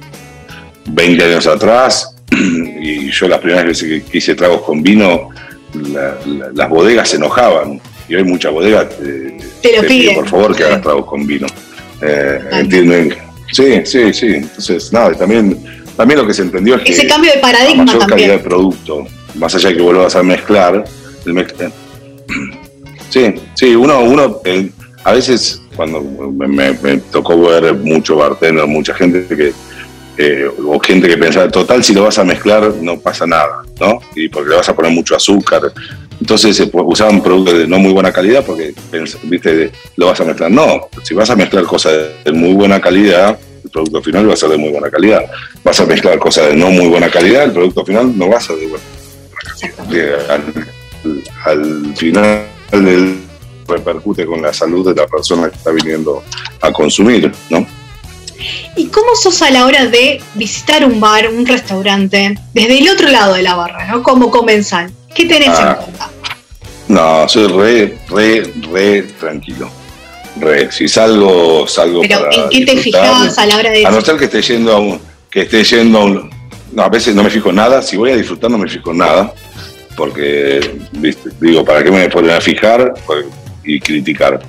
20 0.86 1.24
años 1.24 1.46
atrás 1.46 2.14
y 2.30 3.10
yo 3.10 3.26
las 3.28 3.40
primeras 3.40 3.64
veces 3.64 4.02
que, 4.08 4.18
hice 4.18 4.34
tragos 4.36 4.62
con 4.62 4.82
vino, 4.82 5.30
la- 5.74 6.16
la- 6.26 6.50
las 6.54 6.68
bodegas 6.68 7.08
se 7.08 7.16
enojaban 7.16 7.80
y 8.08 8.14
hoy 8.14 8.24
muchas 8.24 8.52
bodegas 8.52 8.86
eh, 9.02 9.36
Te 9.62 9.68
te 9.70 9.82
piden. 9.82 10.14
por 10.14 10.28
favor 10.28 10.54
que 10.54 10.64
hagas 10.64 10.82
tragos 10.82 11.06
con 11.06 11.26
vino. 11.26 11.46
Eh. 12.02 12.40
¿Entienden? 12.52 13.14
Sí, 13.52 13.80
sí, 13.84 14.12
sí. 14.12 14.26
Entonces, 14.26 14.92
nada, 14.92 15.12
también, 15.14 15.58
también 15.96 16.20
lo 16.20 16.26
que 16.26 16.34
se 16.34 16.42
entendió 16.42 16.76
es 16.76 16.82
que 16.82 16.92
Ese 16.92 17.06
cambio 17.06 17.32
de 17.32 17.38
paradigma 17.40 17.84
mayor 17.84 18.06
calidad 18.06 18.28
de 18.28 18.38
también. 18.38 18.48
producto, 18.48 19.06
más 19.34 19.54
allá 19.54 19.68
de 19.70 19.76
que 19.76 19.82
vuelvas 19.82 20.14
a 20.16 20.22
mezclar, 20.22 20.84
el 21.26 21.32
mez- 21.34 21.54
eh, 21.60 21.70
sí, 23.10 23.34
sí, 23.54 23.74
uno, 23.74 24.00
uno 24.00 24.40
eh, 24.44 24.70
a 25.04 25.12
veces 25.12 25.60
cuando 25.76 26.00
me, 26.00 26.46
me- 26.48 26.72
me 26.82 26.96
tocó 26.98 27.38
ver 27.40 27.74
mucho 27.74 28.16
bartender, 28.16 28.66
mucha 28.66 28.94
gente 28.94 29.24
que 29.34 29.52
eh, 30.16 30.46
o 30.66 30.78
gente 30.80 31.08
que 31.08 31.16
pensaba, 31.16 31.48
total, 31.48 31.82
si 31.82 31.94
lo 31.94 32.02
vas 32.04 32.18
a 32.18 32.24
mezclar 32.24 32.74
no 32.82 32.98
pasa 33.00 33.26
nada, 33.26 33.62
¿no? 33.80 34.00
Y 34.14 34.28
porque 34.28 34.50
le 34.50 34.56
vas 34.56 34.68
a 34.68 34.74
poner 34.76 34.92
mucho 34.92 35.16
azúcar. 35.16 35.62
Entonces 36.20 36.58
eh, 36.60 36.66
pues, 36.66 36.84
usaban 36.86 37.22
productos 37.22 37.58
de 37.58 37.66
no 37.66 37.78
muy 37.78 37.92
buena 37.92 38.12
calidad 38.12 38.44
porque, 38.44 38.74
viste, 39.24 39.72
lo 39.96 40.06
vas 40.06 40.20
a 40.20 40.24
mezclar. 40.24 40.50
No, 40.50 40.88
si 41.02 41.14
vas 41.14 41.30
a 41.30 41.36
mezclar 41.36 41.64
cosas 41.64 41.94
de 42.24 42.32
muy 42.32 42.52
buena 42.52 42.80
calidad, 42.80 43.38
el 43.64 43.70
producto 43.70 44.02
final 44.02 44.28
va 44.28 44.34
a 44.34 44.36
ser 44.36 44.50
de 44.50 44.58
muy 44.58 44.70
buena 44.70 44.90
calidad. 44.90 45.24
Vas 45.64 45.80
a 45.80 45.86
mezclar 45.86 46.18
cosas 46.18 46.48
de 46.48 46.56
no 46.56 46.70
muy 46.70 46.86
buena 46.88 47.10
calidad, 47.10 47.44
el 47.44 47.52
producto 47.52 47.84
final 47.84 48.16
no 48.18 48.28
va 48.28 48.36
a 48.36 48.40
ser 48.40 48.56
de 48.56 48.66
buena 48.66 48.84
calidad. 49.76 50.30
Al, 50.30 51.22
al 51.44 51.96
final 51.96 52.46
del- 52.70 53.20
repercute 53.66 54.26
con 54.26 54.42
la 54.42 54.52
salud 54.52 54.84
de 54.88 55.00
la 55.00 55.06
persona 55.06 55.48
que 55.48 55.56
está 55.56 55.70
viniendo 55.70 56.24
a 56.60 56.72
consumir, 56.72 57.32
¿no? 57.50 57.64
¿Y 58.76 58.86
cómo 58.86 59.14
sos 59.14 59.42
a 59.42 59.50
la 59.50 59.64
hora 59.64 59.86
de 59.86 60.20
visitar 60.34 60.84
un 60.84 60.98
bar, 60.98 61.28
un 61.28 61.46
restaurante, 61.46 62.36
desde 62.52 62.78
el 62.78 62.88
otro 62.88 63.08
lado 63.08 63.34
de 63.34 63.42
la 63.42 63.54
barra, 63.54 63.86
¿no? 63.86 64.02
Como 64.02 64.30
comensal? 64.30 64.90
¿Qué 65.14 65.26
tenés 65.26 65.48
Ah. 65.50 65.76
en 65.78 65.84
cuenta? 65.84 66.10
No, 66.88 67.28
soy 67.28 67.46
re, 67.46 67.98
re, 68.08 68.52
re 68.72 69.02
tranquilo. 69.18 69.70
Re. 70.40 70.70
Si 70.72 70.88
salgo, 70.88 71.66
salgo 71.68 72.00
Pero 72.02 72.20
para 72.20 72.34
¿en 72.34 72.48
qué 72.50 72.64
te 72.66 72.76
fijás 72.78 73.38
a 73.38 73.46
la 73.46 73.56
hora 73.56 73.70
de 73.70 73.84
A 73.86 73.90
no 73.90 74.00
ser 74.00 74.16
que 74.16 74.24
esté 74.24 74.42
yendo 74.42 74.72
a 74.72 74.78
un, 74.78 75.00
que 75.30 75.42
esté 75.42 75.62
yendo 75.64 75.98
a 75.98 76.04
un, 76.04 76.30
no, 76.72 76.82
a 76.82 76.88
veces 76.88 77.14
no 77.14 77.22
me 77.22 77.30
fijo 77.30 77.50
en 77.50 77.56
nada. 77.56 77.82
Si 77.82 77.96
voy 77.96 78.10
a 78.12 78.16
disfrutar 78.16 78.50
no 78.50 78.58
me 78.58 78.68
fijo 78.68 78.90
en 78.92 78.98
nada, 78.98 79.32
porque 79.96 80.78
¿viste? 80.92 81.30
digo, 81.40 81.64
¿para 81.64 81.82
qué 81.82 81.90
me 81.90 82.08
ponen 82.08 82.30
a 82.30 82.40
fijar 82.40 82.94
Pues, 83.06 83.26
y 83.64 83.78
criticar? 83.80 84.40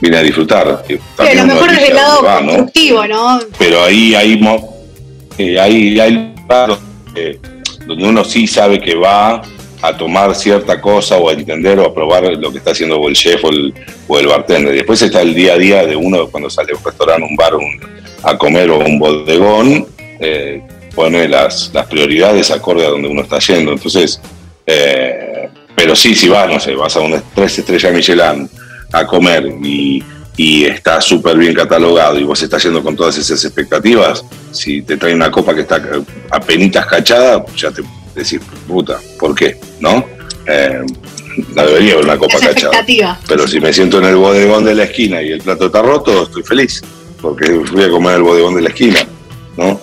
Vine 0.00 0.16
a 0.16 0.22
disfrutar. 0.22 0.84
Pero 0.86 1.00
a 1.18 1.34
lo 1.34 1.46
mejor 1.46 1.68
elige 1.70 1.88
el 1.88 1.94
lado 1.94 2.22
va, 2.22 2.38
constructivo, 2.38 3.06
¿no? 3.06 3.40
pero 3.58 3.84
ahí 3.84 4.14
hay, 4.14 4.40
eh, 5.38 5.58
hay, 5.60 6.00
hay 6.00 6.34
donde 7.86 8.04
uno 8.04 8.24
sí 8.24 8.46
sabe 8.46 8.80
que 8.80 8.94
va 8.94 9.42
a 9.86 9.96
tomar 9.96 10.34
cierta 10.34 10.80
cosa 10.80 11.18
o 11.18 11.28
a 11.28 11.32
entender 11.34 11.78
o 11.78 11.84
a 11.84 11.94
probar 11.94 12.24
lo 12.24 12.50
que 12.50 12.58
está 12.58 12.70
haciendo 12.70 13.06
el 13.06 13.14
chef 13.14 13.44
o 13.44 13.50
el, 13.50 13.74
o 14.08 14.18
el 14.18 14.26
bartender. 14.26 14.72
Después 14.74 15.02
está 15.02 15.20
el 15.20 15.34
día 15.34 15.52
a 15.54 15.58
día 15.58 15.84
de 15.84 15.94
uno 15.94 16.28
cuando 16.30 16.48
sale 16.48 16.72
a 16.72 16.76
un 16.76 16.84
restaurante, 16.84 17.26
un 17.28 17.36
bar, 17.36 17.54
un- 17.54 17.80
a 18.22 18.38
comer 18.38 18.70
o 18.70 18.78
un 18.78 18.98
bodegón, 18.98 19.86
eh, 20.20 20.62
pone 20.94 21.28
las, 21.28 21.70
las 21.74 21.86
prioridades 21.86 22.50
acorde 22.50 22.86
a 22.86 22.90
donde 22.90 23.08
uno 23.08 23.22
está 23.22 23.38
yendo. 23.40 23.72
Entonces, 23.72 24.20
eh, 24.66 25.50
pero 25.76 25.94
sí, 25.94 26.14
si 26.14 26.28
vas, 26.28 26.48
no 26.48 26.58
sé, 26.58 26.74
vas 26.74 26.96
a 26.96 27.00
una 27.00 27.22
tres 27.34 27.58
estrellas 27.58 27.92
Michelin 27.92 28.48
a 28.92 29.06
comer 29.06 29.46
y, 29.62 30.02
está 30.64 31.00
súper 31.00 31.36
bien 31.36 31.54
catalogado 31.54 32.18
y 32.18 32.24
vos 32.24 32.42
estás 32.42 32.62
yendo 32.64 32.82
con 32.82 32.96
todas 32.96 33.16
esas 33.18 33.44
expectativas, 33.44 34.24
si 34.50 34.82
te 34.82 34.96
trae 34.96 35.14
una 35.14 35.30
copa 35.30 35.54
que 35.54 35.60
está 35.60 35.80
a 36.30 36.40
penitas 36.40 36.86
cachada, 36.86 37.44
ya 37.56 37.70
te 37.70 37.82
decís, 38.14 38.40
puta, 38.66 39.00
¿por 39.18 39.34
qué? 39.34 39.58
¿No? 39.80 40.04
Eh, 40.46 40.82
debería 41.54 41.94
haber 41.94 42.04
una 42.04 42.18
copa 42.18 42.38
cachada. 42.38 42.84
Pero 43.26 43.46
si 43.48 43.60
me 43.60 43.72
siento 43.72 43.98
en 43.98 44.04
el 44.04 44.16
bodegón 44.16 44.64
de 44.64 44.74
la 44.74 44.84
esquina 44.84 45.22
y 45.22 45.32
el 45.32 45.40
plato 45.40 45.66
está 45.66 45.82
roto, 45.82 46.24
estoy 46.24 46.42
feliz, 46.42 46.82
porque 47.20 47.60
fui 47.66 47.82
a 47.82 47.90
comer 47.90 48.16
el 48.16 48.22
bodegón 48.22 48.54
de 48.54 48.62
la 48.62 48.68
esquina, 48.68 49.00
¿no? 49.56 49.80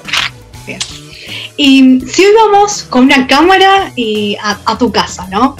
Y 1.57 2.01
si 2.07 2.25
hoy 2.25 2.31
vamos 2.33 2.83
con 2.89 3.03
una 3.03 3.27
cámara 3.27 3.91
y 3.95 4.35
a, 4.41 4.59
a 4.65 4.77
tu 4.77 4.91
casa, 4.91 5.27
¿no? 5.29 5.55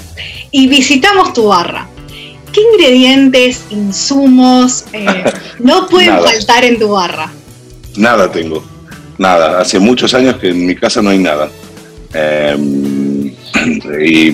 Y 0.50 0.68
visitamos 0.68 1.34
tu 1.34 1.48
barra. 1.48 1.88
¿Qué 2.52 2.62
ingredientes, 2.74 3.62
insumos 3.70 4.86
eh, 4.94 5.24
no 5.60 5.88
pueden 5.88 6.18
faltar 6.20 6.66
en 6.66 6.80
tu 6.80 6.90
barra? 6.90 7.32
Nada 7.96 8.32
tengo, 8.32 8.64
nada. 9.18 9.60
Hace 9.60 9.80
muchos 9.80 10.14
años 10.14 10.38
que 10.38 10.50
en 10.50 10.66
mi 10.66 10.76
casa 10.76 11.02
no 11.02 11.12
hay 11.12 11.20
nada. 11.20 11.50
Eh, 12.14 12.58
y 14.06 14.32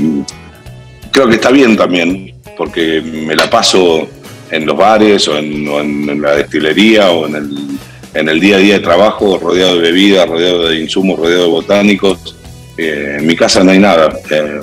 creo 1.12 1.28
que 1.28 1.36
está 1.36 1.52
bien 1.52 1.76
también, 1.78 2.34
porque 2.58 3.02
me 3.02 3.36
la 3.36 3.50
paso 3.50 4.08
en 4.52 4.66
los 4.66 4.78
bares 4.78 5.28
o 5.28 5.38
en, 5.38 5.68
o 5.68 5.80
en- 5.82 6.10
en 6.10 6.22
la 6.22 6.36
destilería 6.36 7.12
o 7.12 7.28
en 7.28 7.36
el, 7.36 7.68
en 8.14 8.30
el 8.30 8.40
día 8.40 8.56
a 8.56 8.60
día 8.60 8.74
de 8.76 8.80
trabajo, 8.80 9.38
rodeado 9.38 9.76
de 9.76 9.82
bebidas, 9.82 10.28
rodeado 10.28 10.70
de 10.70 10.80
insumos, 10.80 11.20
rodeado 11.20 11.44
de 11.44 11.50
botánicos. 11.50 12.36
Eh, 12.78 13.18
en 13.20 13.26
mi 13.28 13.36
casa 13.36 13.64
no 13.64 13.72
hay 13.72 13.80
nada. 13.80 14.10
Eh, 14.30 14.60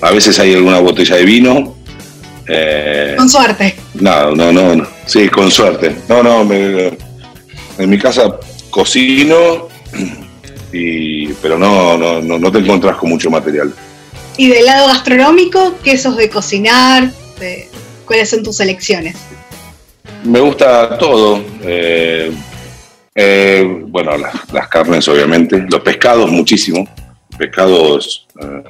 a 0.00 0.10
veces 0.10 0.38
hay 0.38 0.54
alguna 0.54 0.78
botella 0.80 1.16
de 1.16 1.24
vino. 1.24 1.76
Eh, 2.48 3.14
Con 3.16 3.28
suerte. 3.28 3.74
no, 3.94 4.30
no, 4.34 4.52
no, 4.52 4.74
no. 4.76 4.86
Sí, 5.04 5.28
con 5.28 5.50
suerte. 5.50 5.96
No, 6.08 6.22
no, 6.22 6.44
me- 6.44 6.96
en 7.78 7.90
mi 7.90 7.98
casa 7.98 8.38
cocino, 8.70 9.68
y, 10.72 11.28
pero 11.34 11.58
no, 11.58 11.96
no, 11.96 12.20
no, 12.20 12.38
no 12.38 12.52
te 12.52 12.58
encontrás 12.58 12.96
con 12.96 13.10
mucho 13.10 13.30
material. 13.30 13.72
Y 14.36 14.48
del 14.48 14.64
lado 14.66 14.88
gastronómico, 14.88 15.74
¿qué 15.82 15.96
sos 15.96 16.16
de 16.16 16.28
cocinar? 16.28 17.10
De- 17.38 17.68
¿Cuáles 18.04 18.30
son 18.30 18.42
tus 18.42 18.60
elecciones? 18.60 19.16
Me 20.24 20.40
gusta 20.40 20.96
todo. 20.98 21.40
eh, 21.62 22.32
eh, 23.14 23.82
bueno, 23.88 24.16
las, 24.16 24.52
las 24.52 24.68
carnes 24.68 25.08
obviamente, 25.08 25.64
los 25.70 25.80
pescados 25.80 26.30
muchísimo. 26.30 26.86
Pescados 27.38 28.26
eh, 28.40 28.62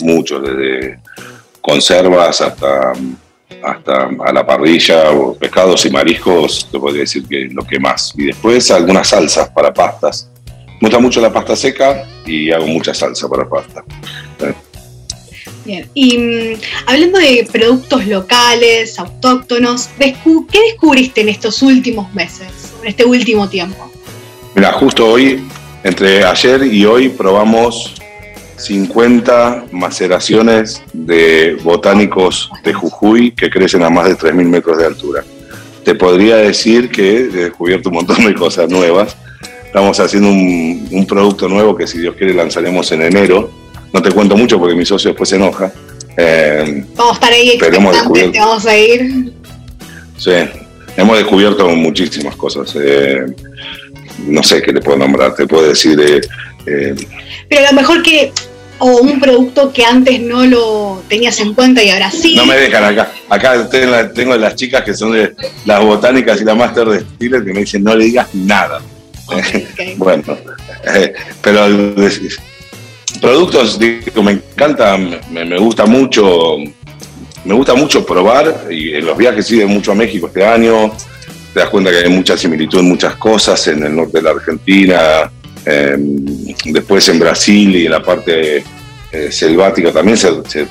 muchos, 0.00 0.42
desde 0.42 0.98
conservas 1.60 2.40
hasta, 2.40 2.92
hasta 3.62 4.08
a 4.24 4.32
la 4.32 4.46
parrilla, 4.46 5.10
o 5.12 5.34
pescados 5.34 5.84
y 5.86 5.90
mariscos, 5.90 6.68
te 6.70 6.78
podría 6.78 7.02
decir 7.02 7.24
que 7.28 7.48
lo 7.52 7.62
que 7.64 7.78
más. 7.78 8.12
Y 8.16 8.26
después 8.26 8.70
algunas 8.70 9.08
salsas 9.08 9.48
para 9.50 9.72
pastas. 9.72 10.28
Me 10.80 10.88
gusta 10.88 10.98
mucho 10.98 11.20
la 11.20 11.32
pasta 11.32 11.56
seca 11.56 12.04
y 12.24 12.50
hago 12.52 12.66
mucha 12.66 12.94
salsa 12.94 13.28
para 13.28 13.48
pasta. 13.48 13.84
Bien. 15.64 15.86
Y 15.92 16.16
mm, 16.18 16.60
hablando 16.86 17.18
de 17.18 17.46
productos 17.52 18.06
locales, 18.06 18.98
autóctonos, 18.98 19.90
descu- 19.98 20.46
¿qué 20.50 20.60
descubriste 20.70 21.20
en 21.20 21.28
estos 21.28 21.60
últimos 21.62 22.12
meses, 22.14 22.48
en 22.82 22.88
este 22.88 23.04
último 23.04 23.48
tiempo? 23.48 23.90
Mira, 24.54 24.72
justo 24.72 25.06
hoy, 25.06 25.44
entre 25.84 26.24
ayer 26.24 26.62
y 26.64 26.84
hoy, 26.86 27.08
probamos 27.10 27.94
50 28.56 29.66
maceraciones 29.72 30.82
de 30.92 31.56
botánicos 31.62 32.50
de 32.64 32.72
Jujuy 32.72 33.32
que 33.32 33.50
crecen 33.50 33.82
a 33.82 33.90
más 33.90 34.08
de 34.08 34.16
3.000 34.16 34.44
metros 34.46 34.78
de 34.78 34.86
altura. 34.86 35.24
Te 35.84 35.94
podría 35.94 36.36
decir 36.36 36.90
que 36.90 37.16
he 37.16 37.22
descubierto 37.28 37.88
un 37.90 37.96
montón 37.96 38.24
de 38.24 38.34
cosas 38.34 38.68
nuevas. 38.70 39.16
Estamos 39.78 40.00
haciendo 40.00 40.28
un, 40.30 40.88
un 40.90 41.06
producto 41.06 41.48
nuevo 41.48 41.76
que 41.76 41.86
si 41.86 41.98
Dios 41.98 42.16
quiere 42.18 42.34
lanzaremos 42.34 42.90
en 42.90 43.02
enero. 43.02 43.48
No 43.92 44.02
te 44.02 44.10
cuento 44.10 44.36
mucho 44.36 44.58
porque 44.58 44.74
mi 44.74 44.84
socio 44.84 45.10
después 45.10 45.28
se 45.28 45.36
enoja. 45.36 45.72
Eh, 46.16 46.84
Vamos 46.96 47.12
a 47.12 47.14
estar 47.14 47.32
ahí 47.32 47.56
Pero 47.60 47.76
hemos 47.76 47.94
expectantes, 47.96 48.22
descubierto. 48.24 48.32
te 48.32 48.38
vamos 48.40 48.66
a 48.66 48.76
ir. 48.76 49.32
sí, 50.16 50.32
hemos 50.96 51.16
descubierto 51.16 51.68
muchísimas 51.68 52.34
cosas. 52.34 52.74
Eh, 52.74 53.24
no 54.26 54.42
sé 54.42 54.60
qué 54.62 54.72
le 54.72 54.80
puedo 54.80 54.98
nombrar. 54.98 55.36
Te 55.36 55.46
puedo 55.46 55.68
decir... 55.68 55.96
eh, 56.66 56.94
Pero 57.48 57.68
a 57.68 57.70
lo 57.70 57.76
mejor 57.80 58.02
que 58.02 58.32
o 58.80 58.96
un 58.96 59.20
producto 59.20 59.72
que 59.72 59.84
antes 59.84 60.20
no 60.20 60.44
lo 60.44 61.02
tenías 61.08 61.38
en 61.38 61.54
cuenta 61.54 61.84
y 61.84 61.90
ahora 61.90 62.10
sí. 62.10 62.34
No 62.34 62.46
me 62.46 62.56
dejan 62.56 62.82
acá. 62.82 63.12
Acá 63.28 63.68
tengo, 63.70 64.34
las 64.36 64.56
chicas 64.56 64.82
que 64.82 64.92
son 64.92 65.12
de 65.12 65.36
las 65.66 65.80
botánicas 65.84 66.40
y 66.40 66.44
la 66.44 66.56
máster 66.56 66.84
de 66.88 66.98
estilo 66.98 67.44
que 67.44 67.52
me 67.52 67.60
dicen 67.60 67.84
no 67.84 67.94
le 67.94 68.06
digas 68.06 68.26
nada. 68.34 68.80
bueno, 69.96 70.22
eh, 70.94 71.12
pero 71.42 71.66
productos, 73.20 73.78
digo, 73.78 74.22
me 74.22 74.32
encanta, 74.32 74.96
me, 74.96 75.58
gusta 75.58 75.86
mucho, 75.86 76.56
me 77.44 77.54
gusta 77.54 77.74
mucho 77.74 78.04
probar 78.04 78.66
y 78.70 78.94
en 78.94 79.06
los 79.06 79.16
viajes 79.16 79.46
sí 79.46 79.58
de 79.58 79.66
mucho 79.66 79.92
a 79.92 79.94
México 79.94 80.28
este 80.28 80.44
año. 80.44 80.92
Te 81.52 81.60
das 81.60 81.70
cuenta 81.70 81.90
que 81.90 81.98
hay 81.98 82.08
mucha 82.10 82.36
similitud 82.36 82.80
en 82.80 82.88
muchas 82.88 83.16
cosas 83.16 83.66
en 83.68 83.82
el 83.82 83.96
norte 83.96 84.18
de 84.18 84.22
la 84.22 84.30
Argentina, 84.30 85.32
em, 85.64 86.24
después 86.66 87.08
en 87.08 87.18
Brasil 87.18 87.74
y 87.74 87.86
en 87.86 87.92
la 87.92 88.02
parte 88.02 88.62
eh, 89.10 89.32
selvática 89.32 89.90
también, 89.92 90.18
se, 90.18 90.66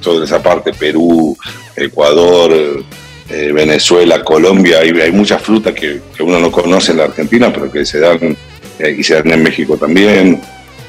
toda 0.00 0.24
esa 0.24 0.42
parte, 0.42 0.72
Perú, 0.72 1.36
Ecuador, 1.76 2.84
eh, 3.32 3.50
Venezuela, 3.52 4.22
Colombia, 4.22 4.80
hay, 4.80 4.90
hay 4.90 5.10
muchas 5.10 5.40
frutas 5.40 5.72
que, 5.74 6.00
uno 6.20 6.38
no 6.38 6.52
conoce 6.52 6.92
en 6.92 6.98
la 6.98 7.04
Argentina, 7.04 7.52
pero 7.52 7.70
que 7.70 7.84
se 7.86 7.98
dan 7.98 8.36
eh, 8.78 8.96
y 8.98 9.02
se 9.02 9.14
dan 9.14 9.32
en 9.32 9.42
México 9.42 9.76
también. 9.76 10.40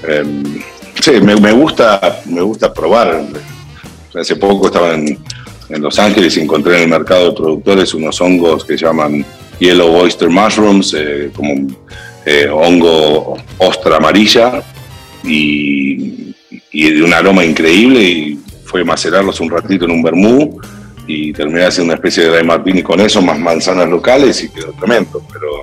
Em, 0.07 0.43
sí, 1.01 1.11
me, 1.21 1.51
gusta, 1.53 2.21
me 2.25 2.41
gusta 2.41 2.73
probar. 2.73 3.23
Hace 4.13 4.35
poco 4.35 4.67
estaba 4.67 4.93
en, 4.93 5.17
en 5.69 5.81
Los 5.81 5.97
Ángeles 5.97 6.35
y 6.37 6.41
encontré 6.41 6.75
en 6.77 6.83
el 6.83 6.89
mercado 6.89 7.29
de 7.29 7.35
productores 7.35 7.93
unos 7.93 8.19
hongos 8.21 8.65
que 8.65 8.77
llaman 8.77 9.25
Yellow 9.59 9.95
Oyster 9.95 10.29
Mushrooms, 10.29 10.93
eh, 10.93 11.31
como 11.33 11.67
eh, 12.25 12.47
hongo 12.49 13.37
ostra 13.57 13.97
amarilla 13.97 14.61
y, 15.23 16.33
de 16.71 17.03
un 17.03 17.13
aroma 17.13 17.45
increíble 17.45 18.01
y 18.01 18.39
fue 18.65 18.83
macerarlos 18.83 19.39
un 19.39 19.49
ratito 19.49 19.85
en 19.85 19.91
un 19.91 20.03
vermú 20.03 20.59
y 21.07 21.33
terminé 21.33 21.65
haciendo 21.65 21.93
una 21.93 21.95
especie 21.95 22.23
de 22.23 22.29
dry 22.37 22.45
martini 22.45 22.81
con 22.81 22.99
eso, 22.99 23.21
más 23.21 23.39
manzanas 23.39 23.89
locales 23.89 24.43
y 24.43 24.49
quedó 24.49 24.71
tremendo, 24.73 25.21
pero 25.31 25.61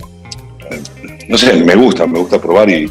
eh, 0.70 1.26
no 1.28 1.38
sé, 1.38 1.54
me 1.54 1.74
gusta, 1.74 2.06
me 2.06 2.18
gusta 2.18 2.40
probar 2.40 2.68
y 2.70 2.90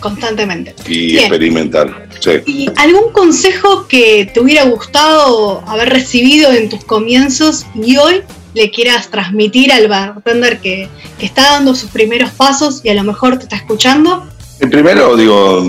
constantemente. 0.00 0.74
Y 0.86 1.18
experimentar. 1.18 2.08
¿Y 2.46 2.70
algún 2.76 3.12
consejo 3.12 3.86
que 3.88 4.30
te 4.32 4.40
hubiera 4.40 4.64
gustado 4.64 5.62
haber 5.66 5.90
recibido 5.90 6.52
en 6.52 6.68
tus 6.68 6.84
comienzos 6.84 7.66
y 7.74 7.96
hoy 7.96 8.22
le 8.54 8.70
quieras 8.70 9.10
transmitir 9.10 9.72
al 9.72 9.88
bartender 9.88 10.58
que, 10.60 10.88
está 11.20 11.42
dando 11.42 11.74
sus 11.74 11.90
primeros 11.90 12.30
pasos 12.30 12.80
y 12.84 12.90
a 12.90 12.94
lo 12.94 13.02
mejor 13.02 13.38
te 13.38 13.44
está 13.44 13.56
escuchando? 13.56 14.26
El 14.60 14.70
primero, 14.70 15.16
digo, 15.16 15.64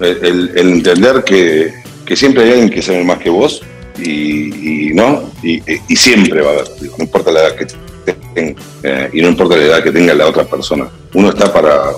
el, 0.00 0.50
entender 0.56 1.22
que, 1.24 1.72
siempre 2.16 2.44
hay 2.44 2.50
alguien 2.50 2.70
que 2.70 2.82
sabe 2.82 3.04
más 3.04 3.18
que 3.18 3.30
vos 3.30 3.62
y, 3.98 4.90
no 4.94 5.30
y, 5.42 5.60
siempre 5.96 6.40
va 6.42 6.50
a 6.50 6.52
haber, 6.54 6.68
no 6.80 7.04
importa 7.04 7.30
la 7.30 7.40
edad 7.40 7.56
que 7.56 7.66
tenga 8.34 8.60
eh, 8.82 9.10
y 9.12 9.20
no 9.20 9.28
importa 9.28 9.56
la 9.56 9.64
edad 9.64 9.82
que 9.82 9.92
tenga 9.92 10.14
la 10.14 10.26
otra 10.26 10.44
persona. 10.44 10.88
Uno 11.14 11.30
está 11.30 11.52
para, 11.52 11.92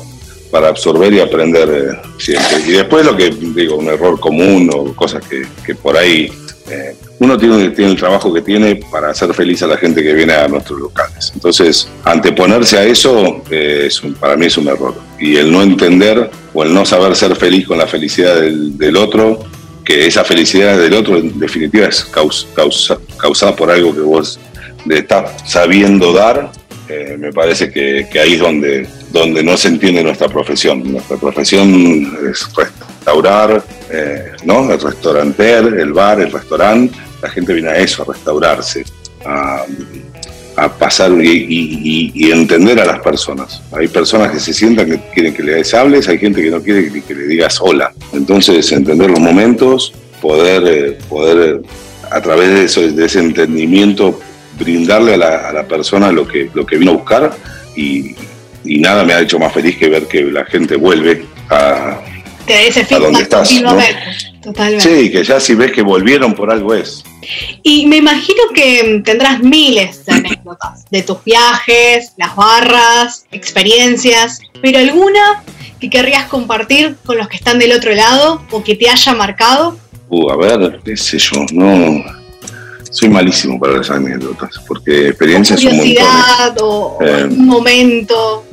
para 0.50 0.68
absorber 0.68 1.12
y 1.12 1.20
aprender 1.20 1.68
eh, 1.70 2.08
siempre. 2.18 2.60
Y 2.66 2.72
después 2.72 3.04
lo 3.04 3.16
que 3.16 3.30
digo, 3.30 3.76
un 3.76 3.88
error 3.88 4.18
común 4.18 4.70
o 4.72 4.94
cosas 4.94 5.22
que, 5.26 5.74
por 5.74 5.96
ahí 5.96 6.30
eh, 6.70 6.96
uno 7.18 7.36
tiene, 7.36 7.70
tiene 7.70 7.92
el 7.92 7.96
trabajo 7.96 8.32
que 8.32 8.42
tiene 8.42 8.76
para 8.76 9.10
hacer 9.10 9.32
feliz 9.34 9.62
a 9.62 9.66
la 9.66 9.76
gente 9.76 10.02
que 10.02 10.12
viene 10.12 10.34
a 10.34 10.48
nuestros 10.48 10.78
locales. 10.78 11.32
Entonces, 11.34 11.88
anteponerse 12.04 12.78
a 12.78 12.84
eso 12.84 13.42
eh, 13.50 13.88
para 14.20 14.36
mí 14.36 14.46
es 14.46 14.56
un 14.56 14.68
error. 14.68 14.94
Y 15.18 15.36
el 15.36 15.50
no 15.50 15.62
entender 15.62 16.30
o 16.54 16.62
el 16.62 16.72
no 16.72 16.84
saber 16.84 17.14
ser 17.16 17.34
feliz 17.36 17.66
con 17.66 17.78
la 17.78 17.86
felicidad 17.86 18.40
del, 18.40 18.96
otro, 18.96 19.40
que 19.88 20.06
esa 20.06 20.22
felicidad 20.22 20.76
del 20.76 20.92
otro 20.92 21.16
en 21.16 21.38
definitiva 21.38 21.86
es 21.86 22.04
causada 22.04 23.56
por 23.56 23.70
algo 23.70 23.94
que 23.94 24.00
vos 24.02 24.38
estás 24.86 25.50
sabiendo 25.50 26.12
dar 26.12 26.52
eh, 26.90 27.16
me 27.18 27.32
parece 27.32 27.70
que, 27.70 28.06
ahí 28.18 28.34
es 28.34 28.40
donde, 28.40 28.86
donde 29.10 29.42
no 29.42 29.56
se 29.56 29.68
entiende 29.68 30.02
nuestra 30.02 30.28
profesión. 30.28 30.90
Nuestra 30.90 31.16
profesión 31.18 32.16
es 32.30 32.48
restaurar, 32.54 33.62
eh, 33.90 34.32
¿no? 34.44 34.70
El 34.72 34.80
restauranter, 34.80 35.66
el 35.66 35.92
bar, 35.92 36.20
el 36.20 36.32
restaurante. 36.32 36.96
La 37.20 37.28
gente 37.28 37.52
viene 37.52 37.68
a 37.68 37.76
eso, 37.76 38.02
a 38.02 38.12
restaurarse, 38.12 38.84
pasar 40.66 41.12
y, 41.22 42.30
entender 42.32 42.80
a 42.80 42.84
las 42.84 43.00
personas. 43.00 43.62
Hay 43.72 43.88
personas 43.88 44.32
que 44.32 44.40
se 44.40 44.52
sientan 44.52 44.90
que 44.90 44.98
quieren 45.14 45.34
que 45.34 45.42
les 45.42 45.72
hables, 45.74 46.08
hay 46.08 46.18
gente 46.18 46.42
que 46.42 46.50
no 46.50 46.60
quiere 46.60 46.90
que, 47.02 47.14
le 47.14 47.26
digas 47.26 47.58
hola. 47.60 47.92
Entonces, 48.12 48.72
entender 48.72 49.10
los 49.10 49.20
momentos, 49.20 49.92
poder, 50.20 50.62
eh, 50.66 50.98
poder 51.08 51.62
a 52.10 52.20
través 52.20 52.48
de, 52.48 52.64
eso, 52.64 52.80
de 52.80 53.04
ese 53.04 53.20
entendimiento 53.20 54.18
brindarle 54.58 55.14
a 55.14 55.52
la, 55.52 55.66
persona 55.68 56.10
lo 56.10 56.26
que, 56.26 56.50
lo 56.52 56.66
que 56.66 56.76
vino 56.76 56.92
a 56.92 56.94
buscar 56.94 57.32
y, 57.76 58.14
nada 58.64 59.04
me 59.04 59.14
ha 59.14 59.20
hecho 59.20 59.38
más 59.38 59.52
feliz 59.52 59.78
que 59.78 59.88
ver 59.88 60.06
que 60.06 60.24
la 60.24 60.44
gente 60.44 60.76
vuelve 60.76 61.24
a, 61.48 62.00
a 62.00 62.98
donde 62.98 63.22
estás. 63.22 63.48
Sí, 63.48 65.10
que 65.10 65.24
ya 65.24 65.40
si 65.40 65.54
ves 65.54 65.72
que 65.72 65.82
volvieron 65.82 66.34
por 66.34 66.50
algo 66.50 66.74
es. 66.74 67.02
Y 67.62 67.86
me 67.86 67.96
imagino 67.96 68.42
que 68.54 69.02
tendrás 69.04 69.40
miles 69.40 70.04
de 70.06 70.12
anécdotas 70.14 70.84
de 70.90 71.02
tus 71.02 71.22
viajes, 71.24 72.12
las 72.16 72.34
barras, 72.36 73.26
experiencias, 73.30 74.40
pero 74.62 74.78
alguna 74.78 75.42
que 75.80 75.90
querrías 75.90 76.26
compartir 76.26 76.96
con 77.04 77.18
los 77.18 77.28
que 77.28 77.36
están 77.36 77.58
del 77.58 77.72
otro 77.72 77.94
lado 77.94 78.42
o 78.50 78.62
que 78.62 78.74
te 78.74 78.88
haya 78.88 79.14
marcado. 79.14 79.78
Uh, 80.08 80.30
a 80.30 80.36
ver, 80.36 80.80
qué 80.84 80.96
sé 80.96 81.18
yo, 81.18 81.44
no 81.52 82.04
soy 82.90 83.10
malísimo 83.10 83.60
para 83.60 83.74
las 83.74 83.90
anécdotas, 83.90 84.60
porque 84.66 85.08
experiencias 85.08 85.60
son 85.60 85.76
montones. 85.76 86.02
o 86.60 86.98
eh, 87.00 87.24
un 87.24 87.46
momento 87.46 88.44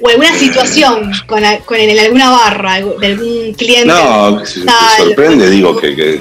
o 0.00 0.08
alguna 0.08 0.34
situación 0.34 1.12
con, 1.26 1.42
en 1.44 1.98
alguna 1.98 2.30
barra 2.30 2.80
de 2.80 3.06
algún 3.06 3.54
cliente. 3.54 3.86
No, 3.86 4.44
se, 4.44 4.62
sorprende, 4.98 5.50
digo, 5.50 5.76
que, 5.76 5.94
que, 5.94 6.20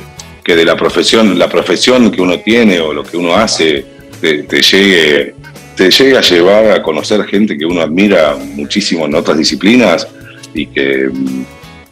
de 0.55 0.65
la 0.65 0.75
profesión, 0.75 1.37
la 1.37 1.49
profesión 1.49 2.11
que 2.11 2.21
uno 2.21 2.39
tiene 2.39 2.79
o 2.79 2.93
lo 2.93 3.03
que 3.03 3.17
uno 3.17 3.35
hace 3.35 3.85
te, 4.21 4.61
llegue 4.61 5.35
te 5.75 5.89
llegue 5.89 6.17
a 6.17 6.21
llevar 6.21 6.71
a 6.71 6.83
conocer 6.83 7.23
gente 7.25 7.57
que 7.57 7.65
uno 7.65 7.81
admira 7.81 8.35
muchísimo 8.35 9.05
en 9.05 9.15
otras 9.15 9.37
disciplinas 9.37 10.07
y 10.53 10.65
que 10.67 11.09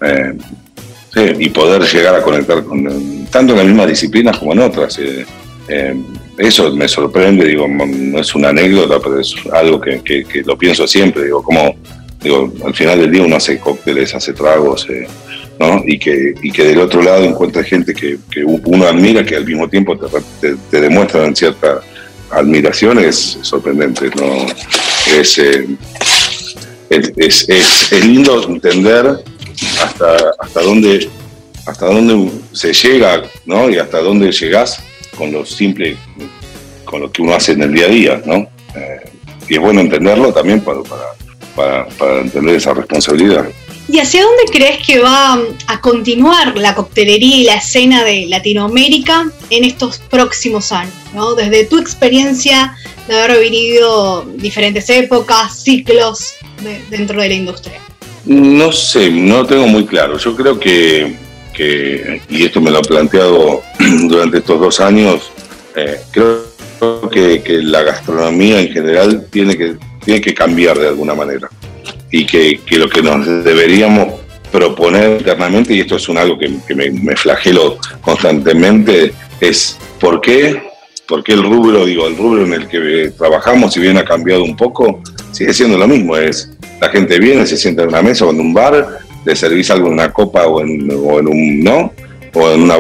eh, 0.02 0.34
y 1.40 1.50
poder 1.50 1.82
llegar 1.84 2.16
a 2.16 2.22
conectar 2.22 2.64
con 2.64 3.26
tanto 3.32 3.54
en 3.54 3.58
las 3.58 3.66
mismas 3.66 3.88
disciplinas 3.88 4.38
como 4.38 4.54
en 4.54 4.60
otras. 4.60 5.00
Eh, 5.00 5.26
eh, 5.68 5.96
eso 6.38 6.72
me 6.74 6.88
sorprende, 6.88 7.46
digo, 7.46 7.68
no 7.68 8.20
es 8.20 8.36
una 8.36 8.50
anécdota, 8.50 9.00
pero 9.00 9.20
es 9.20 9.36
algo 9.52 9.82
que, 9.82 10.44
lo 10.46 10.58
pienso 10.58 10.86
siempre, 10.88 11.24
digo, 11.24 11.42
como, 11.42 11.76
digo, 12.22 12.54
al 12.64 12.76
final 12.76 13.00
del 13.00 13.12
día 13.12 13.24
uno 13.24 13.38
hace 13.38 13.60
cócteles, 13.60 14.14
hace 14.14 14.34
tragos, 14.34 14.88
Y 15.86 15.98
que, 15.98 16.36
y 16.42 16.52
que 16.52 16.64
del 16.64 16.80
otro 16.80 17.02
lado 17.02 17.24
encuentra 17.24 17.64
gente 17.64 17.94
que, 17.94 18.18
uno 18.44 18.86
admira, 18.86 19.26
que 19.26 19.36
al 19.36 19.46
mismo 19.46 19.68
tiempo 19.68 19.98
te, 20.40 20.56
te, 20.70 20.82
demuestran 20.82 21.36
cierta 21.36 21.82
admiración, 22.30 23.00
es 23.00 23.40
sorprendente, 23.42 24.10
¿no? 24.16 24.46
Es, 25.18 25.38
es, 26.90 27.50
es, 27.50 28.06
lindo 28.06 28.48
entender 28.48 29.24
hasta, 29.82 30.32
hasta 30.40 30.62
dónde 30.62 31.10
hasta 31.68 31.86
dónde 31.86 32.32
se 32.54 32.74
llega, 32.74 33.24
¿no? 33.46 33.70
Y 33.70 33.78
hasta 33.78 34.00
dónde 34.00 34.32
llegás 34.32 34.82
con 35.18 35.32
lo 35.32 35.46
simple, 35.46 35.98
con 36.86 37.02
lo 37.02 37.12
que 37.12 37.22
uno 37.22 37.34
hace 37.34 37.52
en 37.52 37.64
el 37.64 37.74
día 37.74 37.86
a 37.86 37.90
día, 37.90 38.22
¿no? 38.26 38.36
Eh, 38.36 39.10
y 39.50 39.56
es 39.56 39.60
bueno 39.60 39.82
entenderlo 39.82 40.34
también 40.34 40.62
para, 40.62 40.82
para, 41.56 41.88
para, 41.88 42.22
entender 42.22 42.56
esa 42.56 42.74
responsabilidad. 42.74 43.46
¿Y 43.90 44.00
hacia 44.00 44.24
dónde 44.24 44.44
crees 44.52 44.86
que 44.86 45.00
va 45.00 45.40
a 45.68 45.82
continuar 45.82 46.58
la 46.58 46.76
coctelería 46.76 47.38
y 47.38 47.44
la 47.46 47.56
escena 47.56 48.04
de 48.04 48.26
Latinoamérica 48.28 49.32
en 49.50 49.64
estos 49.64 50.00
próximos 50.00 50.72
años? 50.72 50.94
¿no? 51.14 51.36
Desde 51.36 51.66
tu 51.66 51.78
experiencia 51.78 52.76
de 53.08 53.20
haber 53.20 53.40
vivido 53.40 54.26
diferentes 54.36 54.90
épocas, 54.90 55.64
ciclos 55.64 56.34
dentro 56.90 57.22
de 57.22 57.30
la 57.30 57.34
industria. 57.36 57.80
No 58.26 58.74
sé, 58.74 59.10
no 59.10 59.46
tengo 59.46 59.68
muy 59.68 59.86
claro. 59.86 60.18
Yo 60.18 60.36
creo 60.36 60.60
que 60.60 61.28
y 61.60 62.46
esto 62.46 62.62
me 62.62 62.72
lo 62.72 62.80
he 62.80 62.84
planteado 62.84 63.64
durante 64.08 64.38
estos 64.38 64.60
dos 64.60 64.80
años, 64.80 65.32
eh, 65.76 66.00
creo 66.12 66.46
que, 67.12 67.42
la 67.64 67.82
gastronomía 67.82 68.60
en 68.60 68.72
general 68.72 69.26
tiene 69.32 69.58
que, 69.58 69.76
tiene 70.06 70.22
que 70.22 70.34
cambiar 70.34 70.78
de 70.78 70.90
alguna 70.90 71.16
manera 71.16 71.50
y 72.12 72.26
que, 72.26 72.60
lo 72.72 72.90
que 72.90 73.02
nos 73.02 73.26
deberíamos 73.44 74.14
proponer 74.52 75.20
internamente, 75.20 75.74
y 75.74 75.82
esto 75.82 75.98
es 75.98 76.08
un 76.10 76.18
algo 76.18 76.38
que, 76.38 76.50
me, 76.76 77.16
flagelo 77.16 77.78
constantemente, 78.02 79.14
es 79.42 79.78
por 80.00 80.22
qué, 80.22 80.62
por 81.08 81.24
qué 81.24 81.34
el 81.34 81.44
rubro, 81.44 81.86
digo, 81.86 82.08
el 82.08 82.18
rubro 82.18 82.46
en 82.46 82.54
el 82.54 82.68
que 82.68 83.12
trabajamos, 83.18 83.74
si 83.74 83.80
bien 83.80 83.98
ha 83.98 84.06
cambiado 84.06 84.44
un 84.44 84.56
poco, 84.56 85.02
sigue 85.32 85.54
siendo 85.54 85.78
lo 85.78 85.88
mismo, 85.88 86.16
es 86.16 86.52
la 86.80 86.90
gente 86.90 87.20
viene, 87.20 87.46
se 87.46 87.58
sienta 87.58 87.84
en 87.84 87.90
una 87.90 88.02
mesa 88.02 88.26
o 88.26 88.32
en 88.32 88.40
un 88.40 88.54
bar, 88.54 89.00
le 89.26 89.36
servís 89.36 89.70
algo 89.72 89.88
en 89.88 89.94
una 89.94 90.12
copa 90.12 90.48
o 90.48 90.62
en, 90.62 90.90
un, 90.90 91.64
¿no? 91.64 91.94
O 92.34 92.52
en 92.52 92.62
una... 92.62 92.78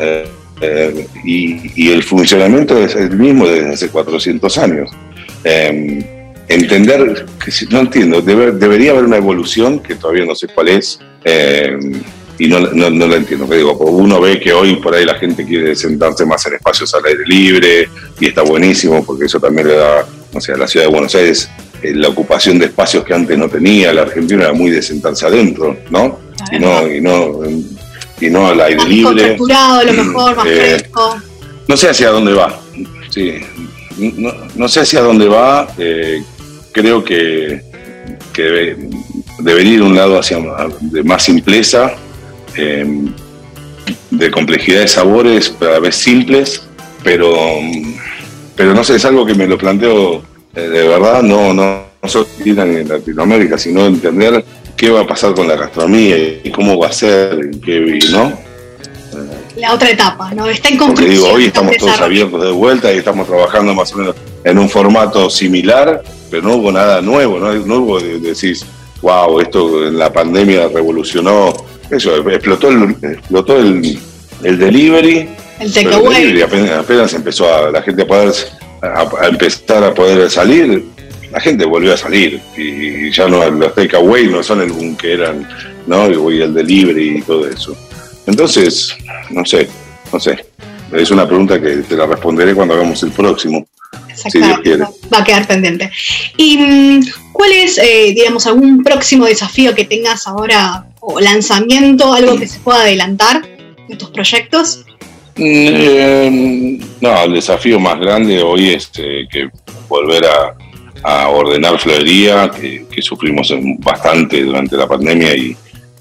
Eh, 0.59 1.07
y, 1.23 1.91
el 1.91 2.01
funcionamiento 2.01 2.79
es 2.79 2.95
el 2.95 3.11
mismo 3.11 3.47
desde 3.47 3.73
hace 3.73 3.89
400 3.89 4.57
años. 4.57 4.89
Em, 5.43 6.03
entender, 6.47 7.25
que 7.43 7.51
si, 7.51 7.65
no 7.67 7.79
entiendo, 7.79 8.21
debería 8.21 8.91
haber 8.91 9.05
una 9.05 9.17
evolución 9.17 9.79
que 9.79 9.95
todavía 9.95 10.25
no 10.25 10.35
sé 10.35 10.47
cuál 10.47 10.69
es. 10.69 10.99
Em, 11.23 12.01
y 12.39 12.47
no, 12.47 12.59
no, 12.59 12.89
no, 12.89 13.07
la 13.07 13.15
entiendo. 13.15 13.45
digo, 13.47 13.73
uno 13.77 14.21
ve 14.21 14.39
que 14.39 14.53
hoy 14.53 14.75
por 14.75 14.93
ahí 14.93 15.05
la 15.05 15.15
gente 15.15 15.45
quiere 15.45 15.75
sentarse 15.75 16.25
más 16.25 16.45
en 16.45 16.53
espacios 16.53 16.93
al 16.93 17.05
aire 17.05 17.25
libre 17.25 17.89
y 18.19 18.27
está 18.27 18.43
buenísimo 18.43 19.03
porque 19.03 19.25
eso 19.25 19.39
también 19.39 19.67
le 19.67 19.75
da, 19.75 20.07
no 20.31 20.39
sé, 20.39 20.53
a 20.53 20.57
la 20.57 20.67
ciudad 20.67 20.85
de 20.85 20.91
Buenos 20.91 21.15
Aires 21.15 21.49
eh, 21.81 21.93
la 21.95 22.09
ocupación 22.09 22.59
de 22.59 22.67
espacios 22.67 23.03
que 23.03 23.13
antes 23.13 23.37
no 23.37 23.49
tenía. 23.49 23.93
La 23.93 24.03
Argentina 24.03 24.43
era 24.43 24.53
muy 24.53 24.69
de 24.69 24.81
sentarse 24.81 25.25
adentro, 25.25 25.77
¿no? 25.89 26.19
Y 26.51 26.59
no, 26.59 26.87
y 26.87 27.01
no, 27.01 27.39
y 28.21 28.29
no 28.29 28.47
al 28.47 28.61
aire 28.61 28.85
libre. 28.85 29.37
a 29.53 29.83
lo 29.83 29.93
mejor, 29.93 30.35
más 30.35 30.45
eh, 30.47 30.77
fresco. 30.77 31.17
No 31.67 31.75
sé 31.75 31.89
hacia 31.89 32.09
dónde 32.09 32.33
va. 32.33 32.59
Sí. 33.09 33.35
No, 33.97 34.31
no 34.55 34.67
sé 34.67 34.81
hacia 34.81 35.01
dónde 35.01 35.27
va. 35.27 35.67
Eh, 35.77 36.23
creo 36.77 37.03
que, 37.03 37.61
que 38.33 38.77
debería 39.39 39.73
ir 39.73 39.81
un 39.81 39.95
lado 39.95 40.19
hacia 40.19 40.37
de 40.79 41.03
más 41.03 41.23
simpleza 41.23 41.93
Em, 42.57 43.13
de 44.09 44.31
complejidad 44.31 44.81
de 44.81 44.87
sabores, 44.87 45.53
a 45.61 45.79
veces 45.79 46.01
simples, 46.01 46.63
pero, 47.03 47.35
pero 48.55 48.73
no 48.73 48.83
sé, 48.83 48.95
es 48.95 49.05
algo 49.05 49.25
que 49.25 49.35
me 49.35 49.45
lo 49.45 49.57
planteo 49.57 50.23
eh, 50.55 50.61
de 50.61 50.87
verdad, 50.87 51.21
no, 51.21 51.53
no, 51.53 51.83
no 52.01 52.09
solo 52.09 52.27
en 52.45 52.87
Latinoamérica, 52.87 53.57
sino 53.57 53.85
entender 53.85 54.43
qué 54.75 54.89
va 54.89 55.01
a 55.01 55.07
pasar 55.07 55.35
con 55.35 55.47
la 55.47 55.55
gastronomía 55.55 56.17
y 56.43 56.49
cómo 56.49 56.79
va 56.79 56.87
a 56.87 56.91
ser, 56.91 57.51
qué, 57.63 57.99
¿no? 58.11 58.33
La 59.55 59.73
otra 59.73 59.91
etapa, 59.91 60.33
¿no? 60.33 60.47
Está 60.47 60.69
en 60.69 60.77
Porque 60.79 61.05
digo, 61.05 61.29
hoy 61.29 61.45
estamos 61.45 61.77
todos 61.77 62.01
abiertos 62.01 62.43
de 62.43 62.51
vuelta 62.51 62.91
y 62.93 62.97
estamos 62.97 63.27
trabajando 63.27 63.73
más 63.73 63.93
o 63.93 63.97
menos 63.97 64.15
en 64.47 64.57
un 64.57 64.69
formato 64.69 65.29
similar, 65.29 66.01
pero 66.31 66.43
no 66.43 66.55
hubo 66.55 66.71
nada 66.71 67.01
nuevo, 67.01 67.37
no, 67.37 67.53
no 67.53 67.75
hubo 67.79 67.99
de, 67.99 68.19
decir, 68.19 68.57
wow, 69.01 69.41
esto 69.41 69.87
en 69.87 69.97
la 69.97 70.11
pandemia 70.11 70.69
revolucionó 70.69 71.53
eso, 71.91 72.15
explotó 72.29 72.69
el, 72.69 72.95
explotó 73.01 73.57
el, 73.57 73.99
el 74.43 74.57
delivery. 74.57 75.29
El 75.59 75.73
takeaway. 75.73 76.41
Apenas, 76.41 77.13
empezó 77.13 77.53
a, 77.53 77.71
la 77.71 77.81
gente 77.81 78.03
a 78.03 78.07
poder 78.07 78.33
a, 78.81 79.27
empezar 79.27 79.83
a 79.83 79.93
poder 79.93 80.29
salir, 80.29 80.85
la 81.31 81.41
gente 81.41 81.65
volvió 81.65 81.93
a 81.93 81.97
salir. 81.97 82.39
Y, 82.55 83.11
ya 83.11 83.27
no 83.27 83.49
los 83.49 83.75
takeaway 83.75 84.27
no 84.27 84.41
son 84.43 84.61
el 84.61 84.71
boom 84.71 84.95
que 84.95 85.13
eran, 85.13 85.45
¿no? 85.87 86.09
Y 86.31 86.41
el 86.41 86.53
delivery 86.53 87.17
y 87.17 87.21
todo 87.21 87.47
eso. 87.49 87.75
Entonces, 88.25 88.95
no 89.29 89.43
sé, 89.45 89.67
no 90.13 90.19
sé. 90.21 90.45
Es 90.93 91.11
una 91.11 91.27
pregunta 91.27 91.59
que 91.59 91.77
te 91.77 91.97
la 91.97 92.05
responderé 92.05 92.55
cuando 92.55 92.75
hagamos 92.75 93.03
el 93.03 93.11
próximo. 93.11 93.67
Si 94.17 94.29
quiere. 94.63 94.85
Va 95.13 95.19
a 95.19 95.23
quedar 95.23 95.47
pendiente. 95.47 95.91
¿Y 96.35 96.57
mm, 96.57 97.01
cuál 97.31 97.51
es, 97.51 97.77
eh, 97.77 98.13
digamos, 98.15 98.47
algún 98.47 98.83
próximo 98.83 99.25
desafío 99.25 99.75
que 99.75 99.85
tengas 99.85 100.27
ahora 100.27 100.87
o 100.99 101.19
lanzamiento, 101.19 102.13
algo 102.13 102.37
que 102.37 102.47
se 102.47 102.59
pueda 102.59 102.81
adelantar 102.81 103.47
de 103.87 103.95
tus 103.95 104.09
proyectos? 104.09 104.85
Mm, 105.37 106.79
no, 106.99 107.23
el 107.23 107.33
desafío 107.33 107.79
más 107.79 107.99
grande 107.99 108.41
hoy 108.41 108.69
es 108.69 108.89
eh, 108.97 109.27
que 109.31 109.49
volver 109.87 110.25
a, 110.25 110.55
ordenar 111.29 111.79
florería, 111.79 112.49
que, 112.49 113.01
sufrimos 113.01 113.53
bastante 113.77 114.43
durante 114.43 114.75
la 114.75 114.87
pandemia 114.87 115.33
y, 115.35 115.55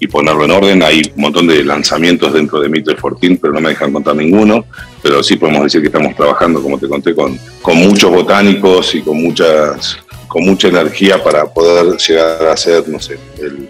ponerlo 0.05 0.45
en 0.45 0.51
orden. 0.51 0.83
Hay 0.83 1.01
un 1.15 1.21
montón 1.23 1.47
de 1.47 1.63
lanzamientos 1.63 2.31
dentro 2.33 2.59
de 2.59 2.69
Mito 2.69 2.91
y 2.91 2.95
Fortín, 2.95 3.37
pero 3.37 3.53
no 3.53 3.61
me 3.61 3.69
dejan 3.69 3.91
contar 3.91 4.15
ninguno. 4.15 4.65
Pero 5.01 5.23
sí 5.23 5.37
podemos 5.37 5.63
decir 5.63 5.81
que 5.81 5.87
estamos 5.87 6.15
trabajando, 6.15 6.61
como 6.61 6.77
te 6.77 6.87
conté, 6.87 7.15
con, 7.15 7.39
con 7.63 7.77
muchos 7.77 8.11
botánicos 8.11 8.93
y 8.93 9.01
con 9.01 9.19
muchas 9.23 9.97
con 10.27 10.45
mucha 10.45 10.67
energía 10.67 11.23
para 11.23 11.45
poder 11.45 11.97
llegar 11.97 12.45
a 12.47 12.57
ser, 12.57 12.87
no 12.87 12.99
sé, 12.99 13.17
el, 13.39 13.67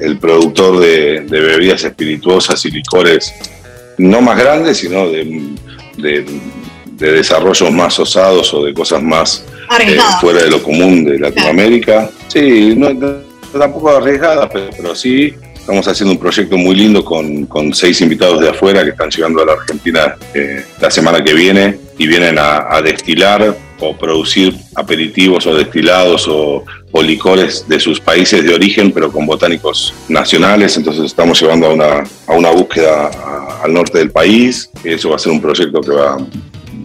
el, 0.00 0.18
productor 0.18 0.80
de, 0.80 1.20
bebidas 1.28 1.84
espirituosas 1.84 2.64
y 2.64 2.70
licores, 2.70 3.34
no 3.98 4.20
más 4.20 4.38
grandes, 4.38 4.78
sino 4.78 5.08
de, 5.08 5.54
de, 5.98 6.24
desarrollos 6.96 7.70
más 7.70 7.98
osados 7.98 8.52
o 8.54 8.64
de 8.64 8.74
cosas 8.74 9.02
más 9.02 9.44
eh, 9.78 9.98
fuera 10.20 10.42
de 10.42 10.50
lo 10.50 10.62
común 10.62 11.04
de 11.04 11.18
Latinoamérica. 11.18 12.10
Sí, 12.28 12.74
no, 12.76 12.88
tampoco 13.52 13.90
arriesgadas, 13.90 14.48
pero, 14.76 14.94
sí 14.94 15.34
estamos 15.54 15.86
haciendo 15.86 16.12
un 16.12 16.18
proyecto 16.18 16.56
muy 16.56 16.74
lindo 16.74 17.04
con, 17.04 17.74
seis 17.74 18.00
invitados 18.00 18.40
de 18.40 18.48
afuera 18.48 18.84
que 18.84 18.90
están 18.90 19.10
llegando 19.10 19.42
a 19.42 19.46
la 19.46 19.52
Argentina 19.52 20.16
eh, 20.32 20.64
la 20.80 20.90
semana 20.90 21.22
que 21.22 21.34
viene 21.34 21.78
y 21.98 22.06
vienen 22.06 22.38
a 22.38 22.80
destilar 22.82 23.54
o 23.80 23.96
producir 23.96 24.54
aperitivos 24.74 25.46
o 25.46 25.54
destilados 25.54 26.26
o, 26.28 26.64
licores 27.00 27.64
de 27.68 27.78
sus 27.78 28.00
países 28.00 28.42
de 28.42 28.52
origen, 28.52 28.90
pero 28.90 29.12
con 29.12 29.24
botánicos 29.24 29.94
nacionales. 30.08 30.76
Entonces 30.76 31.04
estamos 31.04 31.40
llevando 31.40 31.68
a 31.68 31.72
una, 31.72 32.04
a 32.26 32.32
una 32.32 32.50
búsqueda 32.50 33.08
al 33.62 33.72
norte 33.72 33.98
del 33.98 34.10
país. 34.10 34.68
Eso 34.82 35.10
va 35.10 35.16
a 35.16 35.18
ser 35.20 35.30
un 35.30 35.40
proyecto 35.40 35.80
que 35.80 35.92
va, 35.92 36.16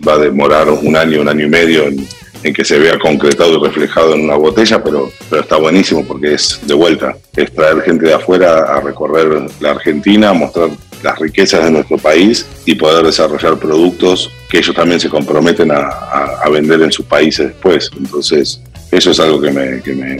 va 0.07 0.13
a 0.13 0.17
demorar 0.19 0.69
un 0.69 0.95
año, 0.95 1.21
un 1.21 1.29
año 1.29 1.47
y 1.47 1.49
medio 1.49 1.85
en, 1.85 2.07
en 2.43 2.53
que 2.53 2.65
se 2.65 2.77
vea 2.77 2.99
concretado 2.99 3.57
y 3.57 3.63
reflejado 3.67 4.13
en 4.13 4.25
una 4.25 4.35
botella, 4.35 4.83
pero, 4.83 5.09
pero 5.29 5.41
está 5.41 5.57
buenísimo 5.57 6.03
porque 6.05 6.33
es 6.33 6.59
de 6.63 6.73
vuelta, 6.73 7.15
es 7.35 7.53
traer 7.53 7.81
gente 7.81 8.05
de 8.05 8.13
afuera 8.13 8.75
a 8.75 8.81
recorrer 8.81 9.47
la 9.59 9.71
Argentina, 9.71 10.29
a 10.29 10.33
mostrar 10.33 10.69
las 11.03 11.19
riquezas 11.19 11.63
de 11.65 11.71
nuestro 11.71 11.97
país 11.97 12.45
y 12.65 12.75
poder 12.75 13.05
desarrollar 13.05 13.57
productos 13.57 14.31
que 14.49 14.59
ellos 14.59 14.75
también 14.75 14.99
se 14.99 15.09
comprometen 15.09 15.71
a, 15.71 15.89
a, 16.43 16.49
vender 16.49 16.81
en 16.81 16.91
sus 16.91 17.05
países 17.05 17.47
después. 17.47 17.89
Entonces, 17.97 18.61
eso 18.91 19.11
es 19.11 19.19
algo 19.19 19.41
que 19.41 19.51
me, 19.51 19.81
que 19.81 19.93
me, 19.93 20.17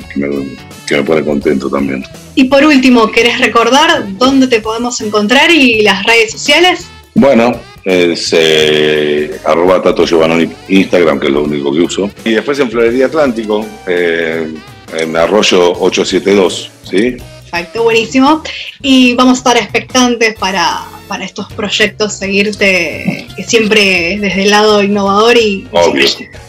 que 0.88 0.98
me, 0.98 1.04
pone 1.04 1.24
contento 1.24 1.70
también. 1.70 2.04
Y 2.36 2.46
por 2.46 2.66
último, 2.66 3.12
¿querés 3.12 3.40
recordar 3.40 4.06
dónde 4.18 4.48
te 4.48 4.60
podemos 4.60 5.00
encontrar 5.02 5.52
y 5.52 5.84
las 5.84 6.04
redes 6.04 6.32
sociales? 6.32 6.88
Bueno, 7.14 7.54
es 7.84 8.34
eh, 8.38 9.40
arroba 9.46 9.82
Tato 9.82 10.06
Giovanni 10.06 10.50
Instagram, 10.70 11.20
que 11.20 11.28
es 11.28 11.34
lo 11.34 11.44
único 11.44 11.74
que 11.74 11.82
uso. 11.82 12.10
Y 12.24 12.32
después 12.32 12.60
en 12.60 12.72
Florería 12.72 13.08
Atlántico, 13.08 13.66
eh, 13.88 14.54
en 14.98 15.16
Arroyo 15.16 15.72
872, 15.74 16.72
¿sí? 16.84 17.18
Perfecto, 17.52 17.84
buenísimo. 17.84 18.42
Y 18.82 19.16
vamos 19.16 19.38
a 19.38 19.40
estar 19.40 19.58
expectantes 19.58 20.36
para, 20.40 20.86
estos 21.22 21.52
proyectos, 21.54 22.14
seguirte 22.14 23.28
que 23.36 23.44
siempre 23.44 24.18
desde 24.20 24.44
el 24.44 24.50
lado 24.50 24.82
innovador 24.82 25.38
y 25.38 25.68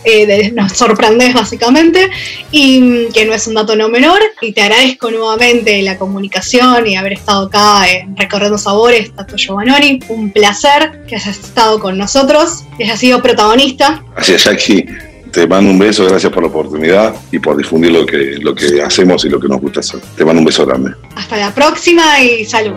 eh, 0.05 0.53
nos 0.55 0.73
sorprendes 0.73 1.35
básicamente 1.35 2.11
y 2.51 2.81
mm, 2.81 3.13
que 3.13 3.25
no 3.27 3.35
es 3.35 3.47
un 3.47 3.55
dato 3.55 3.77
no 3.77 3.89
menor. 3.89 4.21
Y 4.41 4.53
te 4.53 4.63
agradezco 4.63 5.11
nuevamente 5.11 5.83
la 5.83 5.99
comunicación 5.99 6.87
y 6.87 6.97
haber 6.97 7.15
estado 7.15 7.47
acá 7.47 7.91
en 7.91 8.17
Recorriendo 8.17 8.59
Sabores, 8.59 9.15
Tato 9.15 9.37
Giovanni. 9.37 10.01
Un 10.09 10.31
placer 10.31 11.03
que 11.07 11.17
hayas 11.17 11.39
estado 11.39 11.79
con 11.79 11.99
nosotros, 11.99 12.65
que 12.77 12.85
hayas 12.85 13.01
sido 13.01 13.23
protagonista. 13.23 14.03
Gracias, 14.15 14.45
Jackie 14.45 14.87
te 15.35 15.49
mando 15.49 15.73
un 15.73 15.79
beso, 15.81 16.07
gracias 16.07 16.33
por 16.33 16.45
la 16.45 16.49
oportunidad 16.49 17.13
y 17.33 17.41
por 17.41 17.57
difundir 17.57 17.91
lo 17.91 18.07
que, 18.07 18.39
lo 18.41 18.55
que 18.55 18.81
hacemos 18.81 19.25
y 19.25 19.29
lo 19.29 19.41
que 19.41 19.49
nos 19.49 19.61
gusta 19.61 19.81
hacer. 19.81 20.01
Te 20.17 20.25
mando 20.25 20.39
un 20.39 20.47
beso 20.47 20.65
grande. 20.65 20.93
Hasta 21.17 21.37
la 21.37 21.53
próxima 21.53 22.21
y 22.21 22.45
salud. 22.45 22.77